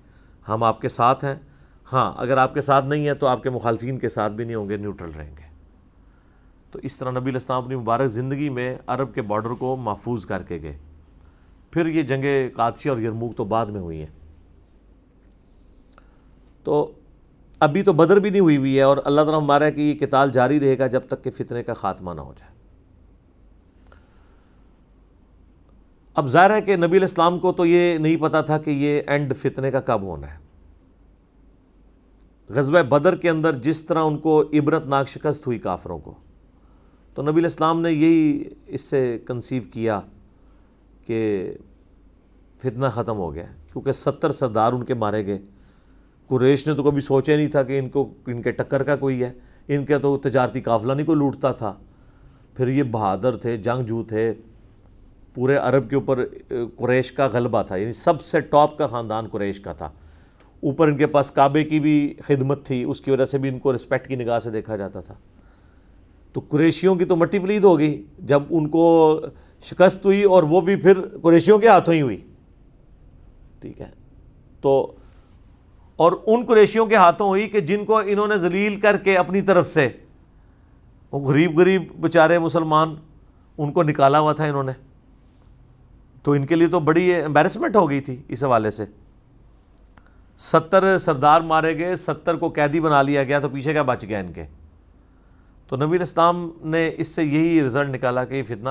ہم 0.49 0.63
آپ 0.63 0.81
کے 0.81 0.89
ساتھ 0.89 1.25
ہیں۔ 1.25 1.35
ہاں 1.93 2.13
اگر 2.17 2.37
آپ 2.37 2.55
کے 2.55 2.61
ساتھ 2.61 2.85
نہیں 2.85 3.07
ہیں 3.07 3.15
تو 3.15 3.27
آپ 3.27 3.43
کے 3.43 3.51
مخالفین 3.51 3.99
کے 3.99 4.09
ساتھ 4.09 4.33
بھی 4.33 4.45
نہیں 4.45 4.55
ہوں 4.55 4.69
گے، 4.69 4.77
نیوٹرل 4.77 5.11
رہیں 5.17 5.37
گے۔ 5.37 5.52
تو 6.73 6.79
اس 6.83 6.97
طرح 6.97 7.11
نبی 7.11 7.31
الاسلام 7.31 7.65
اپنی 7.65 7.77
مبارک 7.77 8.09
زندگی 8.09 8.49
میں 8.49 8.79
عرب 8.87 9.15
کے 9.15 9.23
بارڈر 9.23 9.51
کو 9.51 9.77
محفوظ 9.77 10.27
کر 10.27 10.43
کے 10.43 10.59
گئے۔ 10.63 10.79
پھر 11.71 11.87
یہ 11.87 12.03
جنگیں 12.03 12.49
قادسی 12.57 12.89
اور 12.89 12.99
یرموک 12.99 13.37
تو 13.37 13.45
بعد 13.45 13.67
میں 13.67 13.81
ہوئی 13.81 13.99
ہیں۔ 13.99 14.23
تو 16.65 16.93
ابھی 17.59 17.83
تو 17.83 17.93
بدر 17.93 18.17
بھی 18.17 18.31
نہیں 18.31 18.41
ہوئی 18.41 18.57
ہوئی 18.57 18.77
ہے 18.77 18.83
اور 18.83 18.97
اللہ 19.05 19.21
تعالیٰ 19.21 19.43
ہمارا 19.43 19.65
ہے 19.65 19.73
کہ 19.73 19.81
یہ 19.81 19.95
کتال 19.95 20.31
جاری 20.31 20.61
رہے 20.61 20.79
گا 20.79 20.87
جب 20.87 21.01
تک 21.09 21.25
کہ 21.25 21.31
فتنے 21.31 21.63
کا 21.63 21.75
خاتمہ 21.75 22.13
نہ 22.13 22.21
ہو 22.21 22.35
جائے۔ 22.39 22.53
اب 26.15 26.27
ظاہر 26.27 26.51
ہے 26.51 26.63
کہ 26.63 26.77
نبی 26.77 26.97
الاسلام 26.97 27.39
کو 27.39 27.53
تو 27.53 27.67
یہ 27.67 27.99
نہیں 27.99 28.17
پتا 28.17 28.41
تھا 28.41 28.59
کہ 28.59 28.71
یہ 28.71 29.03
اینڈ 29.07 29.37
فتنے 29.37 29.71
کا 29.71 29.81
کب 29.81 30.03
ہونا 30.03 30.35
ہے۔ 30.35 30.39
غزوہ 32.49 32.83
بدر 32.83 33.17
کے 33.17 33.31
اندر 33.31 33.57
جس 33.57 33.85
طرح 33.85 34.03
ان 34.05 34.19
کو 34.19 34.43
عبرت 34.43 34.87
ناک 34.87 35.09
شکست 35.09 35.47
ہوئی 35.47 35.59
کافروں 35.59 35.99
کو۔ 35.99 36.15
تو 37.15 37.23
نبی 37.23 37.41
الاسلام 37.41 37.81
نے 37.81 37.93
یہی 37.93 38.45
اس 38.67 38.81
سے 38.81 39.19
کنسیو 39.27 39.63
کیا 39.73 40.01
کہ 41.07 41.53
فتنہ 42.59 42.87
ختم 42.95 43.17
ہو 43.17 43.35
گیا 43.35 43.45
کیونکہ 43.73 43.93
ستر 43.93 44.33
سردار 44.33 44.73
ان 44.73 44.85
کے 44.85 44.95
مارے 44.95 45.27
گئے۔ 45.27 45.39
قریش 46.27 46.67
نے 46.67 46.75
تو 46.75 46.83
کبھی 46.83 47.01
سوچے 47.01 47.37
نہیں 47.37 47.47
تھا 47.47 47.63
کہ 47.63 47.79
ان 47.79 47.89
کو، 47.89 48.15
ان 48.27 48.43
کے 48.43 48.51
ٹکر 48.51 48.83
کا 48.83 48.97
کوئی 48.97 49.23
ہے۔ 49.23 49.33
ان 49.69 49.85
کا 49.85 49.99
تو 49.99 50.19
تجارتی 50.19 50.61
قافلہ 50.61 50.93
نہیں، 50.93 51.07
کوئی 51.07 51.19
لوٹتا 51.19 51.53
تھا۔ 51.53 51.75
پھر 52.57 52.69
یہ 52.69 52.83
بہادر 52.83 53.37
تھے، 53.37 53.57
جنگ 53.57 53.85
جو 53.85 54.03
تھے، 54.09 54.33
پورے 55.35 55.57
عرب 55.57 55.91
کے 55.91 55.95
اوپر 55.95 56.25
قریش 56.77 57.13
کا 57.13 57.27
غلبہ 57.27 57.63
تھا۔ 57.63 57.77
یعنی 57.77 57.93
سب 57.93 58.23
سے 58.23 58.41
ٹاپ 58.41 58.79
کا 58.79 58.87
خاندان 58.87 59.27
قریش 59.27 59.61
کا 59.61 59.73
تھا۔ 59.73 59.87
اوپر 60.63 60.89
ان 60.89 60.97
کے 60.97 61.07
پاس 61.07 61.31
کعبے 61.31 61.65
کی 61.65 61.81
بھی 61.81 62.15
خدمت 62.27 62.67
تھی، 62.67 62.85
اس 62.85 63.01
کی 63.01 63.11
وجہ 63.11 63.25
سے 63.25 63.39
بھی 63.39 63.49
ان 63.49 63.59
کو 63.59 63.75
رسپیکٹ 63.75 64.09
کی 64.09 64.17
نگاہ 64.17 64.39
سے 64.39 64.51
دیکھا 64.51 64.77
جاتا 64.77 65.01
تھا۔ 65.01 65.15
تو 66.33 66.41
قریشیوں 66.49 66.95
کی 66.95 67.05
تو 67.05 67.17
مٹی 67.17 67.39
پلید 67.39 67.65
ہو 67.65 67.79
گئی۔ 67.79 68.05
جب 68.19 68.43
ان 68.51 68.69
کو 68.69 69.21
شکست 69.63 70.07
ہوئی 70.07 70.23
اور 70.23 70.43
وہ 70.43 70.61
بھی 70.61 70.77
پھر 70.77 71.19
قریشیوں 71.23 71.59
کے 71.59 71.69
ہاتھوں 71.69 71.95
ہی 71.95 72.03
ہوئی۔ 72.03 72.21
ٹھیک 73.61 73.81
ہے۔ 73.81 73.91
تو 74.61 74.93
اور 75.97 76.13
ان 76.27 76.45
قریشیوں 76.45 76.87
کے 76.87 76.97
ہاتھوں 76.97 77.29
ہوئی 77.29 77.49
کہ 77.49 77.61
جن 77.61 77.85
کو 77.85 77.99
انہوں 77.99 78.29
نے 78.29 78.37
ذلیل 78.37 78.77
کر 78.77 78.97
کے 78.97 79.17
اپنی 79.17 79.43
طرف 79.43 79.69
سے، 79.69 79.89
وہ 81.13 81.21
غریب 81.21 81.59
غریب 81.59 81.83
بیچارے 82.01 82.39
مسلمان، 82.39 82.95
ان 83.59 83.73
کو 83.73 83.83
نکالا 83.83 84.19
ہوا 84.19 84.33
تھا 84.33 84.45
انہوں 84.45 84.63
نے۔ 84.63 84.73
تو 86.23 86.33
ان 86.33 86.47
کے 86.47 86.55
لیے 86.55 86.67
تو 86.67 86.81
بڑی 86.81 87.15
امبیرسمنٹ 87.15 87.77
ہو 87.77 87.91
گئی 87.91 88.01
تھی 88.01 88.23
اس 88.29 88.45
حوالے 88.45 88.71
سے۔ 88.71 88.85
ستر 90.39 90.99
سردار 90.99 91.41
مارے 91.41 91.79
گئے، 91.79 91.97
ستر 91.97 92.37
کو 92.37 92.49
قیدی 92.49 92.81
بنا 92.81 93.03
لیا 93.03 93.25
گیا 93.25 93.39
تو 93.39 93.49
پیچھے 93.49 93.73
کیا 93.73 93.83
بچ 93.83 94.05
گیا 94.05 94.19
ان 94.19 94.33
کے؟ 94.33 94.45
تو 95.73 95.87
نبی 95.87 95.97
الاسلام 95.97 96.51
نے 96.65 96.91
اس 96.97 97.09
سے 97.09 97.23
یہی 97.23 97.65
رزلٹ 97.65 97.89
نکالا 97.89 98.25
کہ 98.25 98.35
یہ 98.35 98.43
فتنہ 98.43 98.69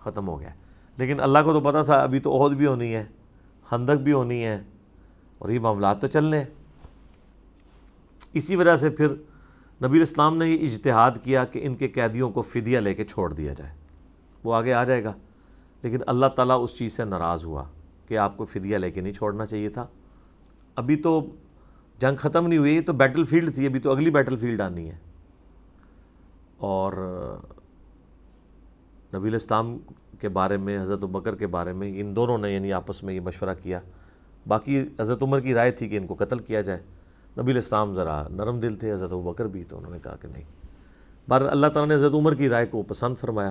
ختم 0.00 0.28
ہو 0.28 0.40
گیا 0.40 0.48
لیکن 0.96 1.20
اللہ 1.20 1.38
کو 1.44 1.52
تو 1.52 1.60
پتا 1.60 1.82
تھا، 1.82 2.02
ابھی 2.02 2.18
تو 2.18 2.44
عہد 2.44 2.52
بھی 2.52 2.66
ہونی 2.66 2.94
ہے، 2.94 3.04
خندق 3.64 3.92
بھی 3.92 4.12
ہونی 4.12 4.44
ہے 4.44 4.62
اور 5.38 5.48
یہ 5.48 5.58
معاملات 5.58 6.00
تو 6.00 6.06
چلنے 6.06 6.38
ہیں۔ 6.38 6.44
اسی 8.32 8.56
وجہ 8.56 8.76
سے 8.76 8.90
پھر 8.90 9.08
نبی 9.84 9.98
الاسلام 9.98 10.36
نے 10.36 10.48
یہ 10.48 10.62
اجتہاد 10.62 11.10
کیا 11.22 11.44
کہ 11.44 11.60
ان 11.62 11.74
کے 11.74 11.88
قیدیوں 11.88 12.30
کو 12.30 12.42
فدیہ 12.42 12.78
لے 12.78 12.94
کے 12.94 13.04
چھوڑ 13.04 13.32
دیا 13.32 13.52
جائے۔ 13.52 13.72
وہ 14.44 14.54
آگے 14.54 14.72
آ 14.72 14.84
جائے 14.84 15.04
گا۔ 15.04 15.12
لیکن 15.82 15.98
اللہ 16.06 16.26
تعالیٰ 16.26 16.58
اس 16.62 16.78
چیز 16.78 16.92
سے 16.92 17.04
ناراض 17.04 17.44
ہوا 17.44 17.64
کہ 18.08 18.18
آپ 18.18 18.36
کو 18.36 18.44
فدیہ 18.44 18.76
لے 18.76 18.90
کے 18.90 19.00
نہیں 19.00 19.12
چھوڑنا 19.12 19.46
چاہیے 19.46 19.68
تھا۔ 19.68 19.86
ابھی 20.76 20.96
تو 20.96 21.26
جنگ 21.98 22.16
ختم 22.16 22.46
نہیں 22.46 22.58
ہوئی 22.58 22.80
تو 22.80 22.92
بیٹل 22.92 23.24
فیلڈ 23.24 23.54
تھی، 23.54 23.66
ابھی 23.66 23.80
تو 23.80 23.90
اگلی 23.90 24.10
بیٹل 24.10 24.36
فیلڈ 24.36 24.60
آنی 24.60 24.90
ہے۔ 24.90 25.05
اور 26.58 26.92
نبی 29.14 29.28
الاسلام 29.28 29.78
کے 30.20 30.28
بارے 30.28 30.56
میں، 30.56 30.82
حضرت 30.82 31.04
بکر 31.04 31.34
کے 31.34 31.46
بارے 31.46 31.72
میں، 31.72 32.00
ان 32.00 32.16
دونوں 32.16 32.38
نے 32.38 32.54
یعنی 32.54 32.72
آپس 32.72 33.02
میں 33.02 33.14
یہ 33.14 33.20
مشورہ 33.20 33.54
کیا۔ 33.62 33.80
باقی 34.46 34.84
حضرت 35.00 35.22
عمر 35.22 35.40
کی 35.40 35.54
رائے 35.54 35.70
تھی 35.70 35.88
کہ 35.88 35.96
ان 35.96 36.06
کو 36.06 36.14
قتل 36.18 36.38
کیا 36.38 36.60
جائے۔ 36.60 36.80
نبی 37.38 37.52
الاسلام 37.52 37.94
ذرا 37.94 38.28
نرم 38.30 38.60
دل 38.60 38.74
تھے، 38.74 38.92
حضرت 38.92 39.12
بکر 39.12 39.46
بھی 39.46 39.64
تو 39.64 39.78
انہوں 39.78 39.92
نے 39.92 39.98
کہا 40.02 40.16
کہ 40.16 40.28
نہیں۔ 40.28 40.44
بار 41.28 41.40
اللہ 41.40 41.66
تعالیٰ 41.66 41.88
نے 41.88 41.94
حضرت 41.94 42.14
عمر 42.14 42.34
کی 42.34 42.48
رائے 42.48 42.66
کو 42.66 42.82
پسند 42.82 43.14
فرمایا۔ 43.16 43.50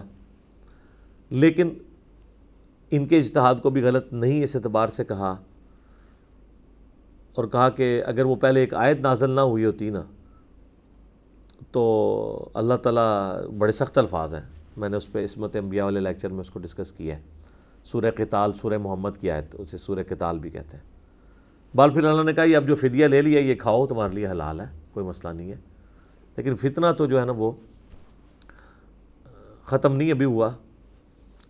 لیکن 1.29 1.69
ان 2.91 3.05
کے 3.05 3.17
اجتہاد 3.17 3.55
کو 3.63 3.69
بھی 3.69 3.81
غلط 3.81 4.13
نہیں 4.13 4.43
اس 4.43 4.55
اعتبار 4.55 4.87
سے 4.87 5.05
کہا 5.05 5.31
اور 7.33 7.45
کہا 7.45 7.69
کہ 7.69 8.03
اگر 8.05 8.25
وہ 8.25 8.35
پہلے 8.35 8.59
ایک 8.59 8.73
آیت 8.73 8.99
نازل 8.99 9.29
نہ 9.29 9.39
ہوئی 9.39 9.65
ہوتی 9.65 9.89
نا 9.89 10.03
تو 11.71 12.49
اللہ 12.53 12.73
تعالیٰ 12.73 13.43
بڑے 13.47 13.71
سخت 13.71 13.97
الفاظ 13.97 14.33
ہیں۔ 14.33 14.41
میں 14.77 14.89
نے 14.89 14.97
اس 14.97 15.11
پہ 15.11 15.23
عصمت 15.23 15.55
انبیاء 15.55 15.85
والے 15.85 15.99
لیکچر 15.99 16.29
میں 16.29 16.39
اس 16.39 16.49
کو 16.49 16.59
ڈسکس 16.59 16.91
کیا 16.91 17.15
ہے۔ 17.15 17.21
سورہ 17.83 18.11
قتال، 18.17 18.53
سورہ 18.53 18.77
محمد 18.77 19.09
کی 19.19 19.31
آیت، 19.31 19.55
اسے 19.59 19.77
سورہ 19.77 19.99
قتال 20.09 20.39
بھی 20.39 20.49
کہتے 20.49 20.77
ہیں۔ 20.77 20.83
بال 21.77 21.89
پھر 21.89 22.03
اللہ 22.03 22.21
نے 22.21 22.33
کہا، 22.33 22.43
یہ 22.43 22.57
اب 22.57 22.67
جو 22.67 22.75
فدیہ 22.75 23.05
لے 23.05 23.21
لیا، 23.21 23.39
یہ 23.39 23.55
کھاؤ، 23.55 23.87
تمہارے 23.87 24.13
لیے 24.13 24.27
حلال 24.27 24.59
ہے، 24.59 24.65
کوئی 24.91 25.05
مسئلہ 25.05 25.33
نہیں 25.33 25.51
ہے۔ 25.51 25.57
لیکن 26.35 26.55
فتنہ 26.55 26.85
تو 26.97 27.05
جو 27.05 27.19
ہے 27.19 27.25
نا 27.25 27.31
وہ 27.31 27.51
ختم 29.63 29.95
نہیں 29.95 30.11
ابھی 30.11 30.25
ہوا۔ 30.25 30.51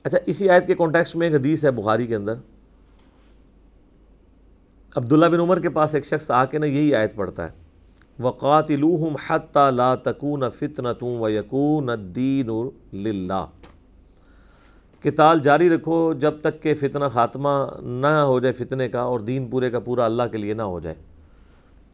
اچھا 0.03 0.17
اسی 0.25 0.49
آیت 0.49 0.67
کے 0.67 0.75
کانٹیکس 0.75 1.15
میں 1.15 1.27
ایک 1.27 1.39
حدیث 1.39 1.65
ہے 1.65 1.71
بخاری 1.71 2.07
کے 2.07 2.15
اندر۔ 2.15 2.33
عبداللہ 4.95 5.25
بن 5.25 5.39
عمر 5.39 5.59
کے 5.59 5.69
پاس 5.69 5.95
ایک 5.95 6.05
شخص 6.05 6.31
آ 6.31 6.45
کے 6.45 6.57
نا 6.57 6.65
یہی 6.65 6.95
آیت 6.95 7.15
پڑھتا 7.15 7.45
ہے۔ 7.45 7.64
وقاتلوہم 8.19 9.15
حتی 9.27 9.75
لا 9.75 9.95
تکون 9.95 10.43
فتنتوں 10.49 11.19
ویکون 11.19 11.89
الدین 11.89 12.69
للہ۔ 12.93 13.45
کتال 15.03 15.39
جاری 15.39 15.69
رکھو 15.69 16.13
جب 16.13 16.33
تک 16.41 16.61
کہ 16.61 16.75
فتنہ 16.75 17.05
خاتمہ 17.11 17.49
نہ 17.81 18.07
ہو 18.07 18.39
جائے 18.39 18.53
فتنے 18.53 18.89
کا 18.89 19.01
اور 19.01 19.19
دین 19.19 19.47
پورے 19.49 19.71
کا 19.71 19.79
پورا 19.79 20.05
اللہ 20.05 20.23
کے 20.31 20.37
لیے 20.37 20.53
نہ 20.53 20.61
ہو 20.61 20.79
جائے۔ 20.79 20.95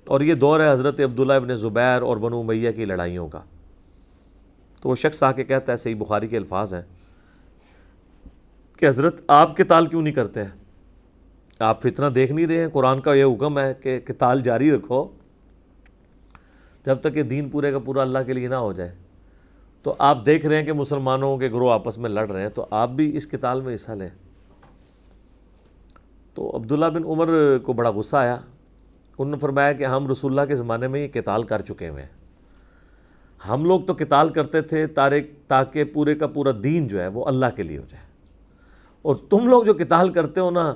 اور 0.07 0.21
یہ 0.21 0.33
دور 0.33 0.59
ہے 0.59 0.71
حضرت 0.71 0.99
عبداللہ 0.99 1.33
ابن 1.33 1.55
زبیر 1.55 2.01
اور 2.01 2.17
بنو 2.17 2.43
میہ 2.43 2.71
کی 2.71 2.85
لڑائیوں 2.85 3.27
کا۔ 3.27 3.39
تو 4.81 4.89
وہ 4.89 4.95
شخص 4.95 5.23
آ 5.23 5.31
کے 5.31 5.43
کہتا 5.43 5.71
ہے، 5.71 5.77
صحیح 5.77 5.95
بخاری 5.95 6.27
کے 6.27 6.37
الفاظ 6.37 6.73
ہیں 6.73 6.81
کہ 8.77 8.87
حضرت 8.87 9.21
آپ 9.27 9.57
کتال 9.57 9.85
کیوں 9.85 10.01
نہیں 10.01 10.13
کرتے 10.13 10.43
ہیں؟ 10.43 10.49
آپ 11.59 11.81
فتنہ 11.81 12.05
دیکھ 12.05 12.31
نہیں 12.31 12.47
رہے 12.47 12.61
ہیں؟ 12.61 12.67
قرآن 12.73 13.01
کا 13.01 13.13
یہ 13.13 13.23
حکم 13.23 13.59
ہے 13.59 13.73
کہ 13.81 13.99
کتال 13.99 14.41
جاری 14.41 14.71
رکھو۔ 14.71 15.07
جب 16.85 16.95
تک 16.99 17.13
کہ 17.13 17.23
دین 17.23 17.49
پورے 17.49 17.71
کا 17.71 17.79
پورا 17.79 18.01
اللہ 18.01 18.19
کے 18.25 18.33
لیے 18.33 18.47
نہ 18.47 18.55
ہو 18.55 18.73
جائے۔ 18.73 18.95
تو 19.83 19.95
آپ 19.99 20.25
دیکھ 20.25 20.45
رہے 20.45 20.57
ہیں 20.57 20.65
کہ 20.65 20.73
مسلمانوں 20.73 21.37
کے 21.37 21.47
گروہ 21.47 21.71
آپس 21.71 21.97
میں 21.97 22.09
لڑ 22.09 22.31
رہے 22.31 22.41
ہیں، 22.41 22.49
تو 22.49 22.65
آپ 22.69 22.89
بھی 22.89 23.17
اس 23.17 23.27
کتال 23.27 23.61
میں 23.61 23.75
حصہ 23.75 23.91
لیں۔ 23.91 24.09
تو 26.33 26.55
عبداللہ 26.55 26.85
بن 26.85 27.03
عمر 27.05 27.57
کو 27.63 27.73
بڑا 27.73 27.89
غصہ 27.89 28.15
آیا۔ 28.15 28.35
انہوں 29.17 29.31
نے 29.31 29.37
فرمایا 29.37 29.73
کہ 29.73 29.85
ہم 29.85 30.11
رسول 30.11 30.31
اللہ 30.31 30.45
کے 30.47 30.55
زمانے 30.55 30.87
میں 30.87 31.03
یہ 31.03 31.07
کتال 31.07 31.43
کر 31.43 31.61
چکے 31.61 31.89
ہوئے 31.89 32.03
ہیں۔ 32.03 32.09
ہم 33.49 33.65
لوگ 33.65 33.81
تو 33.81 33.93
کتال 33.93 34.29
کرتے 34.29 34.61
تھے 34.61 34.87
تارک 34.87 35.23
تاکہ 35.47 35.83
پورے 35.83 36.15
کا 36.15 36.27
پورا 36.27 36.51
دین 36.63 36.87
جو 36.87 37.01
ہے 37.01 37.07
وہ 37.07 37.25
اللہ 37.25 37.45
کے 37.55 37.63
لیے 37.63 37.77
ہو 37.77 37.85
جائے۔ 37.89 38.03
اور 39.01 39.15
تم 39.15 39.47
لوگ 39.47 39.63
جو 39.63 39.73
کتال 39.73 40.09
کرتے 40.09 40.41
ہو 40.41 40.51
نا 40.51 40.73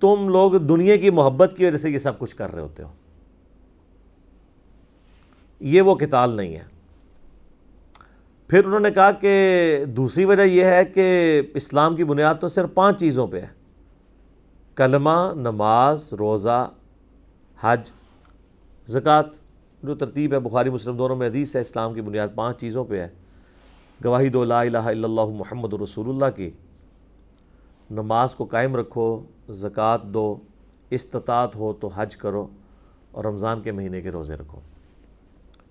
تم 0.00 0.28
لوگ 0.28 0.52
دنیا 0.52 0.96
کی 0.96 1.10
محبت 1.10 1.54
کی 1.56 1.66
وجہ 1.66 1.76
سے 1.76 1.90
یہ 1.90 1.98
سب 1.98 2.18
کچھ 2.18 2.36
کر 2.36 2.52
رہے 2.52 2.62
ہوتے 2.62 2.82
ہو۔ 2.82 2.88
یہ 5.60 5.82
وہ 5.82 5.94
کتال 5.94 6.34
نہیں 6.34 6.54
ہے۔ 6.54 6.62
پھر 8.48 8.64
انہوں 8.64 8.80
نے 8.80 8.90
کہا 8.90 9.10
کہ 9.10 9.84
دوسری 9.88 10.24
وجہ 10.24 10.42
یہ 10.42 10.64
ہے 10.64 10.84
کہ 10.84 11.42
اسلام 11.54 11.96
کی 11.96 12.04
بنیاد 12.04 12.34
تو 12.40 12.48
صرف 12.48 12.74
پانچ 12.74 13.00
چیزوں 13.00 13.26
پہ 13.26 13.40
ہے۔ 13.40 13.46
کلمہ، 14.74 15.32
نماز، 15.34 16.14
روزہ، 16.14 16.70
حج، 17.60 17.92
زکوٰۃ، 18.86 19.22
جو 19.82 19.94
ترتیب 19.94 20.32
ہے، 20.32 20.38
بخاری، 20.38 20.70
مسلم 20.70 20.96
دونوں 20.96 21.16
میں 21.16 21.28
حدیث 21.28 21.56
ہے، 21.56 21.60
اسلام 21.60 21.94
کی 21.94 22.00
بنیاد 22.00 22.28
پانچ 22.34 22.60
چیزوں 22.60 22.84
پہ 22.84 23.00
ہے۔ 23.00 23.08
گواہی 24.04 24.28
دو 24.28 24.44
لا 24.44 24.60
الہ 24.60 24.78
الا 24.78 25.08
اللہ 25.08 25.24
محمد 25.24 25.74
رسول 25.74 26.08
اللہ 26.08 26.36
کی۔ 26.36 26.50
نماز 27.90 28.34
کو 28.34 28.44
قائم 28.44 28.76
رکھو، 28.76 29.22
زکوٰۃ 29.50 29.98
دو، 30.04 30.36
استطاعت 30.90 31.56
ہو 31.56 31.72
تو 31.72 31.88
حج 31.94 32.16
کرو 32.16 32.46
اور 33.10 33.24
رمضان 33.24 33.60
کے 33.62 33.72
مہینے 33.72 34.00
کے 34.00 34.10
روزے 34.10 34.34
رکھو۔ 34.34 34.60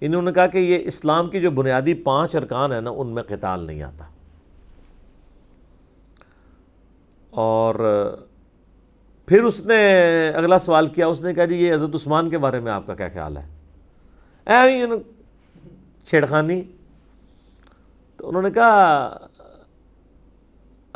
انہوں 0.01 0.21
نے 0.21 0.31
کہا 0.31 0.47
کہ 0.47 0.57
یہ 0.57 0.79
اسلام 0.85 1.29
کی 1.29 1.41
جو 1.41 1.51
بنیادی 1.51 1.93
پانچ 1.93 2.35
ارکان 2.35 2.71
ہیں 2.71 2.81
نا، 2.81 2.89
ان 2.89 3.07
میں 3.07 3.23
قتال 3.23 3.63
نہیں 3.63 3.83
آتا۔ 3.83 4.05
اور 7.29 7.75
پھر 9.25 9.43
اس 9.43 9.61
نے 9.61 9.81
اگلا 10.29 10.59
سوال 10.59 10.87
کیا، 10.87 11.07
اس 11.07 11.21
نے 11.21 11.33
کہا 11.33 11.45
جی 11.45 11.55
یہ 11.55 11.75
عزت 11.75 11.95
عثمان 11.95 12.29
کے 12.29 12.37
بارے 12.37 12.59
میں 12.59 12.71
آپ 12.71 12.87
کا 12.87 12.95
کیا 12.95 13.09
خیال 13.09 13.37
ہے؟ 13.37 13.47
اے 14.47 14.85
چھیڑخانی۔ 16.03 16.61
تو 18.17 18.29
انہوں 18.29 18.41
نے 18.41 18.51
کہا، 18.51 19.17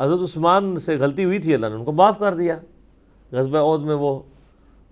حضرت 0.00 0.20
عثمان 0.22 0.76
سے 0.76 0.96
غلطی 0.96 1.24
ہوئی 1.24 1.38
تھی 1.38 1.54
اللہ 1.54 1.66
نے 1.66 1.74
ان 1.74 1.84
کو 1.84 1.92
معاف 1.92 2.18
کر 2.18 2.34
دیا۔ 2.34 2.58
غزبہ 3.32 3.58
عود 3.58 3.82
میں 3.82 3.94
وہ 3.94 4.22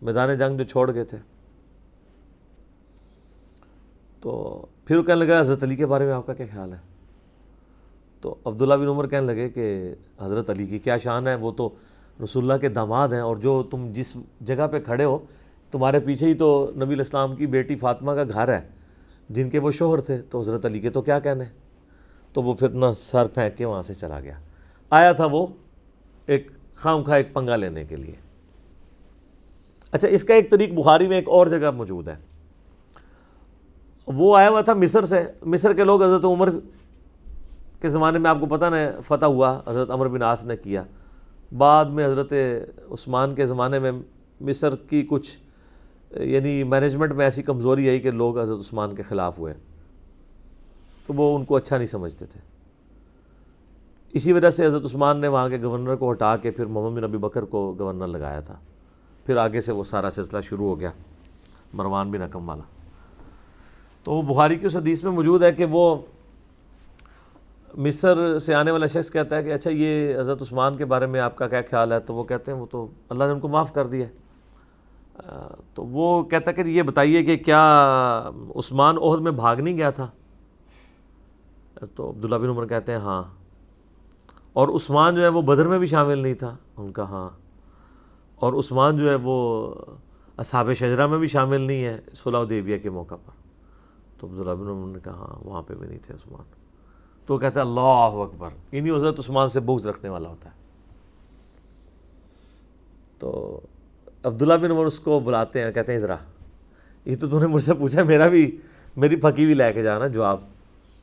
میدان 0.03 0.38
جنگ 0.38 0.59
جو 0.59 0.64
چھوڑ 0.64 0.94
گئے 0.94 1.05
تھے۔ 1.05 1.18
تو 4.22 4.66
پھر 4.85 4.96
وہ 4.96 5.02
کہنے 5.02 5.24
لگا، 5.24 5.40
حضرت 5.40 5.62
علی 5.62 5.76
کے 5.76 5.87
بارے 5.87 6.04
میں 6.04 6.12
آپ 6.12 6.26
کا 6.26 6.35
کیا 6.35 6.46
خیال 6.52 6.72
ہے؟ 6.72 6.78
تو 8.20 8.35
عبداللہ 8.44 8.74
بن 8.74 8.87
عمر 8.87 9.06
کہنے 9.06 9.26
لگے 9.26 9.48
کہ، 9.48 9.94
حضرت 10.20 10.50
علی 10.50 10.66
کی 10.66 10.78
کیا 10.78 10.98
شان 10.98 11.26
ہے؟ 11.26 11.35
وہ 11.35 11.52
تو 11.52 11.70
رسول 12.24 12.44
اللہ 12.44 12.61
کے 12.61 12.68
داماد 12.68 13.08
ہیں 13.08 13.20
اور 13.20 13.37
جو 13.37 13.62
تم 13.62 13.92
جس 13.92 14.12
جگہ 14.40 14.66
پہ 14.72 14.80
کھڑے 14.80 15.04
ہو، 15.04 15.18
تمہارے 15.70 16.00
پیچھے 16.00 16.26
ہی 16.26 16.35
تو 16.35 16.70
نبی 16.76 16.94
الاسلام 16.94 17.36
کی 17.36 17.47
بیٹی 17.47 17.76
فاطمہ 17.76 18.12
کا 18.12 18.24
گھر 18.24 18.49
ہے، 18.49 18.68
جن 19.28 19.51
کے 19.51 19.59
وہ 19.59 19.70
شوہر 19.70 20.01
تھے۔ 20.01 20.22
تو 20.30 20.40
حضرت 20.40 20.64
علی 20.64 20.80
کے 20.80 20.90
تو 20.90 21.03
کیا 21.03 21.18
کہنے؟ 21.18 21.44
تو 22.32 22.42
وہ 22.42 22.55
پھر 22.55 22.68
نہ 22.68 22.86
سر 22.97 23.26
پھینک 23.26 23.59
کے 23.59 23.64
وہاں 23.64 23.82
سے 23.82 23.94
چلا 23.94 24.20
گیا۔ 24.20 24.38
آیا 24.90 25.12
تھا 25.12 25.26
وہ 25.26 25.47
ایک 26.26 26.51
خام 26.74 27.03
خواہ 27.03 27.16
ایک 27.16 27.32
پنگا 27.32 27.57
لینے 27.57 27.84
کے 27.84 27.97
لیے۔ 27.97 28.14
اچھا 29.90 30.09
اس 30.09 30.24
کا 30.24 30.34
ایک 30.34 30.51
طریق 30.51 30.72
بخاری 30.72 31.09
میں 31.09 31.16
ایک 31.16 31.28
اور 31.28 31.47
جگہ 31.47 31.70
موجود 31.70 32.09
ہے۔ 32.09 32.32
وہ 34.14 34.36
آیا 34.36 34.48
ہوا 34.48 34.60
تھا 34.60 34.74
مصر 34.74 35.02
سے۔ 35.02 35.26
مصر 35.42 35.72
کے 35.72 35.84
لوگ 35.84 36.02
حضرت 36.02 36.24
عمر 36.24 36.48
کے 37.80 37.88
زمانے 37.88 38.18
میں 38.18 38.30
آپ 38.30 38.36
کو 38.40 38.46
پتہ 38.46 38.64
نہیں 38.64 38.90
فتح 39.06 39.26
ہوا، 39.26 39.60
حضرت 39.66 39.90
عمر 39.90 40.08
بن 40.08 40.22
آس 40.22 40.44
نے 40.44 40.56
کیا۔ 40.56 40.84
بعد 41.58 41.84
میں 41.84 42.06
حضرت 42.06 42.32
عثمان 42.90 43.34
کے 43.34 43.46
زمانے 43.46 43.78
میں 43.78 43.92
مصر 44.40 44.76
کی 44.76 45.06
کچھ 45.10 45.38
یعنی 46.20 46.64
مینجمنٹ 46.64 47.12
میں 47.12 47.24
ایسی 47.24 47.42
کمزوری 47.42 47.88
آئی 47.88 48.00
کہ 48.00 48.10
لوگ 48.10 48.38
حضرت 48.38 48.58
عثمان 48.58 48.94
کے 48.94 49.02
خلاف 49.02 49.38
ہوئے۔ 49.38 49.54
تو 51.06 51.14
وہ 51.14 51.38
ان 51.38 51.44
کو 51.44 51.56
اچھا 51.56 51.76
نہیں 51.76 51.86
سمجھتے 51.86 52.26
تھے۔ 52.26 52.40
اسی 54.12 54.32
وجہ 54.32 54.50
سے 54.50 54.66
حضرت 54.66 54.84
عثمان 54.84 55.16
نے 55.16 55.28
وہاں 55.28 55.48
کے 55.48 55.58
گورنر 55.62 55.96
کو 55.96 56.12
ہٹا 56.12 56.36
کے 56.36 56.50
پھر 56.50 56.66
محمد 56.66 56.98
بن 56.98 57.08
نبی 57.08 57.18
بکر 57.18 57.44
کو 57.44 57.74
گورنر 57.78 58.06
لگایا 58.06 58.40
تھا۔ 58.40 58.54
پھر 59.26 59.36
آگے 59.36 59.60
سے 59.60 59.72
وہ 59.72 59.84
سارا 59.84 60.10
سلسلہ 60.10 60.40
شروع 60.40 60.68
ہو 60.68 60.80
گیا۔ 60.80 60.90
مروان 61.72 62.10
بن 62.10 62.22
حکم 62.22 62.48
والا۔ 62.48 62.82
تو 64.05 64.12
وہ 64.12 64.22
بخاری 64.22 64.57
کی 64.57 64.66
اس 64.66 64.76
حدیث 64.76 65.05
میں 65.05 65.12
موجود 65.12 65.42
ہے 65.42 65.53
کہ 65.53 65.64
وہ 65.64 65.96
مصر 67.76 68.38
سے 68.38 68.55
آنے 68.55 68.70
والا 68.70 68.86
شخص 68.86 69.11
کہتا 69.11 69.36
ہے 69.36 69.42
کہ 69.42 69.53
اچھا 69.53 69.70
یہ 69.70 70.18
حضرت 70.18 70.42
عثمان 70.42 70.76
کے 70.76 70.84
بارے 70.84 71.07
میں 71.07 71.20
آپ 71.20 71.36
کا 71.36 71.48
کیا 71.48 71.61
خیال 71.70 71.92
ہے؟ 71.92 72.00
تو 72.00 72.14
وہ 72.14 72.24
کہتے 72.24 72.53
ہیں 72.53 72.59
وہ 72.59 72.66
تو 72.70 72.86
اللہ 73.09 73.24
نے 73.24 73.30
ان 73.30 73.40
کو 73.40 73.48
معاف 73.48 73.72
کر 73.74 73.86
دیا 73.86 74.07
تو 75.74 75.84
وہ 75.84 76.22
کہتا 76.22 76.50
ہے 76.50 76.62
کہ 76.62 76.70
یہ 76.70 76.82
بتائیے 76.82 77.22
کہ 77.22 77.36
کیا 77.36 77.62
عثمان 78.57 78.96
عہد 79.03 79.20
میں 79.20 79.32
بھاگ 79.32 79.57
نہیں 79.57 79.76
گیا 79.76 79.90
تھا؟ 79.90 80.07
تو 81.94 82.11
عبداللہ 82.11 82.36
بن 82.36 82.48
عمر 82.48 82.66
کہتے 82.66 82.92
ہیں 82.92 82.98
ہاں۔ 82.98 83.22
اور 84.53 84.68
عثمان 84.68 85.14
جو 85.14 85.22
ہے 85.22 85.28
وہ 85.28 85.42
بدر 85.42 85.68
میں 85.68 85.78
بھی 85.78 85.86
شامل 85.86 86.18
نہیں 86.18 86.34
تھا۔ 86.34 86.57
ان 86.76 86.92
کا 86.92 87.03
ہاں۔ 87.03 87.30
اور 88.34 88.53
عثمان 88.53 88.96
جو 88.96 89.11
ہے 89.11 89.16
وہ 89.22 89.74
اصحاب 90.36 90.72
شجرہ 90.72 91.07
میں 91.07 91.18
بھی 91.18 91.26
شامل 91.26 91.61
نہیں 91.61 91.84
ہے 91.84 92.00
صلح 92.14 92.38
دیویہ 92.50 92.78
کے 92.78 92.90
موقع 92.90 93.14
پر۔ 93.14 93.41
تو 94.23 94.29
عبداللہ 94.29 94.51
بن 94.51 94.68
عمر 94.68 94.93
نے 94.93 94.99
کہا 95.05 95.12
ہاں 95.12 95.49
وہاں 95.49 95.62
پہ 95.62 95.75
بھی 95.75 95.87
نہیں 95.87 95.99
تھے 96.03 96.14
عثمان۔ 96.14 96.43
تو 97.27 97.39
کہتے 97.39 97.61
ہیں 97.61 97.66
اللہ 97.66 97.81
اکبر۔ 97.81 98.49
یعنی 98.49 98.79
انہی 98.79 98.97
حضرت 98.97 99.18
عثمان 99.18 99.49
سے 99.49 99.61
بغض 99.61 99.87
رکھنے 99.87 100.09
والا 100.11 100.29
ہوتا 100.29 100.51
ہے۔ 100.51 100.55
تو 103.18 103.61
عبداللہ 104.25 104.55
بن 104.55 104.70
عمر 104.70 104.85
اس 104.85 105.01
کو 105.01 105.20
بلاتے 105.20 105.62
ہیں، 105.62 105.73
کہتے 105.73 105.93
ہیں 105.93 106.01
ذرا، 106.01 106.16
یہ 107.05 107.14
تو 107.20 107.29
تو 107.29 107.39
نے 107.39 107.47
مجھ 107.47 107.62
سے 107.62 107.75
پوچھا، 107.75 108.03
میرا 108.03 108.27
بھی، 108.27 108.57
میری 108.97 109.16
پھکی 109.16 109.47
بھی 109.47 109.55
لے 109.55 109.73
کے 109.73 109.83
جانا، 109.83 110.07
جواب۔ 110.07 110.41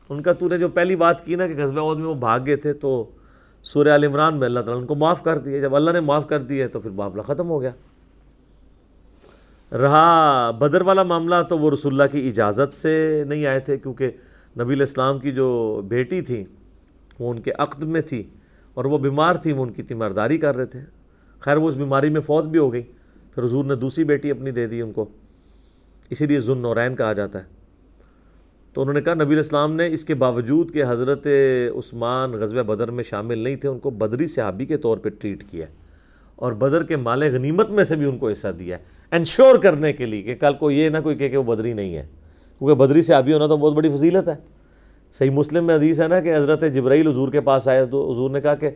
ان 0.10 0.22
کا 0.22 0.34
تو 0.34 0.48
نے 0.48 0.58
جو 0.58 0.68
پہلی 0.68 0.96
بات 0.96 1.26
کی 1.26 1.36
نا 1.36 1.48
کہ 1.48 1.66
قصبہ 1.66 1.80
عود 1.80 1.98
میں 1.98 2.08
وہ 2.08 2.14
بھاگ 2.14 2.40
گئے 2.46 2.56
تھے، 2.56 2.74
تو 2.74 3.10
سورہ 3.64 3.88
عال 3.88 4.04
عمران 4.04 4.38
میں 4.38 4.46
اللہ 4.46 4.60
تعالیٰ 4.60 4.82
ان 4.82 4.88
کو 4.88 4.96
معاف 4.96 5.24
کر 5.24 5.38
دیے 5.38 5.62
جب 5.62 5.76
اللہ 5.76 5.92
نے 5.92 6.00
معاف 6.00 6.28
کر 6.28 6.42
دیے 6.42 6.68
تو 6.68 6.80
پھر 6.80 6.90
معاملہ 6.90 7.22
ختم 7.22 7.50
ہو 7.50 7.62
گیا۔ 7.62 7.72
رہا، 9.72 10.52
بدر 10.52 10.82
والا 10.82 11.04
معاملہ 11.04 11.36
تو 11.50 11.60
وہ 11.60 11.72
رسول 11.72 12.02
اللہ 12.02 12.18
کی 12.18 12.28
اجازت 12.28 12.76
سے 12.76 13.24
نہیں 13.28 13.46
آئے 13.46 13.60
تھے، 13.60 13.78
کیونکہ 13.78 14.12
نبی 14.60 14.74
الاسلام 14.74 15.20
کی 15.20 15.32
جو 15.32 15.82
بیٹی 15.88 16.22
تھی، 16.22 16.44
وہ 17.20 17.32
ان 17.32 17.42
کے 17.42 17.52
عقد 17.58 17.84
میں 17.84 18.02
تھی 18.02 18.24
اور 18.74 18.86
وہ 18.86 18.98
بیمار 18.98 19.36
تھی، 19.36 19.52
وہ 19.52 19.64
ان 19.64 19.72
کی 19.72 19.84
تیمارداری 19.84 20.38
کر 20.38 20.56
رہے 20.56 20.66
تھے۔ 20.66 20.80
خیر، 21.40 21.58
وہ 21.58 21.70
اس 21.70 21.76
بیماری 21.76 22.10
میں 22.10 22.22
فوت 22.22 22.46
بھی 22.46 22.60
ہو 22.60 22.74
گئی، 22.74 22.82
پھر 23.36 23.44
حضور 23.44 23.66
نے 23.66 23.76
دوسری 23.76 24.04
بیٹی 24.04 24.32
اپنی 24.32 24.52
دے 24.52 24.68
دی 24.68 24.82
ان 24.82 24.92
کو۔ 24.92 25.06
اسی 26.10 26.26
لیے 26.26 26.42
ذن 26.42 26.58
نورین 26.58 26.96
کہا 26.96 27.14
جاتا 27.14 27.40
ہے۔ 27.40 27.44
تو 28.74 28.82
انہوں 28.82 28.94
نے 28.94 29.02
کہا، 29.02 29.14
نبی 29.14 29.34
الاسلام 29.34 29.74
نے 29.74 29.94
اس 29.94 30.06
کے 30.06 30.14
باوجود 30.14 30.74
کہ 30.74 30.84
حضرت 30.88 31.28
عثمان 31.78 32.32
غزوہ 32.32 32.64
بدر 32.64 32.92
میں 32.92 33.04
شامل 33.04 33.38
نہیں 33.38 33.56
تھے، 33.56 33.70
ان 33.70 33.80
کو 33.80 33.90
بدری 33.90 34.28
صحابی 34.28 34.66
کے 34.66 34.78
طور 34.78 34.98
پہ 34.98 35.10
ٹریٹ 35.10 35.44
کیا۔ 35.52 35.66
اور 36.40 36.52
بدر 36.52 36.84
کے 36.84 36.96
مال 36.96 37.24
غنیمت 37.24 37.70
میں 37.70 37.84
سے 37.84 37.96
بھی 37.96 38.06
ان 38.06 38.18
کو 38.18 38.30
حصہ 38.30 38.48
دیا 38.48 38.78
ہے۔ 38.78 38.84
انشور 39.12 39.56
کرنے 39.56 39.94
کے 39.94 40.06
لیے 40.06 40.22
کہ 40.22 40.36
کل 40.36 40.54
کو 40.54 40.72
یہ 40.72 40.90
نہ 40.90 40.98
کوئی 41.04 41.16
کہ 41.16 41.38
وہ 41.38 41.44
بدری 41.44 41.74
نہیں 41.74 41.96
ہے۔ 41.96 42.06
کیونکہ 42.60 42.76
بدری 42.76 43.02
صحابی 43.02 43.34
ہونا 43.34 43.48
تو 43.48 43.58
بہت 43.58 43.74
بڑی 43.74 43.90
فضیلت 43.90 44.30
ہے۔ 44.30 44.36
صحیح 45.12 45.30
مسلم 45.30 45.66
میں 45.66 45.76
حدیث 45.76 46.02
ہے 46.02 46.08
نا 46.08 46.20
کہ 46.20 46.36
حضرت 46.36 46.64
جبرائیل 46.74 47.08
حضور 47.08 47.32
کے 47.32 47.42
پاس 47.42 47.68
آئے، 47.68 47.86
تو 47.86 48.12
حضور 48.12 48.30
نے 48.30 48.42
کہا 48.42 48.56
کہ 48.56 48.70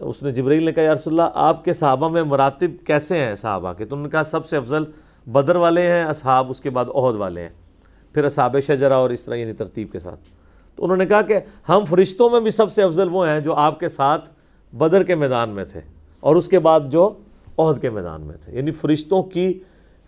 اس 0.00 0.22
نے 0.22 0.30
جبرائیل 0.30 0.62
نے 0.62 0.72
کہا، 0.72 0.82
یا 0.82 0.94
رسول 0.94 1.20
اللہ، 1.20 1.30
آپ 1.34 1.64
کے 1.64 1.72
صحابہ 1.72 2.08
میں 2.08 2.22
مراتب 2.22 2.86
کیسے 2.86 3.18
ہیں 3.18 3.36
صحابہ؟ 3.36 3.72
کے 3.72 3.84
تو 3.84 3.96
انہوں 3.96 4.06
نے 4.06 4.10
کہا، 4.10 4.22
سب 4.22 4.46
سے 4.46 4.56
افضل 4.56 4.84
بدر 5.26 5.56
والے 5.56 5.90
ہیں، 5.90 6.04
اصحاب 6.04 6.50
اس 6.50 6.60
کے 6.60 6.70
بعد 6.70 6.84
عہد 6.94 7.14
والے 7.16 7.40
ہیں۔ 7.40 7.48
پھر 8.14 8.24
اصحاب 8.24 8.56
شجرہ 8.66 8.92
اور 8.92 9.10
اس 9.10 9.22
طرح 9.22 9.34
یعنی 9.34 9.52
ترتیب 9.52 9.92
کے 9.92 9.98
ساتھ۔ 9.98 10.20
تو 10.76 10.84
انہوں 10.84 10.96
نے 10.96 11.06
کہا 11.06 11.22
کہ 11.22 11.38
ہم 11.68 11.84
فرشتوں 11.84 12.30
میں 12.30 12.40
بھی 12.40 12.50
سب 12.50 12.72
سے 12.72 12.82
افضل 12.82 13.08
وہ 13.12 13.28
ہیں 13.28 13.40
جو 13.40 13.54
آپ 13.54 13.80
کے 13.80 13.88
ساتھ 13.88 14.30
بدر 14.74 15.02
کے 15.02 15.14
میدان 15.14 15.50
میں 15.50 15.64
تھے۔ 15.64 16.01
اور 16.22 16.36
اس 16.36 16.48
کے 16.48 16.58
بعد 16.58 16.80
جو 16.90 17.08
عہد 17.58 17.80
کے 17.80 17.90
میدان 17.90 18.20
میں 18.20 18.34
تھے۔ 18.44 18.52
یعنی 18.52 18.70
فرشتوں 18.70 19.22
کی 19.22 19.60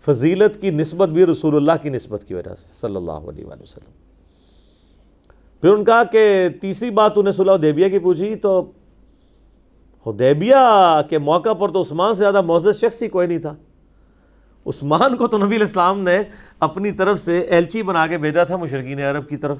فضیلت 0.05 0.61
کی 0.61 0.69
نسبت 0.69 1.09
بھی 1.09 1.25
رسول 1.25 1.55
اللہ 1.55 1.71
کی 1.81 1.89
نسبت 1.89 2.23
کی 2.27 2.33
وجہ 2.33 2.55
سے، 2.55 2.67
صلی 2.73 2.95
اللہ 2.95 3.11
علیہ 3.11 3.45
وآلہ 3.45 3.61
وسلم۔ 3.61 3.91
پھر 5.61 5.69
ان 5.69 5.85
کہا 5.85 6.03
کہ 6.03 6.49
تیسری 6.61 6.89
بات 6.89 7.17
انہیں 7.17 7.31
صلح 7.31 7.53
حدیبیہ 7.53 7.89
کی 7.89 7.99
پوچھی، 7.99 8.35
تو 8.35 8.71
حدیبیہ 10.05 11.01
کے 11.09 11.17
موقع 11.17 11.53
پر 11.53 11.69
تو 11.69 11.81
عثمان 11.81 12.13
سے 12.13 12.19
زیادہ 12.19 12.41
معزز 12.41 12.79
شخص 12.81 13.03
ہی 13.03 13.07
کوئی 13.07 13.27
نہیں 13.27 13.37
تھا۔ 13.37 13.55
عثمان 14.65 15.17
کو 15.17 15.27
تو 15.27 15.37
نبی 15.37 15.55
الاسلام 15.55 15.99
نے 15.99 16.17
اپنی 16.59 16.91
طرف 16.91 17.19
سے 17.19 17.39
ایلچی 17.39 17.83
بنا 17.83 18.07
کے 18.07 18.17
بھیجا 18.17 18.43
تھا 18.43 18.57
مشرقین 18.57 18.99
عرب 18.99 19.29
کی 19.29 19.35
طرف، 19.35 19.57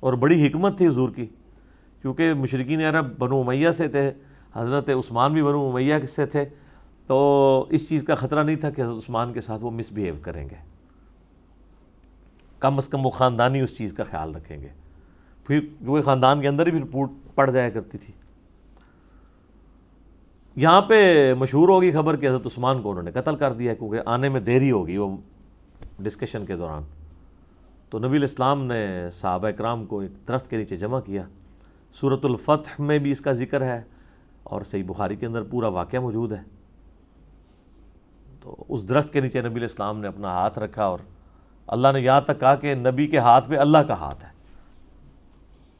اور 0.00 0.12
بڑی 0.14 0.46
حکمت 0.46 0.78
تھی 0.78 0.88
حضور 0.88 1.10
کی، 1.10 1.26
کیونکہ 2.02 2.34
مشرقین 2.34 2.80
عرب 2.80 3.18
بنو 3.18 3.40
امیہ 3.40 3.70
سے 3.70 3.88
تھے۔ 3.88 4.10
حضرت 4.52 4.88
عثمان 4.88 5.32
بھی 5.32 5.42
بنو 5.42 5.70
امیہ 5.70 6.04
سے 6.04 6.26
تھے، 6.26 6.44
تو 7.06 7.66
اس 7.70 7.88
چیز 7.88 8.02
کا 8.02 8.14
خطرہ 8.14 8.42
نہیں 8.42 8.56
تھا 8.56 8.70
کہ 8.70 8.82
حضرت 8.82 8.96
عثمان 8.96 9.32
کے 9.32 9.40
ساتھ 9.40 9.64
وہ 9.64 9.70
مس 9.70 9.92
بیہیو 9.92 10.14
کریں 10.22 10.48
گے۔ 10.50 10.54
کم 12.58 12.76
از 12.76 12.88
کم 12.88 13.06
وہ 13.06 13.10
خاندانی 13.10 13.60
اس 13.60 13.78
چیز 13.78 13.92
کا 13.92 14.04
خیال 14.04 14.34
رکھیں 14.34 14.62
گے۔ 14.62 14.68
پھر 15.44 15.60
کیونکہ 15.60 16.02
خاندان 16.02 16.40
کے 16.40 16.48
اندر 16.48 16.66
ہی 16.66 16.72
پھر 16.72 16.84
پوٹ 16.90 17.10
پڑ 17.34 17.50
جایا 17.50 17.70
کرتی 17.70 17.98
تھی۔ 17.98 18.14
یہاں 20.56 20.82
پہ 20.82 21.34
مشہور 21.34 21.68
ہوگی 21.68 21.90
خبر 21.90 22.16
کہ 22.16 22.28
حضرت 22.28 22.46
عثمان 22.46 22.82
کو 22.82 22.90
انہوں 22.90 23.02
نے 23.02 23.10
قتل 23.10 23.36
کر 23.36 23.52
دیا 23.52 23.74
کیونکہ 23.74 24.00
آنے 24.06 24.28
میں 24.28 24.40
دیری 24.40 24.70
ہوگی 24.70 24.96
وہ 24.96 25.16
ڈسکشن 25.98 26.46
کے 26.46 26.56
دوران۔ 26.56 26.82
تو 27.90 27.98
نبی 27.98 28.16
الاسلام 28.16 28.64
نے 28.64 29.10
صحابہ 29.12 29.48
اکرام 29.48 29.86
کو 29.86 30.00
ایک 30.00 30.28
درخت 30.28 30.50
کے 30.50 30.56
نیچے 30.56 30.76
جمع 30.76 31.00
کیا۔ 31.00 31.22
صورت 31.94 32.24
الفتح 32.24 32.82
میں 32.82 32.98
بھی 32.98 33.10
اس 33.10 33.20
کا 33.20 33.32
ذکر 33.32 33.62
ہے۔ 33.62 33.82
اور 34.48 34.62
صحیح 34.62 34.84
بخاری 34.86 35.16
کے 35.16 35.26
اندر 35.26 35.42
پورا 35.42 35.68
واقعہ 35.68 35.98
موجود 35.98 36.32
ہے۔ 36.32 36.42
تو 38.40 38.64
اس 38.68 38.88
درخت 38.88 39.12
کے 39.12 39.20
نیچے 39.20 39.40
نبی 39.42 39.60
الاسلام 39.60 40.00
نے 40.00 40.08
اپنا 40.08 40.28
ہاتھ 40.28 40.58
رکھا 40.58 40.84
اور 40.84 40.98
اللہ 41.66 41.88
نے 41.92 42.00
یہاں 42.00 42.20
تک 42.20 42.40
کہا 42.40 42.54
کہ 42.54 42.74
نبی 42.74 43.06
کے 43.06 43.18
ہاتھ 43.18 43.48
پہ 43.48 43.56
اللہ 43.56 43.78
کا 43.78 43.94
ہاتھ 43.94 44.24
ہے۔ 44.24 44.30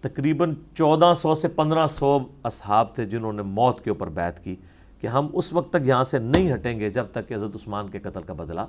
تقریباً 0.00 0.54
چودہ 0.74 1.12
سو 1.16 1.34
سے 1.34 1.48
پندرہ 1.48 1.86
سو 1.86 2.18
اصحاب 2.42 2.94
تھے 2.94 3.04
جنہوں 3.06 3.32
نے 3.32 3.42
موت 3.42 3.80
کے 3.80 3.90
اوپر 3.90 4.08
بیعت 4.08 4.44
کی 4.44 4.56
کہ 5.00 5.06
ہم 5.06 5.28
اس 5.32 5.52
وقت 5.52 5.70
تک 5.70 5.86
یہاں 5.86 6.04
سے 6.04 6.18
نہیں 6.18 6.52
ہٹیں 6.54 6.78
گے 6.80 6.90
جب 6.90 7.06
تک 7.12 7.28
کہ 7.28 7.34
حضرت 7.34 7.54
عثمان 7.54 7.88
کے 7.88 7.98
قتل 7.98 8.22
کا 8.22 8.32
بدلہ 8.32 8.60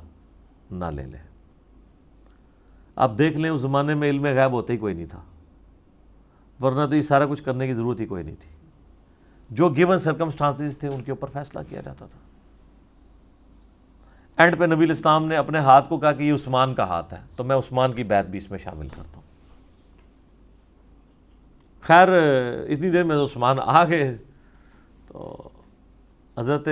نہ 0.72 0.86
لے 0.86 1.06
لیں۔ 1.06 1.24
آپ 2.96 3.12
دیکھ 3.18 3.38
لیں 3.38 3.50
اس 3.50 3.62
زمانے 3.62 3.96
میں 3.96 4.10
علم 4.10 4.26
غیب 4.26 4.52
ہوتے 4.52 4.74
ہی 4.74 4.78
کوئی 4.78 4.94
نہیں 4.94 5.06
تھا، 5.06 5.22
ورنہ 6.60 6.86
تو 6.86 6.96
یہ 6.96 7.02
سارا 7.02 7.26
کچھ 7.26 7.44
کرنے 7.44 7.68
کی 7.68 7.74
ضرورت 7.74 8.02
ہی 8.02 8.06
کوئی 8.06 8.24
نہیں 8.24 8.36
تھی۔ 8.40 8.50
جو 9.52 9.70
گیون 9.70 9.98
سرکمسٹانسز 9.98 10.78
تھے 10.78 10.88
ان 10.88 11.04
کے 11.04 11.12
اوپر 11.12 11.28
فیصلہ 11.34 11.60
کیا 11.70 11.82
جاتا 11.82 12.06
تھا۔ 12.06 12.20
اینڈ 14.38 14.58
پہ 14.60 14.66
نبی 14.66 14.84
الاسلام 14.86 15.26
نے 15.26 15.36
اپنے 15.36 15.60
ہاتھ 15.60 15.90
کو 15.90 15.98
کہا 15.98 16.12
کہ 16.12 16.24
یہ 16.24 16.34
عثمان 16.34 16.74
کا 16.74 16.84
ہاتھ 16.84 17.14
ہے، 17.14 17.20
تو 17.36 17.44
میں 17.44 17.56
عثمان 17.56 17.94
کی 17.94 18.04
بیعت 18.04 18.26
بھی 18.26 18.38
اس 18.38 18.52
میں 18.52 18.60
شامل 18.60 18.88
کرتا 18.88 19.12
ہوں۔ 19.16 19.24
خیر، 21.82 22.08
اتنی 22.70 22.90
دیر 22.90 23.04
میں 23.04 23.16
عثمان 23.16 23.58
آ 23.60 23.86
گئے۔ 23.86 24.18
تو 25.08 25.50
حضرت 26.38 26.68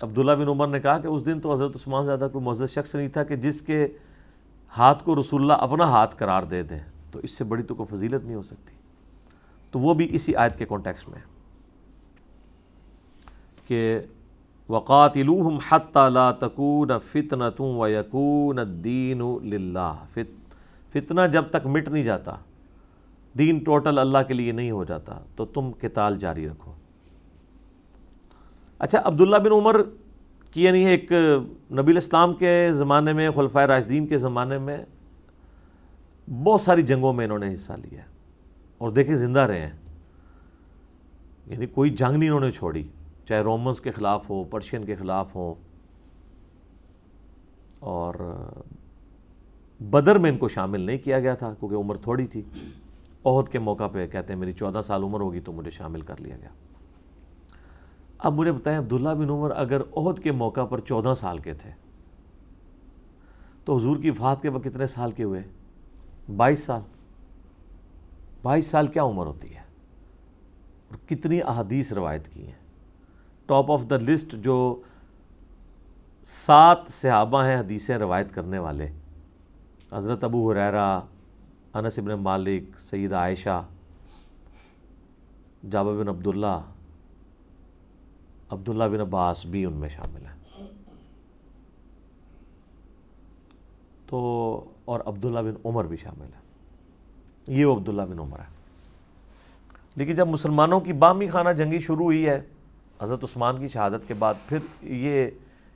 عبداللہ 0.00 0.32
بن 0.32 0.48
عمر 0.48 0.68
نے 0.68 0.80
کہا 0.80 0.98
کہ 0.98 1.06
اس 1.06 1.26
دن 1.26 1.40
تو 1.40 1.52
حضرت 1.52 1.76
عثمان 1.76 2.04
زیادہ 2.04 2.28
کوئی 2.32 2.44
معزز 2.44 2.70
شخص 2.70 2.94
نہیں 2.94 3.08
تھا 3.08 3.24
کہ 3.24 3.36
جس 3.36 3.62
کے 3.62 3.88
ہاتھ 4.78 5.04
کو 5.04 5.20
رسول 5.20 5.40
اللہ 5.42 5.52
اپنا 5.52 5.84
ہاتھ 5.84 6.16
قرار 6.16 6.42
دے 6.42 6.62
دیں۔ 6.62 6.80
تو 7.12 7.18
اس 7.18 7.30
سے 7.30 7.44
بڑی 7.44 7.62
تو 7.62 7.74
کوئی 7.74 7.96
فضیلت 7.96 8.24
نہیں 8.24 8.34
ہو 8.34 8.42
سکتی۔ 8.42 8.74
تو 9.72 9.78
وہ 9.78 9.94
بھی 9.94 10.08
اسی 10.10 10.36
آیت 10.36 10.56
کے 10.56 10.66
کانٹیکس 10.66 11.08
میں 11.08 11.18
کہ 13.66 14.00
وقاتلوہم 14.68 15.58
حتی 15.68 16.08
لا 16.12 16.32
تکون 16.32 16.88
فتنة 16.98 17.76
و 17.76 17.88
یکون 17.88 18.58
الدین 18.58 19.38
للہ 19.42 19.94
فتنہ 20.92 21.20
جب 21.32 21.44
تک 21.50 21.66
مٹ 21.66 21.88
نہیں 21.88 22.04
جاتا، 22.04 22.36
دین 23.38 23.58
ٹوٹل 23.58 23.98
اللہ 23.98 24.18
کے 24.28 24.34
لیے 24.34 24.52
نہیں 24.52 24.70
ہو 24.70 24.84
جاتا، 24.84 25.18
تو 25.36 25.44
تم 25.44 25.70
قتال 25.80 26.18
جاری 26.18 26.48
رکھو۔ 26.48 26.72
اچھا 28.78 29.00
عبداللہ 29.04 29.36
بن 29.36 29.52
عمر 29.52 29.82
کی 30.50 30.64
یعنی 30.64 30.86
ایک 30.86 31.12
نبی 31.72 31.92
الاسلام 31.92 32.34
کے 32.34 32.68
زمانے 32.72 33.12
میں 33.12 33.30
خلفۂ 33.30 33.62
راشدین 33.62 34.06
کے 34.06 34.18
زمانے 34.18 34.58
میں 34.58 34.78
بہت 36.44 36.60
ساری 36.60 36.82
جنگوں 36.82 37.12
میں 37.12 37.24
انہوں 37.24 37.38
نے 37.38 37.54
حصہ 37.54 37.72
لیا 37.72 38.00
اور 38.78 38.90
دیکھیں 38.90 39.16
زندہ 39.16 39.40
رہے 39.40 39.60
ہیں۔ 39.60 39.72
یعنی 41.46 41.66
کوئی 41.66 41.90
جنگ 41.90 42.16
نہیں 42.16 42.28
انہوں 42.28 42.40
نے 42.40 42.50
چھوڑی۔ 42.50 42.88
چاہے 43.26 43.40
رومنس 43.40 43.80
کے 43.80 43.90
خلاف 43.90 44.28
ہو 44.30 44.42
پرشین 44.44 44.84
کے 44.84 44.94
خلاف 44.94 45.34
ہو، 45.34 45.54
اور 47.78 48.14
بدر 49.80 50.18
میں 50.18 50.30
ان 50.30 50.38
کو 50.38 50.48
شامل 50.48 50.80
نہیں 50.80 50.98
کیا 50.98 51.20
گیا 51.20 51.34
تھا 51.34 51.52
کیونکہ 51.54 51.76
عمر 51.76 51.96
تھوڑی 51.96 52.26
تھی۔ 52.26 52.42
عہد 53.24 53.48
کے 53.48 53.58
موقع 53.58 53.88
پہ 53.88 54.06
کہتے 54.06 54.32
ہیں، 54.32 54.40
میری 54.40 54.52
چودہ 54.52 54.80
سال 54.86 55.02
عمر 55.02 55.20
ہوگی 55.20 55.40
تو 55.40 55.52
مجھے 55.52 55.70
شامل 55.70 56.00
کر 56.00 56.20
لیا 56.20 56.36
گیا۔ 56.36 56.48
اب 58.18 58.34
مجھے 58.34 58.52
بتائیں، 58.52 58.78
عبداللہ 58.78 59.08
بن 59.08 59.30
عمر 59.30 59.50
اگر 59.50 59.82
عہد 59.96 60.18
کے 60.18 60.32
موقع 60.32 60.64
پر 60.64 60.80
چودہ 60.80 61.14
سال 61.16 61.38
کے 61.38 61.54
تھے، 61.54 61.70
تو 63.64 63.76
حضور 63.76 63.96
کی 63.96 64.10
وفات 64.10 64.42
کے 64.42 64.48
وقت 64.48 64.64
کتنے 64.64 64.86
سال 64.86 65.12
کے 65.12 65.22
ہوئے؟ 65.22 65.42
بائیس 66.36 66.64
سال۔ 66.64 66.80
بائیس 68.42 68.66
سال 68.66 68.86
کیا 68.86 69.04
عمر 69.04 69.26
ہوتی 69.26 69.54
ہے؟ 69.54 69.62
اور 70.90 71.08
کتنی 71.08 71.42
احادیث 71.42 71.92
روایت 71.92 72.28
کی 72.28 72.46
ہیں؟ 72.46 72.65
ٹاپ 73.46 73.70
آف 73.72 73.82
دا 73.90 73.96
لسٹ 73.96 74.34
جو 74.42 74.82
سات 76.24 76.78
صحابہ 76.88 77.44
ہیں، 77.44 77.56
حدیثیں 77.56 77.98
روایت 77.98 78.34
کرنے 78.34 78.58
والے۔ 78.58 78.88
حضرت 79.92 80.24
ابو 80.24 80.50
حریرہ 80.50 81.00
انس 81.74 81.98
ابن 81.98 82.12
مالک 82.12 82.80
سیدہ 82.80 83.16
عائشہ، 83.16 83.66
جابر 85.70 86.00
بن 86.00 86.08
عبداللہ 86.08 86.58
عبداللہ 88.50 88.84
بن 88.84 89.00
عباس 89.00 89.46
بھی 89.46 89.64
ان 89.64 89.72
میں 89.72 89.88
شامل 89.88 90.26
ہیں۔ 90.26 90.66
تو 94.06 94.18
اور 94.84 95.00
عبداللہ 95.06 95.38
بن 95.38 95.54
عمر 95.64 95.84
بھی 95.84 95.96
شامل 95.96 96.26
ہے 96.26 96.40
یہ 97.46 97.64
وہ 97.64 97.74
عبداللہ 97.76 98.02
بن 98.02 98.18
عمر 98.18 98.38
ہے 98.38 98.54
لیکن 99.96 100.14
جب 100.14 100.28
مسلمانوں 100.28 100.80
کی 100.80 100.92
بامی 100.92 101.26
خانہ 101.26 101.50
جنگی 101.50 101.78
شروع 101.78 102.04
ہوئی 102.04 102.28
ہے 102.28 102.40
حضرت 103.00 103.24
عثمان 103.24 103.58
کی 103.58 103.68
شہادت 103.68 104.08
کے 104.08 104.14
بعد 104.14 104.34
پھر 104.48 104.58
یہ 104.82 105.30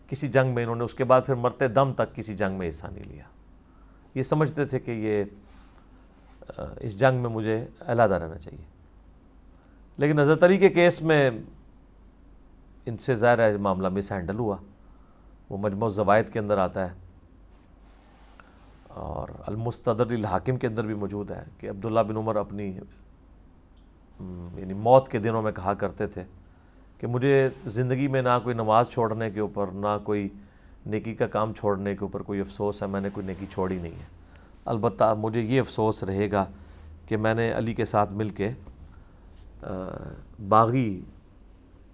کسی 0.06 0.28
جنگ 0.28 0.54
میں 0.54 0.62
انہوں 0.62 0.76
نے 0.76 0.84
اس 0.84 0.94
کے 0.94 1.04
بعد 1.04 1.20
پھر 1.26 1.34
مرتے 1.34 1.68
دم 1.68 1.92
تک 1.92 2.14
کسی 2.14 2.34
جنگ 2.34 2.58
میں 2.58 2.68
حصہ 2.68 2.86
نہیں 2.86 3.04
لیا۔ 3.04 3.24
یہ 4.14 4.22
سمجھتے 4.22 4.64
تھے 4.64 4.80
کہ 4.80 4.90
یہ 4.90 5.24
اس 6.80 6.98
جنگ 6.98 7.20
میں 7.20 7.30
مجھے 7.30 7.66
علیحدہ 7.80 8.14
رہنا 8.14 8.38
چاہیے۔ 8.38 8.64
لیکن 9.96 10.18
حضرت 10.18 10.42
علی 10.42 10.58
کے 10.58 10.68
کیس 10.68 11.02
میں 11.02 11.30
ان 12.86 12.96
سے 12.96 13.16
ظاہر 13.16 13.38
ہے 13.38 13.56
معاملہ 13.56 13.88
مس 13.88 14.12
ہینڈل 14.12 14.38
ہوا۔ 14.38 14.56
وہ 15.50 15.58
مجموع 15.58 15.88
زوائد 15.88 16.28
کے 16.28 16.38
اندر 16.38 16.58
آتا 16.58 16.90
ہے۔ 16.90 16.94
اور 18.88 19.28
المستدر 19.46 20.10
الحاکم 20.10 20.56
کے 20.56 20.66
اندر 20.66 20.86
بھی 20.86 20.94
موجود 20.94 21.30
ہے 21.30 21.44
کہ 21.58 21.70
عبداللہ 21.70 22.00
بن 22.00 22.16
عمر 22.16 22.36
اپنی 22.36 22.78
یعنی 24.58 24.74
موت 24.74 25.08
کے 25.08 25.18
دنوں 25.18 25.42
میں 25.42 25.52
کہا 25.52 25.74
کرتے 25.74 26.06
تھے۔ 26.06 26.24
کہ 27.00 27.06
مجھے 27.06 27.48
زندگی 27.66 28.08
میں 28.08 28.22
نہ 28.22 28.38
کوئی 28.42 28.54
نماز 28.54 28.88
چھوڑنے 28.88 29.30
کے 29.30 29.40
اوپر، 29.40 29.66
نہ 29.66 29.98
کوئی 30.04 30.28
نیکی 30.86 31.14
کا 31.14 31.26
کام 31.26 31.52
چھوڑنے 31.52 31.92
کے 31.92 31.98
اوپر 32.00 32.22
کوئی 32.22 32.40
افسوس 32.40 32.82
ہے، 32.82 32.86
میں 32.86 33.00
نے 33.00 33.08
کوئی 33.12 33.26
نیکی 33.26 33.46
چھوڑی 33.50 33.78
نہیں 33.78 33.92
ہے۔ 33.92 34.06
البتہ 34.64 35.14
مجھے 35.18 35.40
یہ 35.40 35.60
افسوس 35.60 36.04
رہے 36.04 36.30
گا 36.30 36.44
کہ 37.06 37.16
میں 37.16 37.34
نے 37.34 37.52
علی 37.52 37.74
کے 37.74 37.84
ساتھ 37.84 38.12
مل 38.12 38.28
کے 38.28 38.50
باغی 40.48 41.00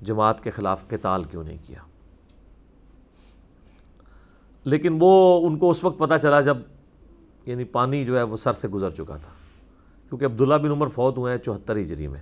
جماعت 0.00 0.44
کے 0.44 0.50
خلاف 0.50 0.88
قتال 0.88 1.24
کیوں 1.24 1.44
نہیں 1.44 1.58
کیا؟ 1.66 1.78
لیکن 4.64 4.96
وہ 5.00 5.46
ان 5.46 5.58
کو 5.58 5.70
اس 5.70 5.84
وقت 5.84 5.98
پتہ 5.98 6.14
چلا 6.22 6.40
جب 6.40 6.56
یعنی 7.46 7.64
پانی 7.64 8.04
جو 8.04 8.18
ہے 8.18 8.22
وہ 8.22 8.36
سر 8.36 8.52
سے 8.52 8.68
گزر 8.68 8.90
چکا 8.90 9.16
تھا۔ 9.16 9.30
کیونکہ 10.08 10.24
عبداللہ 10.24 10.54
بن 10.54 10.70
عمر 10.70 10.88
فوت 10.88 11.18
ہوئے 11.18 11.32
ہیں 11.32 11.38
چوہتر 11.38 11.76
ہجری 11.76 12.06
میں۔ 12.06 12.20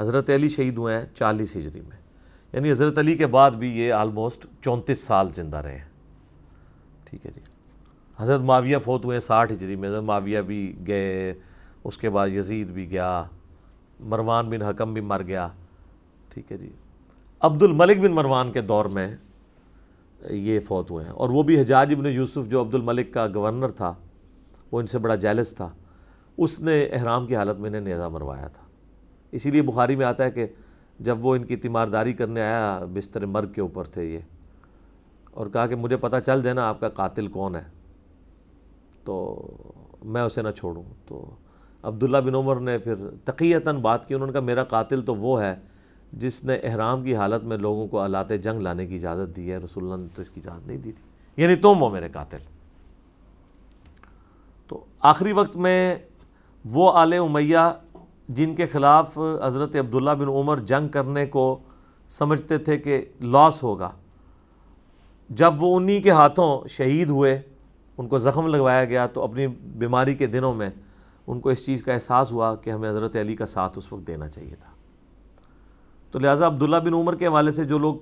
حضرت 0.00 0.30
علی 0.30 0.48
شہید 0.48 0.78
ہوئے 0.78 0.98
ہیں 0.98 1.04
چالیس 1.14 1.56
ہجری 1.56 1.80
میں۔ 1.80 1.96
یعنی 2.52 2.72
حضرت 2.72 2.98
علی 2.98 3.16
کے 3.16 3.26
بعد 3.26 3.50
بھی 3.50 3.80
یہ 3.80 3.92
آلموسٹ 3.92 4.46
چونتیس 4.60 5.04
سال 5.04 5.32
زندہ 5.32 5.56
رہے 5.56 5.78
ہیں۔ 5.78 5.84
ٹھیک 7.04 7.26
ہے 7.26 7.30
جی۔ 7.34 7.40
حضرت 8.16 8.40
معاویہ 8.40 8.78
فوت 8.78 9.04
ہوئے 9.04 9.14
ہیں 9.14 9.20
ساٹھ 9.20 9.52
ہجری 9.52 9.76
میں۔ 9.76 9.88
حضرت 9.88 10.02
معاویہ 10.02 10.40
بھی 10.40 10.78
گئے، 10.86 11.34
اس 11.84 11.98
کے 11.98 12.10
بعد 12.10 12.28
یزید 12.28 12.68
بھی 12.68 12.90
گیا، 12.90 13.24
مروان 14.00 14.50
بن 14.50 14.62
حکم 14.62 14.92
بھی 14.92 15.00
مر 15.00 15.22
گیا۔ 15.22 15.48
ٹھیک 16.28 16.52
ہے 16.52 16.56
جی۔ 16.56 16.70
عبد 17.40 17.62
الملک 17.62 17.98
بن 17.98 18.12
مروان 18.12 18.52
کے 18.52 18.60
دور 18.60 18.84
میں 18.84 19.16
یہ 20.30 20.60
فوت 20.60 20.90
ہوئے 20.90 21.04
ہیں۔ 21.04 21.12
اور 21.12 21.28
وہ 21.28 21.42
بھی 21.42 21.60
حجاج 21.60 21.94
بن 21.94 22.06
یوسف 22.06 22.48
جو 22.48 22.60
عبد 22.60 22.74
الملک 22.74 23.14
کا 23.14 23.26
گورنر 23.34 23.68
تھا، 23.68 23.94
وہ 24.72 24.80
ان 24.80 24.86
سے 24.86 24.98
بڑا 24.98 25.14
جیلس 25.14 25.54
تھا۔ 25.54 25.70
اس 26.38 26.60
نے 26.60 26.84
احرام 26.84 27.26
کی 27.26 27.36
حالت 27.36 27.58
میں 27.58 27.68
انہیں 27.68 27.82
نیزہ 27.82 28.08
مروایا 28.12 28.48
تھا۔ 28.48 28.69
اسی 29.32 29.50
لیے 29.50 29.62
بخاری 29.62 29.96
میں 29.96 30.06
آتا 30.06 30.24
ہے 30.24 30.30
کہ 30.30 30.46
جب 31.00 31.24
وہ 31.24 31.34
ان 31.34 31.44
کی 31.44 31.56
تیمارداری 31.56 32.12
کرنے 32.12 32.40
آیا، 32.40 32.80
بستر 32.94 33.26
مرگ 33.26 33.52
کے 33.52 33.60
اوپر 33.60 33.84
تھے 33.84 34.04
یہ، 34.04 34.18
اور 35.30 35.46
کہا 35.46 35.66
کہ 35.66 35.76
مجھے 35.76 35.96
پتہ 35.96 36.16
چل 36.26 36.44
دینا 36.44 36.68
آپ 36.68 36.80
کا 36.80 36.88
قاتل 36.88 37.26
کون 37.26 37.56
ہے، 37.56 37.64
تو 39.04 39.46
میں 40.04 40.22
اسے 40.22 40.42
نہ 40.42 40.50
چھوڑوں۔ 40.50 40.82
تو 41.06 41.30
عبداللہ 41.82 42.18
بن 42.18 42.34
عمر 42.34 42.60
نے 42.60 42.78
پھر 42.78 42.94
تقیتاً 43.24 43.76
بات 43.76 44.08
کی، 44.08 44.14
انہوں 44.14 44.26
نے 44.26 44.32
کہا، 44.32 44.40
میرا 44.40 44.64
قاتل 44.64 45.02
تو 45.02 45.14
وہ 45.14 45.42
ہے 45.42 45.54
جس 46.12 46.44
نے 46.44 46.56
احرام 46.56 47.04
کی 47.04 47.16
حالت 47.16 47.44
میں 47.44 47.56
لوگوں 47.56 47.88
کو 47.88 47.98
آلات 47.98 48.28
جنگ 48.28 48.60
لانے 48.60 48.86
کی 48.86 48.94
اجازت 48.94 49.36
دی 49.36 49.52
ہے، 49.52 49.56
رسول 49.56 49.84
اللہ 49.84 49.96
نے 49.96 50.08
تو 50.14 50.22
اس 50.22 50.30
کی 50.30 50.40
اجازت 50.46 50.66
نہیں 50.66 50.78
دی 50.78 50.92
تھی۔ 50.92 51.42
یعنی 51.42 51.54
تم 51.54 51.80
ہو 51.80 51.88
میرے 51.88 52.08
قاتل۔ 52.08 52.38
تو 54.68 54.84
آخری 55.00 55.32
وقت 55.32 55.56
میں 55.56 55.96
وہ 56.64 56.92
آل 56.92 57.12
امیہ 57.12 57.74
جن 58.34 58.54
کے 58.54 58.66
خلاف 58.66 59.18
حضرت 59.44 59.76
عبداللہ 59.76 60.10
بن 60.10 60.28
عمر 60.28 60.58
جنگ 60.58 60.88
کرنے 60.88 61.26
کو 61.26 61.58
سمجھتے 62.08 62.58
تھے 62.58 62.78
کہ 62.78 63.04
لاس 63.20 63.62
ہوگا۔ 63.62 63.90
جب 65.30 65.62
وہ 65.62 65.76
انہی 65.76 66.02
کے 66.02 66.10
ہاتھوں 66.10 66.68
شہید 66.68 67.10
ہوئے، 67.10 67.40
ان 67.98 68.08
کو 68.08 68.18
زخم 68.18 68.46
لگوایا 68.46 68.84
گیا، 68.84 69.06
تو 69.06 69.22
اپنی 69.22 69.46
بیماری 69.46 70.14
کے 70.14 70.26
دنوں 70.26 70.54
میں 70.54 70.70
ان 71.26 71.40
کو 71.40 71.48
اس 71.48 71.66
چیز 71.66 71.82
کا 71.82 71.92
احساس 71.92 72.32
ہوا 72.32 72.54
کہ 72.54 72.70
ہمیں 72.70 72.90
حضرت 72.90 73.16
علی 73.16 73.36
کا 73.36 73.46
ساتھ 73.46 73.78
اس 73.78 73.92
وقت 73.92 74.06
دینا 74.06 74.28
چاہیے 74.28 74.54
تھا۔ 74.60 74.72
تو 76.10 76.18
لہٰذا 76.18 76.46
عبداللہ 76.46 76.76
بن 76.76 76.94
عمر 76.94 77.14
کے 77.14 77.26
حوالے 77.26 77.50
سے 77.50 77.64
جو 77.64 77.78
لوگ 77.78 77.94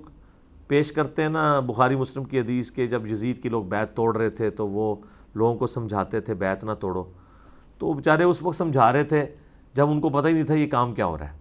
پیش 0.67 0.91
کرتے 0.91 1.21
ہیں 1.21 1.29
نا، 1.29 1.59
بخاری 1.59 1.95
مسلم 1.95 2.23
کی 2.23 2.39
حدیث 2.39 2.71
کے 2.71 2.87
جب 2.87 3.07
یزید 3.07 3.43
کی 3.43 3.49
لوگ 3.49 3.63
بیت 3.63 3.95
توڑ 3.95 4.17
رہے 4.17 4.29
تھے، 4.29 4.49
تو 4.49 4.67
وہ 4.67 4.95
لوگوں 5.35 5.55
کو 5.55 5.67
سمجھاتے 5.67 6.19
تھے 6.19 6.33
بیت 6.33 6.63
نہ 6.63 6.71
توڑو۔ 6.79 7.03
تو 7.77 7.87
وہ 7.87 7.93
بیچارے 7.93 8.23
اس 8.23 8.43
وقت 8.43 8.55
سمجھا 8.55 8.93
رہے 8.93 9.03
تھے 9.03 9.25
جب 9.73 9.89
ان 9.89 10.01
کو 10.01 10.09
پتہ 10.09 10.27
ہی 10.27 10.33
نہیں 10.33 10.43
تھا 10.43 10.53
یہ 10.53 10.67
کام 10.67 10.93
کیا 10.93 11.05
ہو 11.05 11.17
رہا 11.17 11.25
ہے۔ 11.25 11.37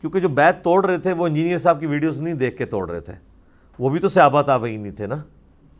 کیونکہ 0.00 0.20
جو 0.20 0.28
بیت 0.28 0.64
توڑ 0.64 0.86
رہے 0.86 0.98
تھے، 0.98 1.12
وہ 1.12 1.26
انجینئر 1.26 1.56
صاحب 1.56 1.80
کی 1.80 1.86
ویڈیوز 1.86 2.20
نہیں 2.20 2.34
دیکھ 2.34 2.56
کے 2.56 2.64
توڑ 2.64 2.90
رہے 2.90 3.00
تھے۔ 3.00 3.12
وہ 3.78 3.90
بھی 3.90 3.98
تو 3.98 4.08
صحابہ 4.08 4.42
تابعین 4.42 4.80
نہیں 4.80 4.92
تھے 4.92 5.06
نا۔ 5.06 5.16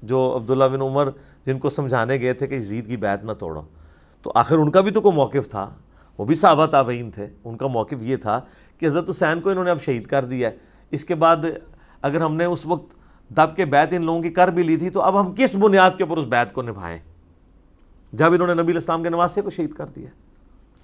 جو 0.03 0.37
عبداللہ 0.37 0.65
بن 0.65 0.81
عمر 0.81 1.09
جن 1.47 1.59
کو 1.59 1.69
سمجھانے 1.69 2.21
گئے 2.21 2.33
تھے 2.33 2.47
کہ 2.47 2.55
یزید 2.55 2.87
کی 2.87 2.97
بیت 2.97 3.25
نہ 3.25 3.33
توڑو۔ 3.33 3.63
تو 4.23 4.33
آخر 4.35 4.57
ان 4.57 4.71
کا 4.71 4.81
بھی 4.81 4.91
تو 4.91 5.01
کوئی 5.01 5.15
موقف 5.15 5.49
تھا۔ 5.51 5.71
وہ 6.19 6.25
بھی 6.25 6.35
صحابہ 6.35 6.67
تابعین 6.67 7.11
تھے۔ 7.11 7.27
ان 7.45 7.57
کا 7.57 7.67
موقف 7.67 8.03
یہ 8.03 8.17
تھا 8.17 8.41
کہ 8.79 8.87
حضرت 8.87 9.11
حسین 9.11 9.41
کو 9.41 9.51
انہوں 9.51 9.65
نے 9.65 9.71
اب 9.71 9.81
شہید 9.81 10.07
کر 10.07 10.25
دیا 10.25 10.51
ہے۔ 10.51 10.57
اس 10.91 11.05
کے 11.05 11.15
بعد 11.15 11.37
اگر 12.03 12.21
ہم 12.21 12.35
نے 12.35 12.45
اس 12.45 12.67
وقت 12.67 12.95
دب 13.29 13.57
کے 13.57 13.65
بیت 13.65 13.93
ان 13.93 14.05
لوگوں 14.05 14.23
کی 14.23 14.31
کر 14.31 14.49
بھی 14.49 14.63
لی 14.63 14.77
تھی، 14.77 14.91
تو 14.91 15.03
اب 15.03 15.21
ہم 15.21 15.35
کس 15.37 15.57
بنیاد 15.57 15.91
کے 15.97 16.03
اوپر 16.03 16.17
اس 16.17 16.25
بیت 16.25 16.53
کو 16.53 16.63
نبھائیں؟ 16.63 16.99
جب 18.13 18.33
انہوں 18.33 18.47
نے 18.47 18.63
نبی 18.63 18.73
الاسلام 18.73 19.03
کے 19.03 19.09
نواسے 19.09 19.43
کو 19.43 19.51
شہید 19.51 19.73
کر 19.73 19.87
دیا۔ 19.87 20.11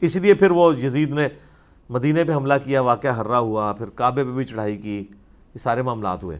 اس 0.03 0.16
لیے 0.16 0.34
پھر 0.34 0.50
وہ 0.50 0.76
یزید 0.76 1.11
نے 1.11 1.28
مدینہ 1.88 2.18
پہ 2.26 2.32
حملہ 2.32 2.55
کیا، 2.64 2.80
واقعہ 2.80 3.11
ہررا 3.11 3.38
ہوا، 3.38 3.72
پھر 3.72 3.90
کعبے 3.90 4.24
پہ 4.24 4.30
بھی 4.30 4.44
چڑھائی 4.44 4.76
کی، 4.76 4.98
یہ 5.55 5.59
سارے 5.59 5.82
معاملات 5.82 6.22
ہوئے۔ 6.22 6.38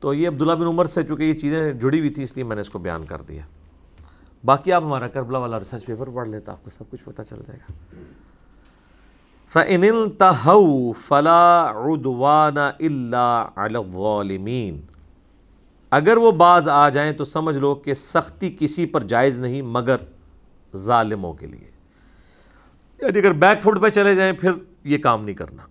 تو 0.00 0.14
یہ 0.14 0.28
عبداللہ 0.28 0.52
بن 0.52 0.66
عمر 0.66 0.84
سے 0.84 1.02
چونکہ 1.02 1.22
یہ 1.22 1.32
چیزیں 1.32 1.72
جڑی 1.72 1.98
ہوئی 1.98 2.10
تھی 2.10 2.22
اس 2.22 2.34
لیے 2.34 2.44
میں 2.44 2.54
نے 2.56 2.60
اس 2.60 2.70
کو 2.70 2.78
بیان 2.78 3.04
کر 3.04 3.22
دیا۔ 3.22 3.42
باقی 4.44 4.72
آپ 4.72 4.82
ہمارا 4.82 5.08
کربلا 5.08 5.38
والا 5.38 5.58
ریسرچ 5.58 5.86
پیپر 5.86 6.08
پڑھ 6.08 6.28
لیں 6.28 6.38
تو 6.38 6.52
آپ 6.52 6.64
کو 6.64 6.70
سب 6.70 6.84
کچھ 6.90 7.04
پتہ 7.04 7.22
چل 7.22 7.36
جائے 7.46 7.58
گا۔ 7.58 7.72
فَإِنِ 9.48 9.90
انْتَهَوْا 9.90 10.92
فَلَا 11.06 11.72
عُدْوَانَ 11.74 12.60
إِلَّا 12.60 13.48
عَلَى 13.56 13.74
الظَّالِمِينَ۔ 13.74 14.76
اگر 15.90 16.16
وہ 16.16 16.30
باز 16.30 16.68
آ 16.68 16.88
جائیں 16.88 17.12
تو 17.12 17.24
سمجھ 17.24 17.56
لو 17.56 17.74
کہ 17.74 17.94
سختی 17.94 18.56
کسی 18.58 18.86
پر 18.86 19.02
جائز 19.02 19.38
نہیں، 19.38 19.62
مگر 19.62 19.96
ظالموں 20.76 21.34
کے 21.34 21.46
لیے۔ 21.46 21.70
یعنی 23.02 23.18
اگر 23.18 23.32
بیک 23.32 23.62
فوٹ 23.62 23.82
پہ 23.82 23.88
چلے 23.88 24.14
جائیں 24.14 24.32
پھر 24.32 24.50
یہ 24.84 24.98
کام 24.98 25.24
نہیں 25.24 25.34
کرنا۔ 25.34 25.62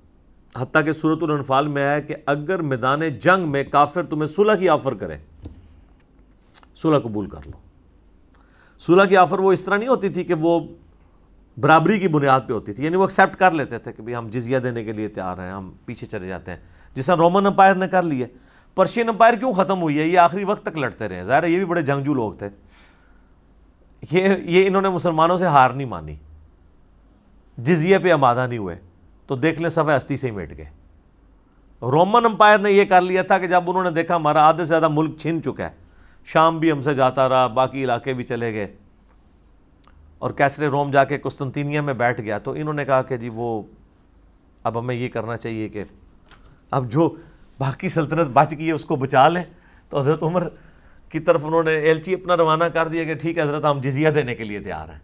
حتیٰ 0.58 0.86
کہ 0.86 0.94
صورت 0.94 1.24
الانفال 1.24 1.68
میں 1.68 1.88
آیا 1.88 2.00
کہ 2.00 2.16
اگر 2.26 2.62
میدان 2.62 3.00
جنگ 3.20 3.50
میں 3.52 3.64
کافر 3.64 4.04
تمہیں 4.04 4.28
صلح 4.28 4.56
کی 4.56 4.70
آفر 4.70 4.94
کرے، 4.94 5.18
صلح 6.76 7.00
قبول 7.00 7.30
کر 7.30 7.40
لو۔ 7.46 7.58
صلح 8.80 9.06
کی 9.06 9.18
آفر 9.18 9.40
وہ 9.40 9.54
اس 9.54 9.64
طرح 9.64 9.78
نہیں 9.78 9.90
ہوتی 9.90 10.10
تھی 10.10 10.24
کہ 10.24 10.34
وہ 10.34 10.60
برابری 11.60 12.00
کی 12.00 12.08
بنیاد 12.08 12.42
پہ 12.48 12.54
ہوتی 12.54 12.74
تھی 12.74 12.86
یعنی 12.86 12.96
وہ 12.96 13.04
ایکسیپٹ 13.04 13.36
کر 13.36 13.52
لیتے 13.52 13.78
تھے 13.78 13.92
کہ 13.92 14.16
ہم 14.16 14.28
جزیہ 14.28 14.60
دینے 14.60 14.84
کے 14.84 14.92
لیے 14.92 15.08
تیار 15.08 15.38
ہیں، 15.38 15.52
ہم 15.52 15.72
پیچھے 15.86 16.08
چلے 16.08 16.28
جاتے 16.28 16.52
ہیں۔ 16.52 16.58
جس 16.96 17.06
طرح 17.06 17.16
رومن 17.16 17.46
امپائر 17.46 17.76
نے 17.76 17.88
کر 17.88 18.04
لی 18.04 18.24
ہے۔ 18.24 18.28
پرشین 18.76 19.10
امپائر 19.10 19.34
کیوں 19.34 19.54
ختم 19.54 19.82
ہوئی 19.82 20.00
ہے؟ 20.00 20.04
یہ 20.04 20.20
آخری 20.20 20.44
وقت 20.44 20.66
تک 20.66 20.78
لڑتے 20.78 21.10
رہے۔ 21.10 21.24
ظاہر 21.24 21.44
ہے 21.44 21.50
یہ 21.50 21.58
بھی 21.58 21.66
بڑے 21.66 21.82
جنگجو 21.82 22.14
لوگ 22.14 22.34
تھے۔ 22.34 22.50
یہ 24.12 24.36
یہ 24.38 24.68
انہوں 24.68 24.82
نے 24.82 24.90
مسلمانوں 24.90 25.38
سے 25.38 25.46
ہار 25.46 25.70
نہیں 25.70 25.88
مانی۔ 25.88 26.16
جزیے 27.58 27.98
پہ 27.98 28.12
آمادہ 28.12 28.48
نہیں 28.48 28.60
ہوئے۔ 28.60 28.76
تو 29.28 29.36
دیکھ 29.36 29.62
لیں 29.62 29.70
صفحہ 29.70 29.98
ہستی 29.98 30.18
سے 30.18 30.28
ہی 30.28 30.32
میٹ 30.32 30.58
گئے۔ 30.58 30.66
رومن 31.82 32.26
امپائر 32.26 32.60
نے 32.60 32.72
یہ 32.72 32.86
کر 32.86 33.02
لیا 33.02 33.24
تھا 33.24 33.38
کہ 33.38 33.48
جب 33.48 33.64
انہوں 33.68 33.84
نے 33.84 33.92
دیکھا 33.92 34.16
ہمارا 34.16 34.48
آدھے 34.48 34.60
سے 34.60 34.66
زیادہ 34.66 34.88
ملک 34.88 35.18
چھن 35.18 35.44
چکا 35.44 35.66
ہے، 35.66 35.70
شام 36.26 36.60
بھی 36.60 36.72
ہم 36.72 36.82
سے 36.82 36.96
جاتا 36.96 37.30
رہا، 37.30 37.48
باقی 37.48 37.84
علاقے 37.84 38.14
بھی 38.14 38.24
چلے 38.24 38.54
گئے۔ 38.54 38.76
اور 40.20 40.32
کیسرے 40.32 40.68
روم 40.68 40.92
جا 40.92 41.04
کے 41.04 41.18
قسطنطینیہ 41.18 41.82
میں 41.82 41.94
بیٹھ 41.94 42.22
گیا۔ 42.22 42.38
تو 42.38 42.52
انہوں 42.52 42.74
نے 42.74 42.86
کہا 42.86 43.02
کہ 43.02 43.18
جی 43.18 43.30
وہ، 43.30 43.64
اب 44.64 44.80
ہمیں 44.80 44.96
یہ 44.96 45.10
کرنا 45.10 45.38
چاہیے 45.38 45.70
کہ 45.70 45.84
اب 46.72 46.92
جو 46.92 47.16
باقی 47.60 47.90
سلطنت 47.90 48.28
بچ 48.34 48.52
گئی 48.58 48.68
ہے 48.68 48.72
اس 48.72 48.86
کو 48.86 48.96
بچا 48.96 49.28
لیں۔ 49.28 49.44
تو 49.90 50.00
حضرت 50.00 50.24
عمر 50.24 50.48
کی 51.12 51.20
طرف 51.20 51.46
انہوں 51.46 51.64
نے 51.64 51.74
ایلچی 51.74 52.12
جی 52.12 52.22
اپنا 52.22 52.38
روانہ 52.38 52.64
کر 52.64 52.88
دیا 52.88 53.04
کہ 53.04 53.14
ٹھیک 53.14 53.38
ہے 53.38 53.44
حضرت، 53.44 53.66
ہم 53.66 53.80
جزیہ 53.82 54.10
دینے 54.10 54.36
کے 54.36 54.44
لیے 54.44 54.60
تیار 54.60 54.90
ہیں۔ 54.90 55.00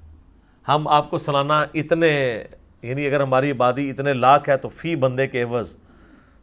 ہم 0.67 0.87
آپ 0.87 1.09
کو 1.09 1.17
سالانہ 1.17 1.53
اتنے 1.73 2.43
یعنی 2.81 3.07
اگر 3.07 3.21
ہماری 3.21 3.51
آبادی 3.51 3.89
اتنے 3.89 4.13
لاکھ 4.13 4.49
ہے 4.49 4.57
تو 4.57 4.69
فی 4.69 4.95
بندے 4.95 5.27
کے 5.27 5.43
عوض 5.43 5.75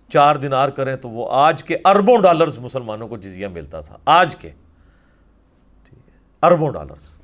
چار 0.09 0.37
دنار 0.37 0.69
کریں 0.69 0.97
تو 0.97 1.09
وہ 1.09 1.29
آج 1.31 1.65
کے 1.65 1.77
اربوں 1.85 2.19
ڈالرز 2.23 2.59
مسلمانوں 2.59 3.09
کو 3.09 3.17
جزیہ 3.17 3.47
ملتا 3.49 3.81
تھا۔ 3.81 3.97
آج 4.05 4.37
کے۔ 4.37 4.51
ٹھیک 5.91 6.09
ہے۔ 6.09 6.15
اربوں 6.43 6.73
ڈالرز۔ 6.73 7.15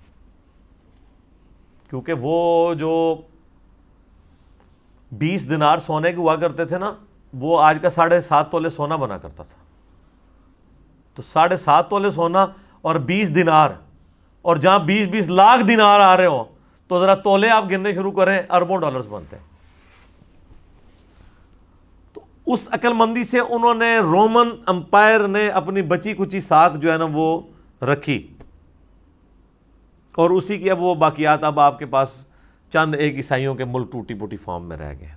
کیونکہ 1.91 2.13
وہ 2.21 2.75
جو 2.75 3.23
بیس 5.13 5.51
دنار 5.51 5.79
سونے 5.79 6.11
کے 6.11 6.17
ہوا 6.17 6.37
کرتے 6.37 6.65
تھے 6.65 6.79
نا، 6.79 6.93
وہ 7.33 7.63
آج 7.63 7.79
کا 7.83 7.91
ساڑھے 7.91 8.21
سات 8.21 8.51
تولے 8.51 8.71
سونا 8.71 8.97
بنا 8.97 9.19
کرتا 9.19 9.43
تھا۔ 9.43 9.70
تو 11.15 11.23
ساڑھے 11.23 11.57
سات 11.57 11.91
تولے 11.91 12.11
سونا 12.11 12.47
اور 12.83 12.95
بیس 12.95 13.35
دنار 13.35 13.71
اور 14.43 14.57
جہاں 14.57 14.79
بیس 14.79 15.07
بیس 15.07 15.29
لاکھ 15.29 15.65
دنار 15.65 16.01
آ 16.01 16.17
رہے 16.17 16.27
ہوں، 16.27 16.45
تو 16.89 17.01
ذرا 17.01 17.15
تولے 17.15 17.51
آپ 17.51 17.65
گننے 17.71 17.93
شروع 17.93 18.13
کریں، 18.13 18.43
اربوں 18.51 18.79
ڈالرز 18.79 19.09
بنتے 19.09 19.37
ہیں۔ 19.37 19.45
تو 22.13 22.21
اس 22.47 22.69
عقل 22.73 22.93
مندی 22.93 23.25
سے 23.25 23.39
انہوں 23.39 23.75
نے 23.75 23.99
رومن 23.99 24.49
امپائر 24.67 25.21
نے 25.21 25.49
اپنی 25.49 25.83
بچی 25.83 26.15
کچی 26.15 26.41
ساکھ 26.41 26.77
جو 26.77 26.93
ہے 26.93 26.99
نا 26.99 27.07
وہ 27.13 27.41
رکھی۔ 27.83 28.35
اور 30.15 30.31
اسی 30.31 30.59
کی 30.59 30.71
اب 30.71 30.83
وہ 30.83 30.95
باقیات 30.95 31.45
اب 31.45 31.61
آپ 31.61 31.79
کے 31.79 31.87
پاس 31.87 32.25
چند 32.73 32.95
ایک 32.95 33.15
عیسائیوں 33.15 33.55
کے 33.55 33.65
ملک 33.65 33.93
ٹوٹی 33.93 34.15
پوٹی 34.15 34.37
فارم 34.37 34.65
میں 34.65 34.77
رہ 34.77 34.93
گئے۔ 35.01 35.09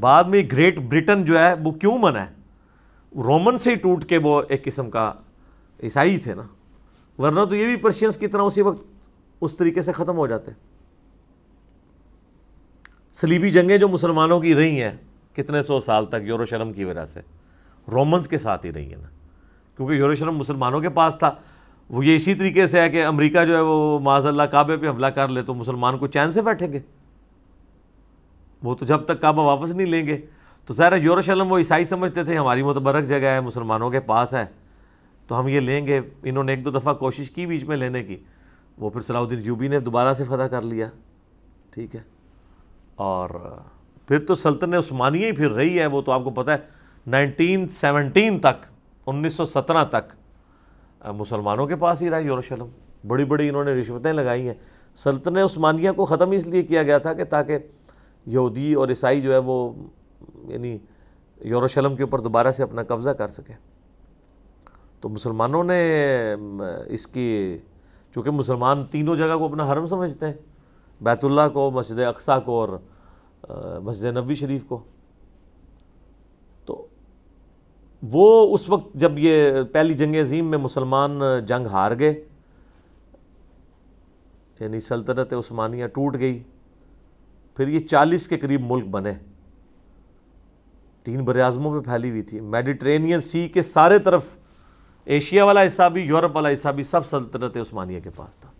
بعد 0.00 0.24
میں 0.24 0.42
گریٹ 0.52 0.78
برٹن 0.78 1.24
جو 1.24 1.38
ہے 1.38 1.54
وہ 1.54 1.72
کیوں 1.72 1.98
منا 1.98 2.26
ہے؟ 2.26 2.41
رومن 3.16 3.56
سے 3.56 3.70
ہی 3.70 3.74
ٹوٹ 3.74 4.04
کے 4.04 4.18
وہ 4.18 4.42
ایک 4.48 4.64
قسم 4.64 4.90
کا 4.90 5.12
عیسائی 5.82 6.18
تھے 6.18 6.34
نا۔ 6.34 6.42
ورنہ 7.18 7.44
تو 7.44 7.56
یہ 7.56 7.66
بھی 7.66 7.76
پرشینس 7.76 8.16
کی 8.16 8.26
طرح 8.26 8.42
اسی 8.42 8.62
وقت 8.62 9.08
اس 9.40 9.56
طریقے 9.56 9.82
سے 9.82 9.92
ختم 9.92 10.16
ہو 10.16 10.26
جاتے۔ 10.26 10.50
سلیبی 13.12 13.50
جنگیں 13.50 13.78
جو 13.78 13.88
مسلمانوں 13.88 14.40
کی 14.40 14.54
رہی 14.54 14.82
ہیں، 14.82 14.96
کتنے 15.32 15.62
سو 15.62 15.80
سال 15.80 16.06
تک 16.06 16.16
یوروشلم 16.22 16.72
کی 16.72 16.84
وجہ 16.84 17.06
سے۔ 17.06 17.20
رومنز 17.92 18.28
کے 18.28 18.38
ساتھ 18.38 18.66
ہی 18.66 18.72
رہی 18.72 18.94
ہیں 18.94 19.02
نا۔ 19.02 19.08
کیونکہ 19.76 19.94
یوروشلم 19.94 20.36
مسلمانوں 20.36 20.80
کے 20.80 20.88
پاس 20.88 21.14
تھا۔ 21.18 21.34
وہ 21.88 22.06
یہ 22.06 22.16
اسی 22.16 22.34
طریقے 22.34 22.66
سے 22.66 22.80
ہے 22.80 22.90
کہ 22.90 23.04
امریکہ 23.04 23.44
جو 23.44 23.56
ہے 23.56 23.60
وہ 23.60 23.98
معاذ 23.98 24.26
اللہ 24.26 24.42
کعبے 24.42 24.76
پہ 24.76 24.88
حملہ 24.88 25.06
کر 25.06 25.28
لے 25.28 25.42
تو 25.42 25.54
مسلمان 25.54 25.98
کو 25.98 26.06
چین 26.06 26.30
سے 26.30 26.42
بیٹھیں 26.42 26.72
گے۔ 26.72 26.80
وہ 28.62 28.74
تو 28.74 28.84
جب 28.84 29.04
تک 29.04 29.20
کعبہ 29.20 29.42
واپس 29.42 29.74
نہیں 29.74 29.86
لیں 29.86 30.06
گے۔ 30.06 30.20
تو 30.66 30.74
ظاہر 30.74 30.96
یوروشلم 30.96 31.52
وہ 31.52 31.58
عیسائی 31.58 31.84
سمجھتے 31.84 32.24
تھے، 32.24 32.36
ہماری 32.36 32.62
متبرک 32.62 33.04
جگہ 33.04 33.26
ہے، 33.26 33.40
مسلمانوں 33.40 33.90
کے 33.90 34.00
پاس 34.00 34.34
ہے۔ 34.34 34.44
تو 35.26 35.40
ہم 35.40 35.48
یہ 35.48 35.60
لیں 35.60 35.86
گے، 35.86 36.00
انہوں 36.22 36.44
نے 36.44 36.52
ایک 36.52 36.64
دو 36.64 36.70
دفعہ 36.70 36.94
کوشش 36.94 37.30
کی 37.30 37.46
بیچ 37.46 37.64
میں 37.64 37.76
لینے 37.76 38.04
کی۔ 38.04 38.16
وہ 38.78 38.90
پھر 38.90 39.00
صلاح 39.00 39.20
الدین 39.20 39.40
یوبی 39.44 39.68
نے 39.68 39.80
دوبارہ 39.80 40.14
سے 40.14 40.24
فتح 40.24 40.42
کر 40.42 40.62
لیا۔ 40.62 40.88
ٹھیک 41.70 41.96
ہے۔ 41.96 42.00
اور 42.94 43.30
پھر 44.08 44.18
تو 44.18 44.34
سلطنت 44.34 44.74
عثمانیہ 44.74 45.26
ہی 45.26 45.32
پھر 45.32 45.50
رہی 45.50 45.78
ہے، 45.78 45.86
وہ 45.86 46.02
تو 46.02 46.12
آپ 46.12 46.24
کو 46.24 46.30
پتہ 46.30 46.50
ہے، 46.50 46.56
نائنٹین 47.06 47.68
سیونٹین 47.68 48.38
تک 48.38 48.66
انیس 49.06 49.34
سو 49.34 49.44
سترہ 49.44 49.84
تک 49.84 50.12
مسلمانوں 51.06 51.66
کے 51.66 51.76
پاس 51.76 52.02
ہی 52.02 52.10
رہا 52.10 52.18
یوروشلم 52.18 52.66
بڑی 53.06 53.24
بڑی 53.24 53.48
انہوں 53.48 53.64
نے 53.64 53.72
رشوتیں 53.72 54.12
لگائی 54.12 54.46
ہیں۔ 54.46 54.54
سلطنت 54.96 55.36
عثمانیہ 55.36 55.90
کو 55.90 56.04
ختم 56.04 56.30
اس 56.30 56.46
لیے 56.46 56.62
کیا 56.62 56.82
گیا 56.82 56.98
تھا 56.98 57.12
کہ 57.12 57.24
تاکہ 57.24 57.58
یہودی 58.26 58.74
اور 58.74 58.88
عیسائی 58.88 59.20
جو 59.20 59.32
ہے 59.32 59.38
وہ 59.38 59.72
یعنی 60.48 60.78
یوروشلم 61.40 61.96
کے 61.96 62.02
اوپر 62.02 62.18
دوبارہ 62.18 62.52
سے 62.52 62.62
اپنا 62.62 62.82
قبضہ 62.82 63.10
کر 63.10 63.28
سکے۔ 63.28 63.52
تو 65.00 65.08
مسلمانوں 65.08 65.64
نے 65.64 65.82
اس 66.86 67.06
کی، 67.06 67.58
چونکہ 68.14 68.30
مسلمان 68.30 68.84
تینوں 68.86 69.16
جگہ 69.16 69.36
کو 69.38 69.44
اپنا 69.44 69.72
حرم 69.72 69.86
سمجھتے 69.86 70.26
ہیں، 70.26 70.34
بیت 71.00 71.24
اللہ 71.24 71.48
کو، 71.52 71.70
مسجد 71.70 72.00
اقصا 72.00 72.38
کو 72.38 72.60
اور 72.60 73.78
مسجد 73.82 74.16
نبی 74.16 74.34
شریف 74.34 74.64
کو۔ 74.64 74.82
تو 76.64 76.86
وہ 78.02 78.54
اس 78.54 78.68
وقت 78.70 78.94
جب 78.94 79.18
یہ 79.18 79.62
پہلی 79.72 79.94
جنگ 79.94 80.14
عظیم 80.14 80.50
میں 80.50 80.58
مسلمان 80.58 81.20
جنگ 81.46 81.66
ہار 81.66 81.98
گئے 81.98 82.12
یعنی 84.60 84.80
سلطنت 84.80 85.32
عثمانیہ 85.32 85.86
ٹوٹ 85.86 86.16
گئی، 86.18 86.42
پھر 87.56 87.68
یہ 87.68 87.78
چالیس 87.78 88.28
کے 88.28 88.38
قریب 88.38 88.60
ملک 88.64 88.84
بنے۔ 88.84 89.12
تین 91.04 91.24
براعظموں 91.24 91.80
پہ 91.80 91.90
پھیلی 91.90 92.10
ہوئی 92.10 92.22
تھی۔ 92.22 92.40
میڈیٹرینین 92.40 93.20
سی 93.20 93.48
کے 93.48 93.62
سارے 93.62 93.98
طرف 93.98 94.24
ایشیا 95.04 95.44
والا 95.44 95.66
حصہ 95.66 95.88
بھی، 95.88 96.02
یورپ 96.02 96.36
والا 96.36 96.52
حصہ 96.52 96.68
بھی 96.68 96.82
سب 96.82 97.06
سلطنت 97.06 97.56
عثمانیہ 97.56 98.00
کے 98.00 98.10
پاس 98.10 98.36
تھا۔ 98.36 98.50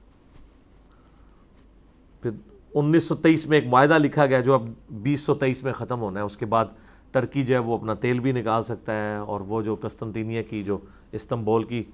پھر 2.22 2.30
انیس 2.74 3.04
سو 3.04 3.14
تیئیس 3.14 3.46
میں 3.46 3.58
ایک 3.58 3.68
معاہدہ 3.68 3.98
لکھا 3.98 4.26
گیا 4.26 4.40
جو 4.40 4.54
اب 4.54 4.62
بیس 4.90 5.20
سو 5.20 5.34
تیئیس 5.34 5.64
میں 5.64 5.72
ختم 5.72 6.00
ہونا 6.00 6.20
ہے۔ 6.20 6.24
اس 6.24 6.36
کے 6.36 6.46
بعد 6.46 6.64
ٹرکی 7.10 7.42
جو 7.42 7.54
ہے 7.54 7.58
وہ 7.58 7.78
اپنا 7.78 7.94
تیل 7.94 8.20
بھی 8.20 8.32
نکال 8.32 8.64
سکتا 8.64 8.92
ہے 8.94 9.16
اور 9.16 9.40
وہ 9.40 9.62
جو 9.62 9.76
قسطنطینیہ 9.80 10.42
کی 10.42 10.64
جو 10.64 10.78
استنبول 11.12 11.64
کی 11.64 11.84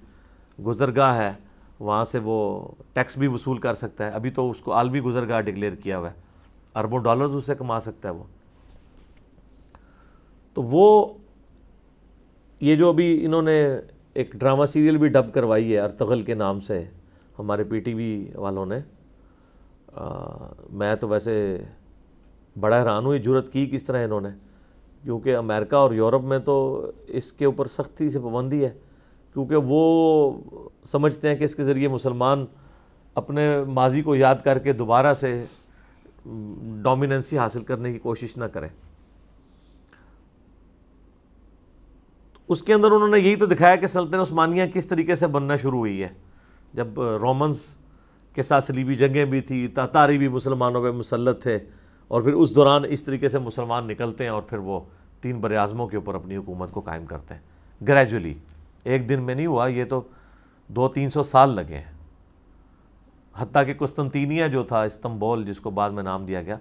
گزرگاہ 0.67 1.17
ہے، 1.19 1.33
وہاں 1.81 2.05
سے 2.05 2.19
وہ 2.25 2.69
ٹیکس 2.93 3.19
بھی 3.19 3.27
وصول 3.27 3.59
کر 3.59 3.75
سکتا 3.75 4.05
ہے۔ 4.07 4.11
ابھی 4.11 4.31
تو 4.31 4.51
اس 4.51 4.61
کو 4.61 4.73
عالمی 4.73 5.01
گزرگاہ 5.01 5.41
ڈکلیئر 5.41 5.75
کیا 5.75 5.99
ہوا 5.99 6.11
ہے۔ 6.11 6.15
اربوں 6.75 6.99
ڈالرز 6.99 7.35
اسے 7.35 7.55
کما 7.55 7.81
سکتا 7.81 8.09
ہے 8.09 8.15
وہ۔ 8.15 8.25
تو 10.59 10.63
وہ 10.63 11.07
یہ 12.61 12.77
جو 12.77 12.89
ابھی 12.89 13.25
انہوں 13.25 13.43
نے 13.43 13.59
ایک 14.15 14.33
ڈرامہ 14.33 14.65
سیریل 14.67 14.97
بھی 14.97 15.09
ڈب 15.09 15.33
کروائی 15.33 15.73
ہے 15.73 15.79
ارتغل 15.81 16.21
کے 16.21 16.35
نام 16.35 16.61
سے، 16.61 16.83
ہمارے 17.39 17.65
پی 17.65 17.81
ٹی 17.81 17.93
وی 17.95 18.27
والوں 18.35 18.67
نے 18.67 18.79
میں 20.71 20.95
تو 20.95 21.09
ویسے 21.09 21.37
بڑا 22.61 22.81
حیران 22.81 23.05
ہوں، 23.05 23.15
یہ 23.15 23.19
جرت 23.19 23.53
کی 23.53 23.65
کس 23.67 23.85
طرح 23.85 24.05
انہوں 24.05 24.21
نے؟ 24.21 24.29
کیونکہ 25.03 25.37
امریکہ 25.37 25.77
اور 25.77 25.93
یورپ 25.93 26.25
میں 26.25 26.39
تو 26.39 26.91
اس 27.09 27.33
کے 27.33 27.45
اوپر 27.45 27.67
سختی 27.67 28.09
سے 28.11 28.21
پابندی 28.21 28.65
ہے، 28.65 28.71
کیونکہ 29.35 29.57
وہ 29.65 30.33
سمجھتے 30.87 31.29
ہیں 31.29 31.37
کہ 31.37 31.45
اس 31.45 31.55
کے 31.55 31.63
ذریعے 31.63 31.89
مسلمان 31.89 32.45
اپنے 33.15 33.49
ماضی 33.69 34.03
کو 34.03 34.17
یاد 34.17 34.43
کر 34.45 34.59
کے 34.59 34.73
دوبارہ 34.73 35.15
سے 35.15 35.45
ڈومیننسی 36.85 37.39
حاصل 37.39 37.63
کرنے 37.63 37.93
کی 37.93 37.99
کوشش 37.99 38.37
نہ 38.37 38.45
کریں۔ 38.45 38.69
اس 42.49 42.63
کے 42.63 42.75
اندر 42.75 42.91
انہوں 42.91 43.09
نے 43.09 43.19
یہی 43.19 43.37
تو 43.37 43.47
دکھایا 43.47 43.77
کہ 43.77 43.87
سلطنت 43.87 44.21
عثمانیہ 44.21 44.67
کس 44.75 44.87
طریقے 44.87 45.15
سے 45.15 45.27
بننا 45.27 45.57
شروع 45.57 45.79
ہوئی 45.79 46.03
ہے۔ 46.03 46.09
جب 46.75 47.01
رومنز 47.01 47.77
کے 48.35 48.43
ساتھ 48.43 48.65
سلیبی 48.65 48.95
جنگیں 48.95 49.25
بھی 49.25 49.41
تھی 49.41 49.69
تاتاری 49.69 50.19
بھی 50.19 50.29
مسلمانوں 50.29 50.83
پہ 50.83 50.91
مسلط 50.91 51.43
تھے 51.43 51.59
اور 52.09 52.23
پھر 52.23 52.33
اس 52.33 52.55
دوران 52.55 52.83
اس 52.89 53.03
طریقے 53.05 53.29
سے 53.29 53.39
مسلمان 53.39 53.87
نکلتے 53.87 54.25
ہیں 54.25 54.31
اور 54.31 54.43
پھر 54.43 54.59
وہ 54.59 54.81
تین 55.21 55.41
بر 55.41 55.51
اعظموں 55.51 55.87
کے 55.87 55.97
اوپر 55.97 56.15
اپنی 56.15 56.37
حکومت 56.37 56.71
کو 56.71 56.81
قائم 56.81 57.07
کرتے 57.07 57.35
ہیں۔ 57.35 57.41
گریجولی 57.85 58.35
ایک 58.85 59.09
دن 59.09 59.23
میں 59.23 59.35
نہیں 59.35 59.47
ہوا، 59.47 59.67
یہ 59.67 59.85
تو 59.85 60.03
دو 60.69 60.89
تین 60.89 61.11
سو 61.11 61.23
سال 61.23 61.51
لگے 61.51 61.75
ہیں۔ 61.75 61.93
حتیٰ 63.37 63.67
کہ 63.67 63.75
قسطنطینیہ 63.79 64.47
جو 64.47 64.63
تھا، 64.63 64.83
استنبول، 64.83 65.45
جس 65.45 65.61
کو 65.61 65.71
بعد 65.71 65.91
میں 65.91 66.03
نام 66.03 66.25
دیا 66.25 66.43
گیا، 66.43 66.57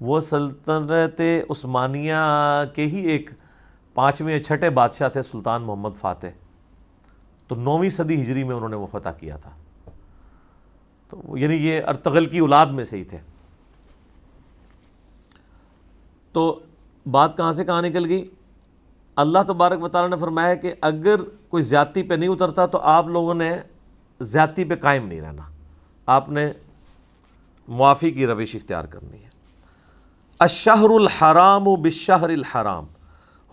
وہ 0.00 0.20
سلطنت 0.20 1.20
عثمانیہ 1.50 2.64
کے 2.74 2.86
ہی 2.86 2.98
ایک 2.98 3.30
پانچویں 3.94 4.38
چھٹے 4.38 4.70
بادشاہ 4.70 5.08
تھے 5.08 5.22
سلطان 5.22 5.62
محمد 5.62 5.90
فاتح۔ 5.96 6.26
تو 7.48 7.54
نویں 7.54 7.88
صدی 7.88 8.22
ہجری 8.22 8.44
میں 8.44 8.56
انہوں 8.56 8.68
نے 8.68 8.76
وہ 8.76 8.86
فتح 8.86 9.08
کیا 9.08 9.36
تھا۔ 9.36 9.50
تو 11.08 11.38
یعنی 11.38 11.54
یہ 11.54 11.80
ارتغل 11.88 12.26
کی 12.26 12.38
اولاد 12.38 12.66
میں 12.66 12.84
سے 12.84 12.96
ہی 12.96 13.04
تھے۔ 13.04 13.18
تو 16.32 16.60
بات 17.10 17.36
کہاں 17.36 17.52
سے 17.52 17.64
کہاں 17.64 17.82
نکل 17.82 18.06
گئی؟ 18.06 18.30
اللہ 19.16 19.38
تبارک 19.46 19.82
و 19.82 19.88
تعالیٰ 19.88 20.10
نے 20.10 20.16
فرمایا 20.16 20.54
کہ 20.54 20.74
اگر 20.80 21.22
کوئی 21.48 21.62
زیادتی 21.62 22.02
پہ 22.02 22.14
نہیں 22.14 22.30
اترتا 22.30 22.66
تو 22.66 22.78
آپ 22.78 23.06
لوگوں 23.06 23.34
نے 23.34 23.56
زیادتی 24.20 24.64
پہ 24.64 24.74
قائم 24.74 25.06
نہیں 25.06 25.20
رہنا۔ 25.20 25.42
آپ 26.06 26.28
نے 26.28 26.52
معافی 27.68 28.10
کی 28.10 28.26
روش 28.26 28.54
اختیار 28.54 28.84
کرنی 28.84 29.24
ہے۔ 29.24 29.28
الشہر 30.38 30.90
الحرام 30.90 31.68
و 31.68 31.76
بشہر 31.76 32.28
الحرام۔ 32.28 32.86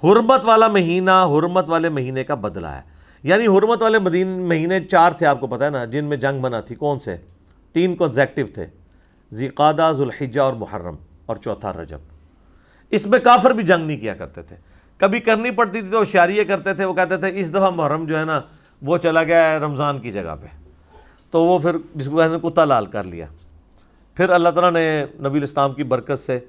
حرمت 0.04 0.46
والا 0.46 0.68
مہینہ، 0.68 1.12
حرمت 1.12 1.70
والے 1.70 1.90
مہینے 1.90 2.24
کا 2.24 2.36
بدلہ 2.36 2.68
ہے۔ 2.68 2.82
یعنی 3.24 3.48
حرمت 3.48 3.84
والے 3.84 4.24
مہینے 4.24 4.84
چار 4.84 5.12
تھے، 5.12 5.26
آپ 5.26 5.40
کو 5.40 5.48
پتہ 5.48 5.64
ہے 5.64 5.70
نا، 5.70 5.86
جن 5.86 6.06
میں 6.06 6.18
جنگ 6.18 6.42
بنا 6.42 6.62
تھی۔ 6.62 6.76
کون 6.76 7.00
سے؟ 7.00 7.18
تین 7.72 7.96
کنزیکٹو 7.96 8.42
تھے۔ 8.54 8.66
ذیقادہ 9.32 9.92
ذوالحجہ 9.96 10.42
اور 10.42 10.54
محرم 10.54 10.96
اور 11.26 11.36
چوتھا 11.36 11.74
رجب۔ 11.74 11.98
اس 12.90 13.08
میں 13.08 13.20
کافر 13.20 13.52
بھی 13.52 13.64
جنگ 13.64 13.88
نہیں 13.88 13.98
کیا 13.98 14.16
کرتے 14.16 14.42
تھے۔ 14.42 14.56
کبھی 14.98 15.20
کرنی 15.20 15.52
پڑتی 15.52 15.82
تھی 15.82 15.90
تو 15.90 16.04
شاریہ 16.04 16.44
کرتے 16.44 16.74
تھے، 16.74 16.86
وہ 16.86 16.94
کہتے 16.94 17.18
تھے، 17.18 17.40
اس 17.40 17.52
دفعہ 17.52 17.70
محرم 17.70 18.06
جو 18.06 18.20
ہے 18.20 18.26
نا، 18.26 18.42
وہ 18.82 18.98
چلا 18.98 19.24
گیا 19.24 19.52
ہے 19.52 19.58
رمضان 19.58 19.98
کی 19.98 20.12
جگہ 20.12 20.36
پہ۔ 20.42 20.48
تو 21.32 21.44
وہ 21.44 21.60
پھر 21.60 21.76
جس 21.96 22.10
کو 22.10 22.18
کہتے 22.18 22.34
ہیں، 22.34 22.50
کتا 22.50 22.66
لال 22.66 22.86
کر 22.86 23.04
لیا۔ 23.04 23.26
پھر 24.16 24.30
اللہ 24.30 24.50
تعالیٰ 24.50 24.72
نے 24.72 25.06
نبی 25.20 25.38
الاسلام 25.38 25.74
کی 25.74 25.84
برکت 25.84 26.20
سے 26.20 26.40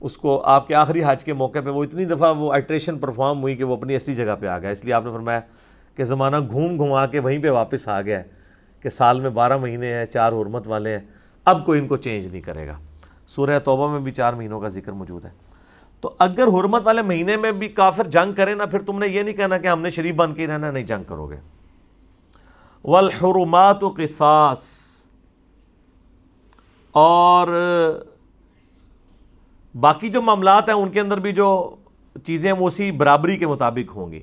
اس 0.00 0.18
کو 0.18 0.42
آپ 0.42 0.68
کے 0.68 0.74
آخری 0.74 1.00
حج 1.06 1.24
کے 1.24 1.32
موقع 1.32 1.58
پہ 1.64 1.70
وہ 1.70 1.84
اتنی 1.84 2.04
دفعہ 2.04 2.36
وہ 2.36 2.52
آئٹریشن 2.52 2.98
پرفارم 2.98 3.42
ہوئی 3.42 3.56
کہ 3.56 3.64
وہ 3.64 3.76
اپنی 3.76 3.96
اصلی 3.96 4.14
جگہ 4.14 4.36
پہ 4.40 4.46
آ 4.46 4.58
گیا۔ 4.58 4.70
اس 4.70 4.84
لیے 4.84 4.94
آپ 4.94 5.04
نے 5.04 5.12
فرمایا 5.12 5.40
کہ 5.96 6.04
زمانہ 6.04 6.36
گھوم 6.50 6.76
گھما 6.76 7.06
کے 7.06 7.20
وہیں 7.20 7.38
پہ 7.38 7.50
واپس 7.50 7.88
آ 7.88 8.00
گیا 8.00 8.18
ہے 8.18 8.24
کہ 8.80 8.88
سال 8.88 9.20
میں 9.20 9.30
بارہ 9.30 9.56
مہینے 9.56 9.94
ہیں، 9.94 10.06
چار 10.06 10.32
حرمت 10.32 10.68
والے 10.68 10.90
ہیں۔ 10.90 11.06
اب 11.44 11.66
کوئی 11.66 11.80
ان 11.80 11.88
کو 11.88 11.96
چینج 11.96 12.26
نہیں 12.26 12.40
کرے 12.40 12.66
گا۔ 12.66 12.76
سورہ 13.26 13.58
توبہ 13.58 13.90
میں 13.90 14.00
بھی 14.00 14.12
چار 14.12 14.32
مہینوں 14.32 14.60
کا 14.60 14.68
ذکر 14.68 14.92
موجود 14.92 15.24
ہے۔ 15.24 15.30
تو 16.00 16.14
اگر 16.18 16.46
حرمت 16.46 16.82
والے 16.84 17.02
مہینے 17.02 17.36
میں 17.36 17.52
بھی 17.52 17.68
کافر 17.68 18.08
جنگ 18.08 18.32
کرے 18.32 18.54
نا، 18.54 18.66
پھر 18.66 18.82
تم 18.82 18.98
نے 18.98 19.08
یہ 19.08 19.22
نہیں 19.22 19.34
کہنا 19.34 19.58
کہ 19.58 19.66
ہم 19.66 19.82
نے 19.82 19.90
شریف 19.90 20.14
بن 20.14 20.34
کے 20.34 20.46
رہنا، 20.46 20.70
نہیں 20.70 20.84
جنگ 20.84 21.02
کرو 21.02 21.26
گے۔ 21.26 21.36
والحرمات 22.84 23.80
قصاص۔ 23.96 24.88
اور 26.92 27.48
باقی 29.74 30.08
جو 30.08 30.22
معاملات 30.22 30.68
ہیں، 30.68 30.76
ان 30.76 30.88
کے 30.88 31.00
اندر 31.00 31.18
بھی 31.18 31.32
جو 31.32 31.76
چیزیں 32.24 32.52
وہ 32.52 32.66
اسی 32.66 32.90
برابری 32.90 33.36
کے 33.36 33.46
مطابق 33.46 33.96
ہوں 33.96 34.12
گی۔ 34.12 34.22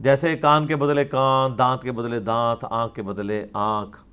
جیسے 0.00 0.36
کان 0.36 0.66
کے 0.66 0.76
بدلے 0.76 1.04
کان، 1.04 1.58
دانت 1.58 1.82
کے 1.82 1.92
بدلے 1.92 2.18
دانت، 2.18 2.66
آنکھ 2.70 2.94
کے 2.94 3.02
بدلے 3.02 3.46
آنکھ۔ 3.52 4.04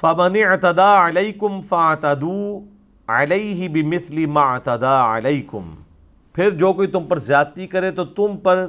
فمن 0.00 0.36
اعتدا 0.44 1.08
علیکم 1.08 1.60
فاعتدو 1.60 2.60
علیہ 3.06 3.68
بمثل 3.68 4.26
ما 4.26 4.40
اعتدا 4.40 5.16
علیکم 5.16 5.74
پھر 6.32 6.50
جو 6.50 6.72
کوئی 6.72 6.88
تم 6.88 7.04
پر 7.04 7.18
زیادتی 7.18 7.66
کرے 7.66 7.90
تو 7.90 8.04
تم 8.04 8.36
پر 8.36 8.66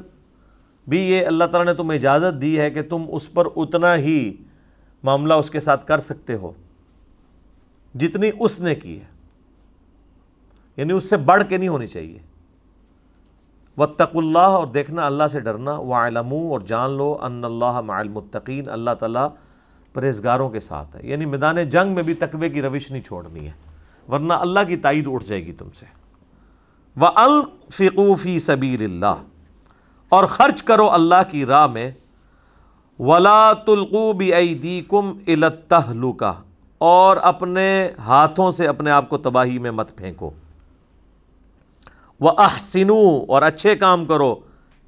بھی 0.87 0.99
یہ 0.99 1.25
اللہ 1.25 1.43
تعالیٰ 1.43 1.73
نے 1.73 1.77
تمہیں 1.77 1.99
اجازت 1.99 2.41
دی 2.41 2.59
ہے 2.59 2.71
کہ 2.71 2.81
تم 2.81 3.03
اس 3.11 3.33
پر 3.33 3.47
اتنا 3.55 3.95
ہی 3.95 4.33
معاملہ 5.03 5.33
اس 5.33 5.49
کے 5.49 5.59
ساتھ 5.59 5.85
کر 5.85 5.97
سکتے 5.97 6.35
ہو۔ 6.35 6.51
جتنی 7.95 8.31
اس 8.39 8.59
نے 8.59 8.75
کی 8.75 8.99
ہے۔ 8.99 9.14
یعنی 10.77 10.93
اس 10.93 11.09
سے 11.09 11.17
بڑھ 11.17 11.43
کے 11.49 11.57
نہیں 11.57 11.69
ہونی 11.69 11.87
چاہیے۔ 11.87 12.19
وطق 13.77 14.15
اللہ 14.15 14.37
اور 14.37 14.67
دیکھنا 14.67 15.05
اللہ 15.05 15.27
سے 15.27 15.39
ڈرنا 15.39 15.77
و 15.77 15.93
اور 15.93 16.59
جان 16.59 16.91
لو 16.91 17.17
ان 17.21 17.45
اللہ 17.45 17.81
مع 17.81 17.95
المتقین، 17.95 18.69
اللہ 18.69 18.91
تعالیٰ 18.91 19.27
پرہیزگاروں 19.93 20.49
کے 20.49 20.59
ساتھ 20.59 20.95
ہے۔ 20.95 21.01
یعنی 21.03 21.25
میدان 21.25 21.69
جنگ 21.69 21.95
میں 21.95 22.03
بھی 22.03 22.13
تقوی 22.13 22.49
کی 22.49 22.61
روش 22.61 22.91
نہیں 22.91 23.01
چھوڑنی 23.01 23.47
ہے، 23.47 23.51
ورنہ 24.11 24.33
اللہ 24.33 24.59
کی 24.67 24.77
تائید 24.77 25.07
اٹھ 25.11 25.25
جائے 25.25 25.45
گی 25.45 25.51
تم 25.51 25.69
سے۔ 25.69 25.85
وہ 26.97 27.07
الفقوفی 27.15 28.39
سبیر 28.39 28.81
اللہ 28.81 29.15
اور 30.09 30.25
خرچ 30.25 30.63
کرو 30.63 30.91
اللہ 30.91 31.21
کی 31.31 31.45
راہ 31.45 31.67
میں۔ 31.67 31.91
ولا 32.99 33.53
تلقو 33.53 34.13
بھی 34.13 34.81
کم 34.81 35.17
کا 36.13 36.33
اور 36.77 37.17
اپنے 37.17 37.89
ہاتھوں 37.99 38.51
سے 38.51 38.67
اپنے 38.67 38.91
آپ 38.91 39.09
کو 39.09 39.17
تباہی 39.17 39.59
میں 39.59 39.71
مت 39.71 39.97
پھینکو۔ 39.97 40.31
وہ 42.19 42.31
احسنو 42.37 43.25
اور 43.27 43.41
اچھے 43.41 43.75
کام 43.75 44.05
کرو۔ 44.05 44.35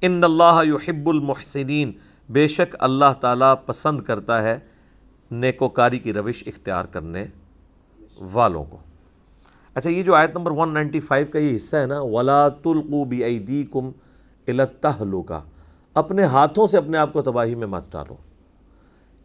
ان 0.00 0.24
اللہ 0.24 0.62
یحب 0.64 1.08
المحسنین 1.08 1.92
بے 2.28 2.48
شک 2.48 2.76
اللہ 2.80 3.12
تعالیٰ 3.20 3.54
پسند 3.66 4.00
کرتا 4.00 4.42
ہے 4.42 4.58
نیکوکاری 5.30 5.98
کی 5.98 6.12
روش 6.12 6.42
اختیار 6.46 6.84
کرنے 6.84 7.26
والوں 8.20 8.64
کو۔ 8.64 8.76
اچھا 9.74 9.90
یہ 9.90 10.02
جو 10.02 10.14
آیت 10.14 10.36
نمبر 10.36 10.50
195 10.50 11.30
کا 11.30 11.38
یہ 11.38 11.56
حصہ 11.56 11.76
ہے 11.76 11.86
نا، 11.86 12.00
ولا 12.00 12.48
تلقو 12.48 13.04
بھی 13.04 13.66
کم 13.72 13.90
کا 15.22 15.40
اپنے 15.94 16.22
ہاتھوں 16.22 16.66
سے 16.66 16.78
اپنے 16.78 16.98
آپ 16.98 17.12
کو 17.12 17.22
تباہی 17.22 17.54
میں 17.54 17.66
مت 17.66 17.92
ڈالو۔ 17.92 18.14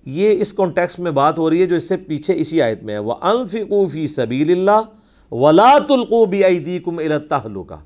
یہ 0.06 0.42
اس 0.42 0.54
کانٹیکس 0.54 1.00
میں 1.00 1.12
بات 1.12 1.40
ہو 1.40 1.50
رہی 1.50 1.62
ہے 1.62 1.66
جو 1.66 1.76
اس 1.76 1.90
سے 1.90 1.98
پیچھے 1.98 2.34
اسی 2.40 2.62
آیت 2.62 2.84
میں 2.84 2.94
ہے۔ 2.94 3.00
وہ 3.00 3.16
انفقو 3.22 3.86
فی 3.86 4.08
سبیل 4.08 4.52
اللہ 4.52 5.34
ولا 5.34 5.78
تلقو 5.88 6.26
بھی 6.26 6.80
کم 6.80 7.00
کا 7.64 7.78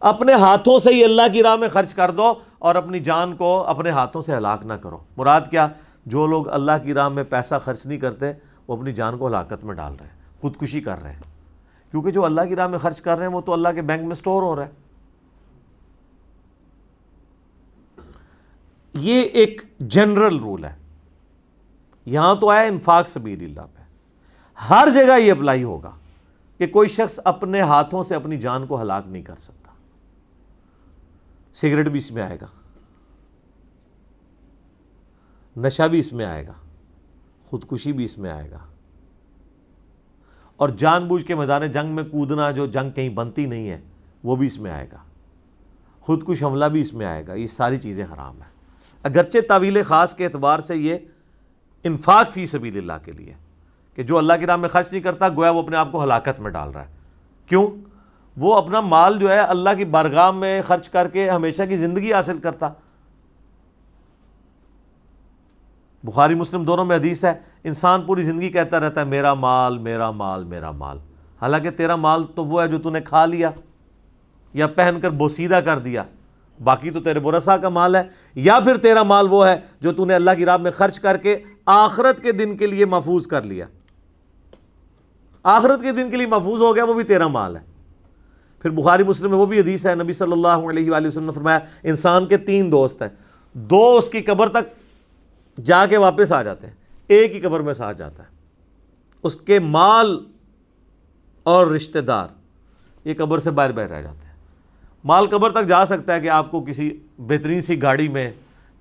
اپنے 0.00 0.32
ہاتھوں 0.32 0.78
سے 0.78 0.94
ہی 0.94 1.04
اللہ 1.04 1.22
کی 1.32 1.42
راہ 1.42 1.56
میں 1.56 1.68
خرچ 1.68 1.94
کر 1.94 2.10
دو 2.10 2.34
اور 2.58 2.74
اپنی 2.74 3.00
جان 3.00 3.36
کو 3.36 3.64
اپنے 3.64 3.90
ہاتھوں 3.90 4.22
سے 4.22 4.36
ہلاک 4.36 4.66
نہ 4.66 4.72
کرو۔ 4.72 4.98
مراد 5.16 5.40
کیا؟ 5.50 5.68
جو 6.06 6.26
لوگ 6.26 6.48
اللہ 6.48 6.72
کی 6.84 6.94
راہ 6.94 7.08
میں 7.08 7.24
پیسہ 7.24 7.54
خرچ 7.64 7.86
نہیں 7.86 7.98
کرتے، 7.98 8.32
وہ 8.68 8.76
اپنی 8.76 8.92
جان 8.92 9.18
کو 9.18 9.26
ہلاکت 9.26 9.64
میں 9.64 9.74
ڈال 9.74 9.94
رہے 10.00 10.06
ہیں، 10.06 10.40
خودکشی 10.40 10.80
کر 10.80 11.02
رہے 11.02 11.12
ہیں۔ 11.12 11.20
کیونکہ 11.90 12.10
جو 12.10 12.24
اللہ 12.24 12.40
کی 12.48 12.56
راہ 12.56 12.66
میں 12.66 12.78
خرچ 12.78 13.00
کر 13.00 13.18
رہے 13.18 13.26
ہیں، 13.26 13.34
وہ 13.34 13.40
تو 13.40 13.52
اللہ 13.52 13.68
کے 13.74 13.82
بینک 13.82 14.04
میں 14.04 14.14
سٹور 14.14 14.42
ہو 14.42 14.56
رہا 14.56 14.64
ہے 14.64 14.70
یہ 18.94 19.22
ایک 19.22 19.60
جنرل 19.78 20.38
رول 20.38 20.64
ہے۔ 20.64 20.76
یہاں 22.06 22.34
تو 22.34 22.50
آیا 22.50 22.60
انفاق 22.60 23.08
سبیل 23.08 23.42
اللہ 23.42 23.66
پہ۔ 23.74 23.82
ہر 24.70 24.88
جگہ 24.94 25.18
یہ 25.18 25.32
اپلائی 25.32 25.64
ہوگا 25.64 25.90
کہ 26.58 26.66
کوئی 26.66 26.88
شخص 26.88 27.20
اپنے 27.24 27.60
ہاتھوں 27.60 28.02
سے 28.02 28.14
اپنی 28.14 28.38
جان 28.38 28.66
کو 28.66 28.82
ہلاک 28.82 29.02
نہیں 29.06 29.22
کر 29.22 29.34
سکتا۔ 29.38 29.55
سگریٹ 31.56 31.88
بھی 31.88 31.98
اس 31.98 32.10
میں 32.10 32.22
آئے 32.22 32.38
گا۔ 32.40 32.46
نشہ 35.56 35.82
بھی 35.82 35.98
اس 35.98 36.12
میں 36.12 36.24
آئے 36.24 36.46
گا۔ 36.46 36.52
خودکشی 37.44 37.92
بھی 37.92 38.04
اس 38.04 38.18
میں 38.18 38.30
آئے 38.30 38.50
گا۔ 38.50 38.58
اور 40.56 40.68
جان 40.68 41.08
بوجھ 41.08 41.24
کے 41.24 41.34
میدان 41.34 41.70
جنگ 41.70 41.94
میں 41.94 42.04
کودنا 42.04 42.50
جو 42.50 42.66
جنگ 42.66 42.90
کہیں 42.90 43.08
بنتی 43.08 43.46
نہیں 43.46 43.70
ہے، 43.70 43.80
وہ 44.24 44.36
بھی 44.36 44.46
اس 44.46 44.58
میں 44.58 44.70
آئے 44.70 44.88
گا۔ 44.92 44.96
خود 46.00 46.24
کش 46.26 46.42
حملہ 46.42 46.64
بھی 46.64 46.80
اس 46.80 46.94
میں 46.94 47.06
آئے 47.06 47.26
گا۔ 47.26 47.34
یہ 47.34 47.46
ساری 47.46 47.76
چیزیں 47.76 48.04
حرام 48.04 48.42
ہیں۔ 48.42 48.50
اگرچہ 49.02 49.38
طویل 49.48 49.82
خاص 49.82 50.14
کے 50.14 50.24
اعتبار 50.24 50.58
سے 50.58 50.76
یہ 50.76 50.96
انفاق 51.84 52.30
فی 52.30 52.46
سبیل 52.46 52.76
اللہ 52.76 53.04
کے 53.04 53.12
لیے 53.12 53.34
کہ 53.94 54.02
جو 54.02 54.18
اللہ 54.18 54.32
کی 54.40 54.46
راہ 54.46 54.56
میں 54.56 54.68
خرچ 54.68 54.92
نہیں 54.92 55.02
کرتا، 55.02 55.28
گویا 55.28 55.50
وہ 55.50 55.62
اپنے 55.62 55.76
آپ 55.76 55.92
کو 55.92 56.04
ہلاکت 56.04 56.40
میں 56.40 56.50
ڈال 56.50 56.70
رہا 56.70 56.88
ہے۔ 56.88 56.94
کیوں؟ 57.46 57.95
وہ 58.36 58.54
اپنا 58.54 58.80
مال 58.80 59.18
جو 59.18 59.32
ہے 59.32 59.38
اللہ 59.38 59.70
کی 59.76 59.84
بارگاہ 59.84 60.30
میں 60.30 60.62
خرچ 60.62 60.88
کر 60.88 61.08
کے 61.08 61.30
ہمیشہ 61.30 61.62
کی 61.62 61.74
زندگی 61.74 62.12
حاصل 62.12 62.38
کرتا۔ 62.38 62.68
بخاری 66.04 66.34
مسلم 66.34 66.64
دونوں 66.64 66.84
میں 66.84 66.96
حدیث 66.96 67.24
ہے، 67.24 67.34
انسان 67.64 68.02
پوری 68.02 68.22
زندگی 68.22 68.50
کہتا 68.50 68.80
رہتا 68.80 69.00
ہے، 69.00 69.06
میرا 69.06 69.34
مال 69.34 69.78
میرا 69.78 70.10
مال 70.10 70.44
میرا 70.44 70.70
مال۔ 70.70 70.98
حالانکہ 71.40 71.70
تیرا 71.70 71.96
مال 71.96 72.24
تو 72.34 72.44
وہ 72.44 72.62
ہے 72.62 72.68
جو 72.68 72.78
تو 72.78 72.90
نے 72.90 73.00
کھا 73.00 73.26
لیا 73.26 73.50
یا 74.54 74.66
پہن 74.66 74.98
کر 75.02 75.10
بوسیدہ 75.10 75.54
کر 75.54 75.78
دیا۔ 75.78 76.02
باقی 76.64 76.90
تو 76.90 77.00
تیرے 77.00 77.18
ورثہ 77.18 77.50
کا 77.50 77.68
مال 77.68 77.96
ہے، 77.96 78.02
یا 78.34 78.58
پھر 78.60 78.76
تیرا 78.76 79.02
مال 79.02 79.26
وہ 79.30 79.46
ہے 79.48 79.60
جو 79.80 79.92
تو 79.92 80.04
نے 80.04 80.14
اللہ 80.14 80.30
کی 80.36 80.44
راہ 80.44 80.56
میں 80.56 80.70
خرچ 80.70 81.00
کر 81.00 81.16
کے 81.16 81.38
آخرت 81.66 82.22
کے 82.22 82.32
دن 82.32 82.56
کے 82.56 82.66
لیے 82.66 82.84
محفوظ 82.84 83.26
کر 83.26 83.42
لیا۔ 83.42 83.64
آخرت 85.42 85.80
کے 85.82 85.92
دن 85.92 86.10
کے 86.10 86.16
لیے 86.16 86.26
محفوظ 86.26 86.60
ہو 86.60 86.74
گیا، 86.74 86.84
وہ 86.84 86.94
بھی 86.94 87.04
تیرا 87.04 87.26
مال 87.26 87.56
ہے۔ 87.56 87.75
پھر 88.66 88.74
بخاری 88.74 89.02
مسلم 89.02 89.30
میں 89.30 89.38
وہ 89.38 89.46
بھی 89.46 89.60
حدیث 89.60 89.86
ہے، 89.86 89.94
نبی 89.94 90.12
صلی 90.12 90.32
اللہ 90.32 90.48
علیہ 90.48 90.90
وآلہ 90.90 91.06
وسلم 91.06 91.24
نے 91.24 91.32
فرمایا، 91.32 91.58
انسان 91.82 92.26
کے 92.26 92.36
تین 92.36 92.72
دوست 92.72 93.02
ہیں۔ 93.02 93.08
دو 93.52 93.96
اس 93.96 94.08
کی 94.08 94.20
قبر 94.20 94.48
تک 94.48 94.64
جا 95.64 95.86
کے 95.86 95.96
واپس 95.96 96.32
آ 96.32 96.42
جاتے 96.42 96.66
ہیں۔ 96.66 96.74
ایک 97.08 97.34
ہی 97.34 97.40
قبر 97.40 97.60
میں 97.60 97.74
ساتھ 97.74 97.98
جاتا 97.98 98.22
ہے۔ 98.22 98.28
اس 99.22 99.36
کے 99.36 99.58
مال 99.58 100.24
اور 101.42 101.66
رشتہ 101.66 101.98
دار، 101.98 102.28
یہ 103.04 103.14
قبر 103.18 103.38
سے 103.38 103.50
باہر 103.50 103.72
باہر 103.72 103.88
رہ 103.88 104.02
جاتے 104.02 104.26
ہیں۔ 104.26 104.34
مال 105.04 105.26
قبر 105.26 105.50
تک 105.50 105.66
جا 105.66 105.84
سکتا 105.84 106.14
ہے 106.14 106.20
کہ 106.20 106.30
آپ 106.30 106.50
کو 106.50 106.60
کسی 106.60 106.98
بہترین 107.18 107.60
سی 107.60 107.82
گاڑی 107.82 108.08
میں 108.08 108.32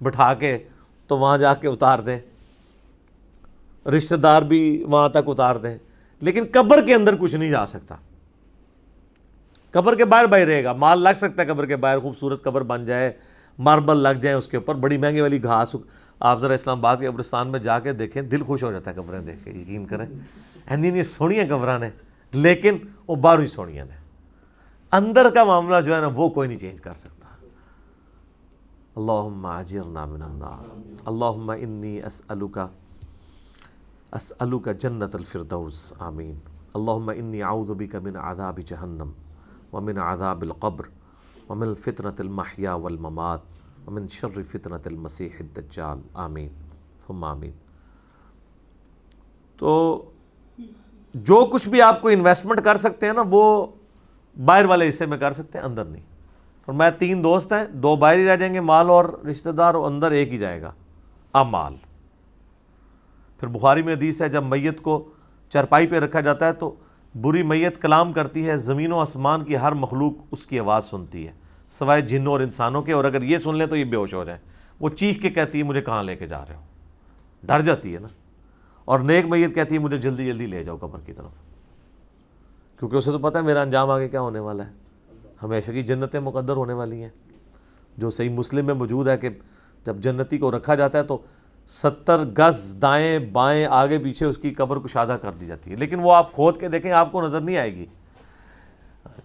بٹھا 0.04 0.34
کے 0.34 0.58
تو 1.08 1.18
وہاں 1.18 1.38
جا 1.38 1.54
کے 1.54 1.68
اتار 1.68 2.00
دیں۔ 2.00 2.20
رشتہ 3.90 4.16
دار 4.16 4.42
بھی 4.42 4.84
وہاں 4.88 5.10
تک 5.10 5.18
اتار 5.28 5.56
دیں۔ 5.56 5.78
لیکن 6.22 6.44
قبر 6.52 6.86
کے 6.86 6.96
اندر 6.96 7.16
کچھ 7.16 7.36
نہیں 7.36 7.52
جا 7.52 7.66
سکتا۔ 7.66 7.96
قبر 9.76 9.96
کے 9.96 10.06
باہر 10.06 10.26
باہر 10.26 10.46
رہے 10.46 10.64
گا۔ 10.64 10.74
مال 10.74 11.02
لگ 11.02 11.10
سکتا 11.16 11.44
ہے 11.44 11.48
قبر 11.48 11.66
کے 11.66 11.76
باہر، 11.76 12.00
خوبصورت 12.00 12.44
قبر 12.44 12.62
بن 12.62 12.86
جائے، 12.86 13.14
ماربل 13.60 13.98
لگ 13.98 14.10
جائیں 14.10 14.38
اس 14.38 14.48
کے 14.48 14.58
اوپر۔ 14.58 14.76
بڑی 14.76 14.98
مہنگی 14.98 15.22
والی 15.22 15.44
گھاس۔ 15.44 15.76
آپ 16.20 16.40
ذرا 16.40 16.54
اسلام 16.54 16.78
آباد 16.78 16.98
کے 16.98 17.08
قبرستان 17.08 17.48
میں 17.48 17.60
جا 17.60 17.80
کے 17.80 17.94
دیکھیں، 17.94 18.22
دل 18.22 18.44
خوش 18.44 18.64
ہو 18.64 18.72
جاتا 18.72 18.92
ہے 18.92 18.96
قبریں 18.96 19.20
دیکھ 19.20 19.46
کے، 19.46 19.52
یقین 19.52 19.86
کریں۔ 19.86 20.06
نہیں 20.78 21.04
سونی 21.04 21.40
ہیں 21.40 21.50
قبریں 21.50 21.80
نے، 21.80 21.90
لیکن 22.32 22.78
وہ 23.08 23.16
باہر 23.16 23.40
ہی 23.40 23.48
سونی 23.48 23.74
نے 23.74 24.04
اندر 24.92 25.30
کا 25.30 25.44
معاملہ 25.44 25.82
جو 25.82 25.96
ہے 25.96 26.02
نا، 26.02 26.10
وہ 26.14 26.30
کوئی 26.30 26.48
نہیں 26.48 26.58
چینج 26.58 26.82
کر 26.82 26.94
سکتا۔ 26.94 27.46
اللہم 28.96 29.46
عجرنا 29.46 30.06
من 30.06 30.22
النار۔ 30.22 30.70
اللہم 31.06 31.50
انی 31.50 32.04
اسألوکا 32.04 32.68
اسألوکا 34.12 34.72
جنت 34.72 35.16
الفردوس۔ 35.16 35.94
آمین۔ 36.00 36.36
اللہم 36.74 37.12
انی 37.16 37.44
اعوذ 37.44 37.72
بک 37.72 37.96
من 37.96 38.16
عذاب 38.16 38.60
جہنم۔ 38.66 39.12
ومن 39.76 39.98
عذاب 39.98 40.42
القبر، 40.42 40.84
ومن 41.50 41.76
فتنة 41.76 42.16
المحیا 42.20 42.74
والممات، 42.74 43.40
ومن 43.88 44.08
شر 44.08 44.44
فتنة 44.52 44.80
المسیح 44.86 45.30
الدجال، 45.40 45.98
آمین، 46.14 46.50
ثم 47.08 47.24
آمین۔ 47.24 47.52
تو 49.58 50.02
جو 51.14 51.50
کچھ 51.54 51.70
بھی 51.70 51.82
آپ 51.82 52.02
کو 52.02 52.08
انویسٹمنٹ 52.08 52.62
کر 52.62 52.78
سکتے 52.78 53.06
ہیں 53.06 53.14
نا، 53.14 53.24
وہ 53.30 53.68
باہر 54.46 54.66
والے 54.66 54.90
حصے 54.90 55.06
میں 55.06 55.18
کر 55.18 55.32
سکتے 55.32 55.58
ہیں، 55.58 55.66
اندر 55.66 55.86
نہیں۔ 55.86 56.04
اور 56.66 56.76
میں 56.76 56.92
تین 56.92 57.24
دوست 57.24 57.54
ہیں، 57.54 57.66
دو 57.66 57.96
باہر 57.96 58.18
ہی 58.18 58.26
رہ 58.26 58.36
جائیں 58.36 58.54
گے، 58.54 58.60
مال 58.60 58.90
اور 58.90 59.06
رشتہ 59.06 59.50
دار، 59.50 59.74
اور 59.74 59.92
اندر 59.92 60.12
ایک 60.12 60.32
ہی 60.32 60.38
جائے 60.38 60.62
گا۔ 60.62 60.72
اب 61.34 61.48
مال 61.48 61.76
پھر 63.40 63.48
بخاری 63.48 63.82
میں 63.82 63.96
حدیث 63.96 64.22
ہے، 64.22 64.30
جب 64.30 64.44
میت 64.44 64.82
کو 64.82 65.12
چرپائی 65.50 65.88
پہ 65.88 66.00
رکھا 66.00 66.22
جاتا 66.22 66.46
ہے 66.48 66.54
تو 66.54 66.76
بری 67.22 67.44
میت 67.44 67.82
کلام 67.82 68.14
کرتی 68.14 68.50
ہے، 68.50 68.58
زمین 68.58 68.92
و 68.92 69.00
آسمان 69.00 69.44
کی 69.44 69.58
ہر 69.58 69.72
مخلوق 69.72 70.14
اس 70.32 70.46
کی 70.46 70.60
آواز 70.60 70.86
سنتی 70.86 71.28
ہے، 71.28 71.32
سوائے 71.70 72.02
جنوں 72.02 72.32
اور 72.32 72.40
انسانوں 72.40 72.82
کے۔ 72.82 72.94
اور 72.94 73.06
اگر 73.06 73.22
یہ 73.22 73.38
سن 73.38 73.56
لیں 73.56 73.66
تو 73.66 73.76
یہ 73.76 73.84
بے 73.84 73.96
ہوش 73.96 74.14
ہو 74.14 74.24
جائیں۔ 74.24 74.40
وہ 74.80 74.90
چیخ 74.90 75.22
کے 75.22 75.30
کہتی 75.30 75.58
ہے، 75.58 75.64
مجھے 75.64 75.82
کہاں 75.82 76.04
لے 76.04 76.16
کے 76.16 76.28
جا 76.28 76.46
رہے 76.46 76.56
ہو؟ 76.56 76.62
ڈر 77.44 77.62
جاتی 77.62 77.94
ہے 77.94 78.00
نا۔ 78.00 78.08
اور 78.86 79.00
نیک 79.00 79.26
میت 79.26 79.56
کہتی 79.56 79.76
ہے، 79.76 79.80
مجھے 79.80 79.98
جلدی 79.98 80.26
جلدی 80.26 80.48
لے 80.48 80.64
جاؤ 80.64 80.78
قبر 80.78 81.00
کی 81.06 81.14
طرف۔ 81.14 81.32
کیونکہ 82.80 82.96
اسے 82.96 83.12
تو 83.12 83.20
پتہ 83.20 83.38
ہے، 83.38 83.44
میرا 83.44 83.62
انجام 83.62 83.90
آگے 83.90 84.10
کیا 84.10 84.22
ہونے 84.22 84.40
والا 84.40 84.66
ہے؟ 84.66 84.72
ہمیشہ 85.44 85.72
کی 85.72 85.84
جنتیں 85.84 86.20
مقدر 86.20 86.56
ہونے 86.56 86.74
والی 86.74 87.02
ہیں۔ 87.02 87.10
جو 87.98 88.10
صحیح 88.10 88.30
مسلم 88.30 88.66
میں 88.66 88.74
موجود 88.74 89.08
ہے 89.08 89.18
کہ 89.18 89.30
جب 89.86 89.98
جنتی 89.98 90.38
کو 90.38 90.58
رکھا 90.58 90.76
جاتا 90.76 90.98
ہے 90.98 91.04
تو 91.04 91.22
ستر 91.68 92.18
گز 92.18 92.78
دائیں 92.82 93.20
بائیں 93.20 93.66
آگے 93.66 94.00
پیچھے 94.00 94.26
اس 94.26 94.38
کی 94.38 94.54
قبر 94.54 94.80
کشادہ 94.80 95.18
کر 95.22 95.32
دی 95.32 95.46
جاتی 95.46 95.72
ہے۔ 95.72 95.76
لیکن 95.76 96.00
وہ 96.00 96.14
آپ 96.14 96.34
کھود 96.34 96.60
کے 96.60 96.68
دیکھیں، 96.68 96.92
آپ 96.92 97.12
کو 97.12 97.28
نظر 97.28 97.42
نہیں 97.42 97.58
آئے 97.58 97.76
گی۔ 97.76 97.86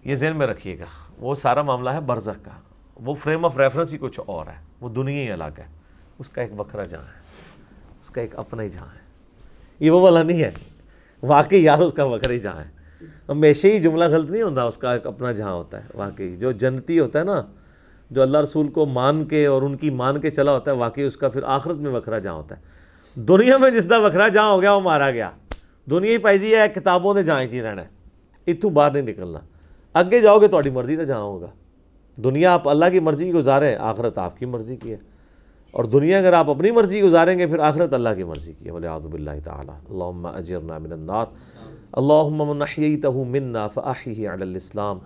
یہ 0.03 0.15
ذہن 0.15 0.35
میں 0.35 0.47
رکھیے 0.47 0.79
گا، 0.79 0.83
وہ 1.17 1.35
سارا 1.35 1.61
معاملہ 1.61 1.89
ہے 1.89 2.01
برزخ 2.01 2.45
کا۔ 2.45 2.51
وہ 2.95 3.15
فریم 3.15 3.45
آف 3.45 3.57
ریفرنس 3.57 3.93
ہی 3.93 3.97
کچھ 4.01 4.19
اور 4.25 4.47
ہے۔ 4.47 4.63
وہ 4.81 4.89
دنیا 4.89 5.23
ہی 5.23 5.31
الگ 5.31 5.59
ہے۔ 5.59 5.65
اس 6.19 6.29
کا 6.29 6.41
ایک 6.41 6.59
وکھرا 6.59 6.83
جہاں 6.83 7.03
ہے۔ 7.03 7.19
اس 8.01 8.09
کا 8.09 8.21
ایک 8.21 8.35
اپنا 8.35 8.63
ہی 8.63 8.69
جہاں 8.69 8.87
ہے۔ 8.87 8.99
یہ 9.79 9.91
وہ 9.91 10.01
والا 10.01 10.23
نہیں 10.23 10.41
ہے۔ 10.41 10.51
واقعی 11.23 11.63
یار، 11.63 11.77
اس 11.77 11.93
کا 11.93 12.03
وکھرا 12.03 12.33
ہی 12.33 12.39
جہاں 12.39 12.59
ہے۔ 12.59 12.69
ہمیشہ 13.29 13.67
ہی 13.67 13.79
جملہ 13.79 14.03
غلط 14.03 14.31
نہیں 14.31 14.41
ہوتا، 14.41 14.63
اس 14.63 14.77
کا 14.77 14.93
ایک 14.93 15.07
اپنا 15.07 15.31
جہاں 15.31 15.53
ہوتا 15.53 15.83
ہے۔ 15.83 15.87
واقعی 15.93 16.37
جو 16.37 16.51
جنتی 16.51 16.99
ہوتا 16.99 17.19
ہے 17.19 17.23
نا 17.23 17.41
جو 18.11 18.21
اللہ 18.21 18.37
رسول 18.37 18.67
کو 18.67 18.85
مان 18.85 19.25
کے 19.25 19.45
اور 19.45 19.61
ان 19.61 19.75
کی 19.75 19.89
مان 19.89 20.19
کے 20.21 20.29
چلا 20.29 20.51
ہوتا 20.51 20.71
ہے، 20.71 20.75
واقعی 20.75 21.03
اس 21.03 21.17
کا 21.17 21.29
پھر 21.29 21.43
آخرت 21.43 21.75
میں 21.75 21.91
وکھرا 21.91 22.19
جہاں 22.19 22.33
ہوتا 22.33 22.55
ہے۔ 22.57 22.61
دنیا 23.15 23.57
میں 23.57 23.71
جس 23.71 23.85
کا 23.85 23.97
وکھرا 23.97 24.27
جہاں 24.27 24.51
ہو 24.51 24.61
گیا، 24.61 24.73
وہ 24.73 24.79
مارا 24.79 25.11
گیا۔ 25.11 25.29
دنیا 25.89 26.11
ہی 26.11 26.17
پائی 26.17 26.37
دی 26.37 26.55
ہے، 26.55 26.67
کتابوں 26.75 27.13
نے 27.13 27.23
جہاں 27.23 27.41
ہی 27.41 27.47
جی 27.47 27.61
رہنا 27.61 27.81
ہے۔ 27.81 27.87
اتوں 28.47 28.69
باہر 28.69 28.91
نہیں 28.91 29.01
نکلنا۔ 29.01 29.39
اگے 29.93 30.19
جاؤ 30.19 30.39
گے 30.39 30.47
تھوڑی 30.47 30.69
مرضی 30.69 30.95
تو 30.95 31.03
جہاں 31.03 31.21
ہوگا۔ 31.21 31.47
دنیا 32.23 32.53
آپ 32.53 32.69
اللہ 32.69 32.85
کی 32.91 32.99
مرضی 32.99 33.25
کی 33.25 33.33
گزاریں، 33.33 33.75
آخرت 33.75 34.17
آپ 34.17 34.39
کی 34.39 34.45
مرضی 34.45 34.75
کی 34.75 34.91
ہے۔ 34.91 34.97
اور 35.71 35.83
دنیا 35.83 36.17
اگر 36.17 36.33
آپ 36.33 36.49
اپنی 36.49 36.71
مرضی 36.71 37.01
گزاریں 37.01 37.39
گے، 37.39 37.47
پھر 37.47 37.59
آخرت 37.59 37.93
اللہ 37.93 38.09
کی 38.17 38.23
مرضی 38.23 38.53
کی 38.53 38.65
ہے۔ 38.65 38.71
ولی 38.71 38.87
آزب 38.87 39.13
اللہ 39.13 39.31
تعالیٰ۔ 39.43 39.75
اللہم 39.89 40.25
اجرنا 40.25 40.77
من 40.77 40.91
النار۔ 40.91 41.25
اللہم 41.91 42.49
من 42.49 42.61
احییتہ 42.61 43.07
منا 43.07 43.67
فاحیہ 43.67 44.29
علی 44.29 44.41
الاسلام۔ 44.41 44.99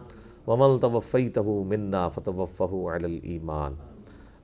ومن 0.48 0.80
توفیتہ 0.80 1.40
منا 1.40 2.08
فتوفہ 2.08 2.90
الایمان 2.90 3.74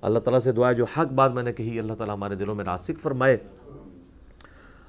اللہ 0.02 0.20
تعالیٰ 0.20 0.40
سے 0.40 0.52
دعا 0.52 0.70
ہے، 0.70 0.76
جو 0.76 0.86
حق 0.98 1.12
بات 1.14 1.32
میں 1.32 1.44
نے 1.44 1.54
کہی، 1.54 1.80
اللہ 1.80 1.94
تعالیٰ 1.94 2.16
ہمارے 2.16 2.36
دلوں 2.36 2.56
میں 2.56 2.66
راسک 2.66 3.00
فرمائے۔ 3.00 3.38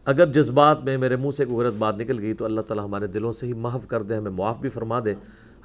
اگر 0.04 0.32
جذبات 0.32 0.84
میں 0.84 0.98
میرے 0.98 1.16
منہ 1.16 1.30
سے 1.30 1.44
کوئی 1.44 1.66
غلط 1.66 1.74
بات 1.74 1.96
نکل 1.96 2.18
گئی، 2.18 2.34
تو 2.34 2.44
اللہ 2.44 2.60
تعالیٰ 2.60 2.84
ہمارے 2.84 3.06
دلوں 3.06 3.32
سے 3.32 3.46
ہی 3.46 3.52
محف 3.52 3.88
کر 3.88 4.02
دے، 4.02 4.16
ہمیں 4.16 4.30
معاف 4.30 4.56
بھی 4.58 4.68
فرما 4.68 5.00
دے۔ 5.04 5.14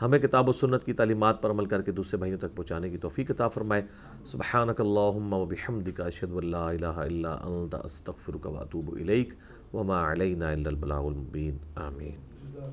ہمیں 0.02 0.20
کتاب 0.20 0.50
و 0.50 0.52
سنت 0.52 0.84
کی 0.84 0.93
تعلیمات 0.93 1.41
پر 1.41 1.50
عمل 1.50 1.66
کر 1.66 1.82
کے 1.82 1.91
دوسرے 1.91 2.18
بھائیوں 2.18 2.38
تک 2.39 2.56
پہنچانے 2.56 2.89
کی 2.89 2.98
توفیق 2.98 3.32
عطا 3.32 3.48
فرمائے۔ 3.48 3.82
سبحانک 4.26 4.82
اللہم 4.82 5.34
و 5.34 5.45
بحمدک، 5.45 6.02
اشہد 6.02 6.32
و 6.32 6.39
لا 6.39 6.70
الہ 6.70 6.86
الا 6.86 7.34
انت، 7.34 7.76
استغفرک 7.76 8.48
و 8.48 8.60
اتوب 8.60 8.95
الیک۔ 9.00 9.30
وما 9.74 10.12
علینا 10.12 10.50
الا 10.50 10.70
البلاغ 10.70 11.06
المبین۔ 11.06 11.58
آمین۔ 11.76 12.70